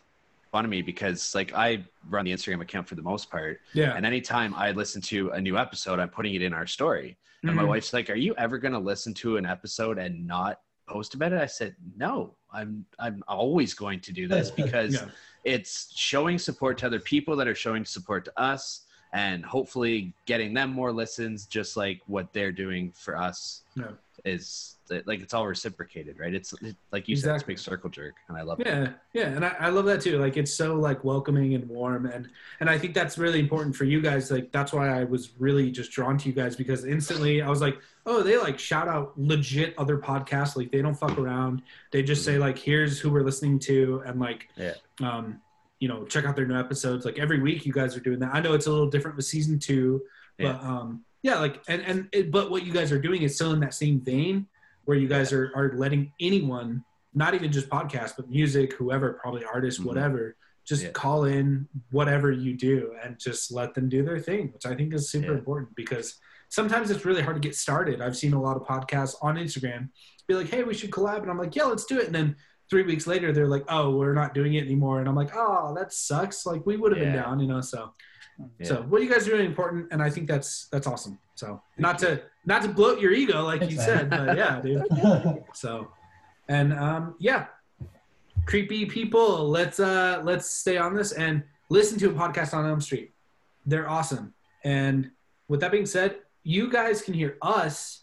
fun 0.51 0.65
of 0.65 0.71
me 0.71 0.81
because 0.81 1.35
like 1.35 1.53
I 1.53 1.85
run 2.09 2.25
the 2.25 2.33
Instagram 2.33 2.63
account 2.63 2.89
for 2.89 2.95
the 2.95 3.03
most 3.03 3.31
part. 3.31 3.61
yeah. 3.75 3.93
And 3.95 4.07
anytime 4.07 4.55
I 4.55 4.71
listen 4.73 5.03
to 5.03 5.29
a 5.31 5.41
new 5.41 5.59
episode, 5.59 5.99
I'm 5.99 6.09
putting 6.09 6.35
it 6.35 6.41
in 6.41 6.55
our 6.55 6.67
story. 6.67 7.19
And 7.43 7.55
my 7.55 7.63
Mhm. 7.65 7.69
wife's 7.69 7.93
like, 7.93 8.09
Are 8.09 8.15
you 8.17 8.35
ever 8.39 8.57
gonna 8.57 8.79
listen 8.79 9.13
to 9.15 9.37
an 9.37 9.45
episode 9.45 9.99
and 9.99 10.27
not 10.27 10.59
post 10.89 11.15
about 11.15 11.33
it. 11.33 11.41
I 11.41 11.47
said, 11.47 11.77
no, 11.97 12.35
I'm 12.53 12.85
I'm 12.99 13.23
always 13.29 13.75
going 13.75 14.01
to 14.01 14.13
do 14.13 14.27
this 14.27 14.51
because 14.51 14.95
Yeah. 14.95 15.09
it's 15.45 15.93
showing 15.95 16.39
support 16.39 16.79
to 16.79 16.87
other 16.87 17.01
people 17.01 17.37
that 17.37 17.47
are 17.47 17.55
showing 17.55 17.85
support 17.85 18.25
to 18.25 18.41
us 18.41 18.87
and 19.13 19.45
hopefully 19.45 20.13
getting 20.27 20.53
them 20.55 20.71
more 20.71 20.93
listens 20.93 21.47
just 21.47 21.77
like 21.77 22.01
what 22.07 22.33
they're 22.33 22.53
doing 22.53 22.93
for 22.93 23.17
us 23.17 23.63
Yeah. 23.77 23.93
Is 24.29 24.75
like 25.07 25.21
it's 25.21 25.35
all 25.35 25.47
reciprocated 25.47 26.19
right 26.19 26.33
it's 26.33 26.55
it, 26.63 26.75
like 26.93 27.09
you 27.09 27.15
said 27.15 27.35
it's 27.35 27.45
a 27.45 27.47
big 27.47 27.59
circle 27.59 27.91
jerk 27.91 28.15
and 28.29 28.39
i 28.39 28.43
love 28.43 28.59
it 28.59 28.67
Yeah, 28.67 28.89
yeah, 29.13 29.27
and 29.37 29.45
I, 29.45 29.55
I 29.61 29.69
love 29.69 29.85
that 29.85 30.01
too. 30.01 30.19
Like 30.19 30.39
it's 30.39 30.55
so 30.55 30.77
like 30.77 31.05
welcoming 31.05 31.55
and 31.55 31.69
warm, 31.69 32.07
and 32.07 32.27
and 32.61 32.71
I 32.71 32.79
think 32.79 32.95
that's 32.95 33.19
really 33.19 33.39
important 33.41 33.77
for 33.77 33.85
you 33.85 34.01
guys. 34.01 34.31
Like 34.31 34.51
that's 34.51 34.73
why 34.73 34.89
I 34.89 35.05
was 35.05 35.33
really 35.39 35.71
just 35.71 35.91
drawn 35.93 36.17
to 36.19 36.29
you 36.29 36.35
guys 36.35 36.57
because 36.57 36.87
instantly 36.87 37.43
I 37.43 37.51
was 37.51 37.61
like, 37.61 37.77
oh, 38.07 38.23
they 38.23 38.39
like 38.39 38.59
shout 38.59 38.89
out 38.89 39.13
legit 39.19 39.75
other 39.77 39.99
podcasts. 39.99 40.57
Like 40.57 40.73
they 40.73 40.81
don't 40.81 40.95
fuck 40.95 41.19
around. 41.19 41.61
They 41.93 42.03
just 42.03 42.25
say 42.25 42.39
like, 42.39 42.57
here's 42.57 42.99
who 42.99 43.11
we're 43.11 43.25
listening 43.31 43.59
to, 43.71 44.03
and 44.07 44.19
like, 44.19 44.49
Yeah. 44.57 44.73
um, 45.03 45.39
you 45.81 45.89
know, 45.89 46.07
check 46.07 46.25
out 46.25 46.35
their 46.35 46.47
new 46.47 46.59
episodes. 46.59 47.05
Like 47.05 47.19
every 47.19 47.41
week, 47.41 47.67
you 47.67 47.75
guys 47.75 47.95
are 47.95 48.01
doing 48.01 48.21
that. 48.21 48.31
I 48.35 48.41
know 48.41 48.55
it's 48.55 48.67
a 48.67 48.71
little 48.71 48.89
different 48.89 49.17
with 49.19 49.27
season 49.27 49.59
two, 49.59 50.01
but 50.39 50.57
um, 50.65 51.05
yeah, 51.23 51.39
like 51.39 51.63
and 51.69 51.83
and 51.83 52.09
it, 52.13 52.31
but 52.31 52.51
what 52.51 52.65
you 52.65 52.73
guys 52.73 52.93
are 52.93 53.01
doing 53.01 53.23
is 53.23 53.35
still 53.35 53.53
in 53.53 53.61
that 53.61 53.75
same 53.75 54.01
vein 54.01 54.47
where 54.85 54.97
you 54.97 55.09
guys 55.09 55.33
are 55.33 55.51
are 55.55 55.73
letting 55.77 56.13
anyone 56.21 56.85
not 57.15 57.35
even 57.35 57.51
just 57.51 57.69
podcasts, 57.69 58.15
but 58.17 58.29
music, 58.31 58.75
whoever, 58.75 59.15
probably 59.15 59.45
artists, 59.45 59.81
Mhm. 59.81 59.87
whatever, 59.87 60.37
just 60.65 60.83
Yeah. 60.85 60.91
call 60.91 61.25
in 61.25 61.67
whatever 61.91 62.31
you 62.31 62.55
do 62.55 62.95
and 63.03 63.19
just 63.19 63.51
let 63.51 63.75
them 63.75 63.89
do 63.89 64.05
their 64.05 64.19
thing, 64.21 64.53
which 64.53 64.67
I 64.67 64.75
think 64.75 64.95
is 64.95 65.11
super 65.11 65.33
Yeah. 65.33 65.39
important 65.39 65.75
because 65.75 66.19
sometimes 66.51 66.91
it's 66.91 67.05
really 67.05 67.23
hard 67.23 67.37
to 67.37 67.41
get 67.41 67.55
started. 67.57 68.01
I've 68.01 68.17
seen 68.17 68.35
a 68.35 68.41
lot 68.41 68.57
of 68.57 68.65
podcasts 68.67 69.17
on 69.23 69.37
Instagram 69.37 69.89
be 70.29 70.35
like, 70.35 70.49
hey, 70.49 70.63
we 70.63 70.75
should 70.75 70.91
collab. 70.91 71.23
And 71.23 71.31
I'm 71.31 71.39
like, 71.39 71.57
yeah, 71.57 71.65
let's 71.65 71.87
do 71.87 71.99
it. 71.99 72.07
And 72.07 72.15
then 72.15 72.37
three 72.71 72.83
weeks 72.83 73.07
later, 73.07 73.33
they're 73.33 73.49
like, 73.49 73.65
oh, 73.69 73.97
we're 73.97 74.13
not 74.15 74.35
doing 74.35 74.55
it 74.55 74.65
anymore. 74.65 75.01
And 75.01 75.09
I'm 75.09 75.17
like, 75.17 75.35
oh, 75.35 75.75
that 75.77 75.93
sucks. 75.93 76.45
Like, 76.47 76.65
we 76.67 76.77
would 76.77 76.93
have 76.93 77.01
been 77.01 77.15
down, 77.15 77.41
you 77.41 77.49
know? 77.49 77.63
So, 77.63 77.95
Yeah. 78.59 78.67
so 78.67 78.83
what 78.83 79.03
you 79.03 79.11
guys 79.11 79.27
are 79.27 79.33
doing 79.33 79.47
important. 79.47 79.89
And 79.91 80.03
I 80.03 80.11
think 80.11 80.29
that's, 80.29 80.67
that's 80.71 80.87
awesome. 80.87 81.19
So 81.35 81.61
not 81.77 81.99
to, 82.01 82.23
not 82.47 82.63
to 82.63 82.69
bloat 82.69 83.01
your 83.01 83.13
ego, 83.13 83.43
like 83.45 83.69
you 83.71 83.77
said, 83.77 84.11
but 84.11 84.37
yeah, 84.37 84.61
dude. 84.61 84.85
So, 85.55 85.89
and 86.49 86.73
um, 86.73 87.15
yeah, 87.19 87.47
creepy 88.47 88.87
people. 88.87 89.49
Let's 89.49 89.79
uh, 89.79 90.21
let's 90.25 90.49
stay 90.49 90.79
on 90.79 90.95
this 90.95 91.13
and 91.13 91.43
listen 91.69 91.99
to 91.99 92.11
a 92.11 92.13
podcast 92.13 92.55
on 92.55 92.67
Elm 92.67 92.81
Street. 92.81 93.13
They're 93.67 93.89
awesome. 93.89 94.33
And 94.65 95.11
with 95.49 95.61
that 95.61 95.71
being 95.71 95.87
said, 95.87 96.17
you 96.43 96.71
guys 96.71 97.03
can 97.03 97.15
hear 97.15 97.37
us, 97.43 98.03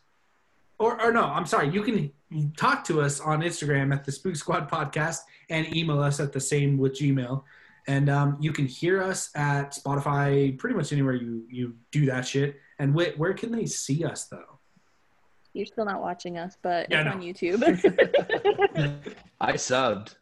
or 0.78 1.02
or 1.02 1.12
no, 1.12 1.24
I'm 1.24 1.48
sorry, 1.48 1.70
you 1.70 1.82
can 1.82 2.12
talk 2.56 2.84
to 2.86 3.02
us 3.02 3.20
on 3.20 3.42
Instagram 3.42 3.94
at 3.94 4.06
the 4.06 4.12
Spook 4.12 4.36
Squad 4.36 4.70
Podcast 4.70 5.20
and 5.50 5.76
email 5.76 6.02
us 6.02 6.20
at 6.20 6.32
the 6.32 6.40
same 6.40 6.78
with 6.78 6.94
Gmail. 6.94 7.44
And 7.88 8.10
um, 8.10 8.38
you 8.40 8.52
can 8.52 8.66
hear 8.66 9.02
us 9.02 9.30
at 9.36 9.74
Spotify, 9.74 10.58
pretty 10.58 10.76
much 10.76 10.92
anywhere 10.92 11.14
you 11.14 11.46
you 11.50 11.76
do 11.92 12.06
that 12.08 12.28
shit. 12.28 12.58
And 12.80 12.94
wait, 12.94 13.18
where 13.18 13.34
can 13.34 13.52
they 13.52 13.66
see 13.66 14.04
us 14.04 14.26
though? 14.26 14.60
You're 15.54 15.66
still 15.66 15.86
not 15.86 16.02
watching 16.02 16.38
us, 16.38 16.58
but 16.62 16.88
Yeah, 16.90 17.02
it's 17.02 17.08
I 17.08 17.12
on 17.12 17.22
YouTube. 17.22 19.04
i 19.40 19.54
subbed 19.54 20.16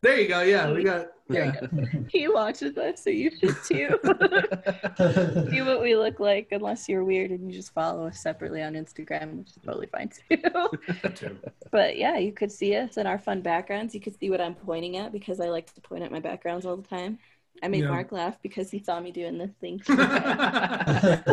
There 0.00 0.18
you 0.20 0.28
go. 0.28 0.42
Yeah, 0.42 0.70
we 0.70 0.84
got. 0.84 1.08
There 1.28 1.44
Yeah. 1.44 1.60
you 1.60 1.68
go. 1.68 2.04
he 2.10 2.28
watches 2.28 2.78
us, 2.78 3.02
so 3.02 3.10
you 3.10 3.30
should 3.30 3.56
too. 3.64 3.98
See 5.50 5.60
what 5.62 5.82
we 5.82 5.96
look 5.96 6.20
like, 6.20 6.48
unless 6.52 6.88
you're 6.88 7.04
weird 7.04 7.32
and 7.32 7.50
you 7.50 7.58
just 7.58 7.72
follow 7.74 8.06
us 8.06 8.20
separately 8.20 8.62
on 8.62 8.74
Instagram, 8.74 9.38
which 9.38 9.48
is 9.48 9.58
totally 9.64 9.88
fine 9.88 10.08
too. 10.08 11.38
but 11.70 11.98
yeah, 11.98 12.16
you 12.16 12.32
could 12.32 12.52
see 12.52 12.76
us 12.76 12.96
in 12.96 13.06
our 13.06 13.18
fun 13.18 13.42
backgrounds. 13.42 13.94
You 13.94 14.00
could 14.00 14.18
see 14.18 14.30
what 14.30 14.40
I'm 14.40 14.54
pointing 14.54 14.96
at 14.96 15.12
because 15.12 15.40
I 15.40 15.48
like 15.48 15.72
to 15.74 15.80
point 15.80 16.04
at 16.04 16.12
my 16.12 16.20
backgrounds 16.20 16.64
all 16.64 16.76
the 16.76 16.88
time. 16.88 17.18
I 17.60 17.66
made 17.66 17.82
Yeah. 17.82 17.88
Marc 17.90 18.12
laugh 18.12 18.40
because 18.40 18.70
he 18.70 18.78
saw 18.78 19.00
me 19.00 19.10
doing 19.10 19.36
this 19.36 19.50
thing. 19.60 19.82
and 19.88 21.24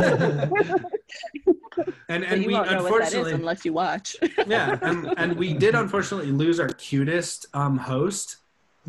But 2.08 2.08
and 2.08 2.42
you 2.42 2.48
we 2.48 2.54
won't 2.54 2.72
know 2.72 2.84
what 2.84 3.00
that 3.00 3.08
is 3.10 3.14
unfortunately 3.14 3.34
unless 3.34 3.66
you 3.66 3.74
watch. 3.74 4.16
yeah 4.48 4.78
and, 4.82 5.14
and 5.18 5.36
we 5.38 5.54
did 5.54 5.76
unfortunately 5.76 6.32
lose 6.32 6.60
our 6.60 6.70
cutest 6.70 7.46
um 7.54 7.78
host 7.78 8.38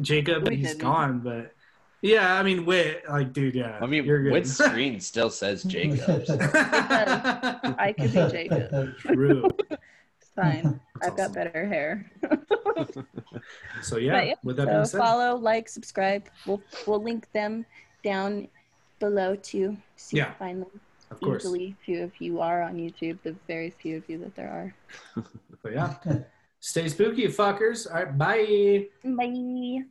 jacob 0.01 0.49
We 0.49 0.57
he's 0.57 0.68
didn't. 0.68 0.80
gone 0.82 1.18
but 1.20 1.53
yeah 2.03 2.34
i 2.38 2.42
mean 2.42 2.66
wait 2.66 3.01
like 3.09 3.32
dude 3.32 3.55
yeah 3.55 3.78
i 3.80 3.86
mean 3.86 4.05
you're 4.05 4.22
good 4.22 4.32
with 4.32 4.49
screen 4.62 5.01
still 5.01 5.30
says 5.30 5.62
Jacob. 5.64 6.24
I 7.78 7.94
could 7.97 8.12
be 8.12 8.28
Jacob. 8.30 8.97
True. 8.99 9.49
It's 9.70 10.30
fine. 10.34 10.80
I've 11.03 11.16
got 11.16 11.32
better 11.32 11.66
hair. 11.66 12.11
so 13.82 13.97
yeah, 13.97 14.34
But 14.34 14.44
with 14.44 14.57
that 14.57 14.66
so 14.66 14.72
being 14.72 14.84
said 14.84 14.99
follow, 14.99 15.36
like, 15.36 15.68
subscribe. 15.68 16.24
We'll 16.47 16.62
we'll 16.86 17.03
link 17.03 17.30
them 17.32 17.64
down 18.05 18.49
below 18.99 19.36
too, 19.36 19.76
so 19.97 20.16
Yeah. 20.16 20.26
can 20.26 20.34
find 20.38 20.62
them 20.62 20.80
Of 21.11 21.20
course. 21.20 21.42
easily. 21.44 21.76
Few 21.84 22.03
of 22.03 22.12
you 22.20 22.40
are 22.40 22.62
on 22.62 22.76
YouTube. 22.76 23.18
The 23.22 23.34
very 23.47 23.70
few 23.70 23.97
of 23.99 24.09
you 24.09 24.18
that 24.18 24.34
there 24.36 24.51
are. 24.51 25.24
but 25.62 25.72
yeah 25.72 25.94
stay 26.67 26.89
spooky 26.89 27.27
fuckers 27.29 27.87
all 27.87 28.03
right 28.03 28.19
bye 28.19 28.87
Bye. 29.05 29.87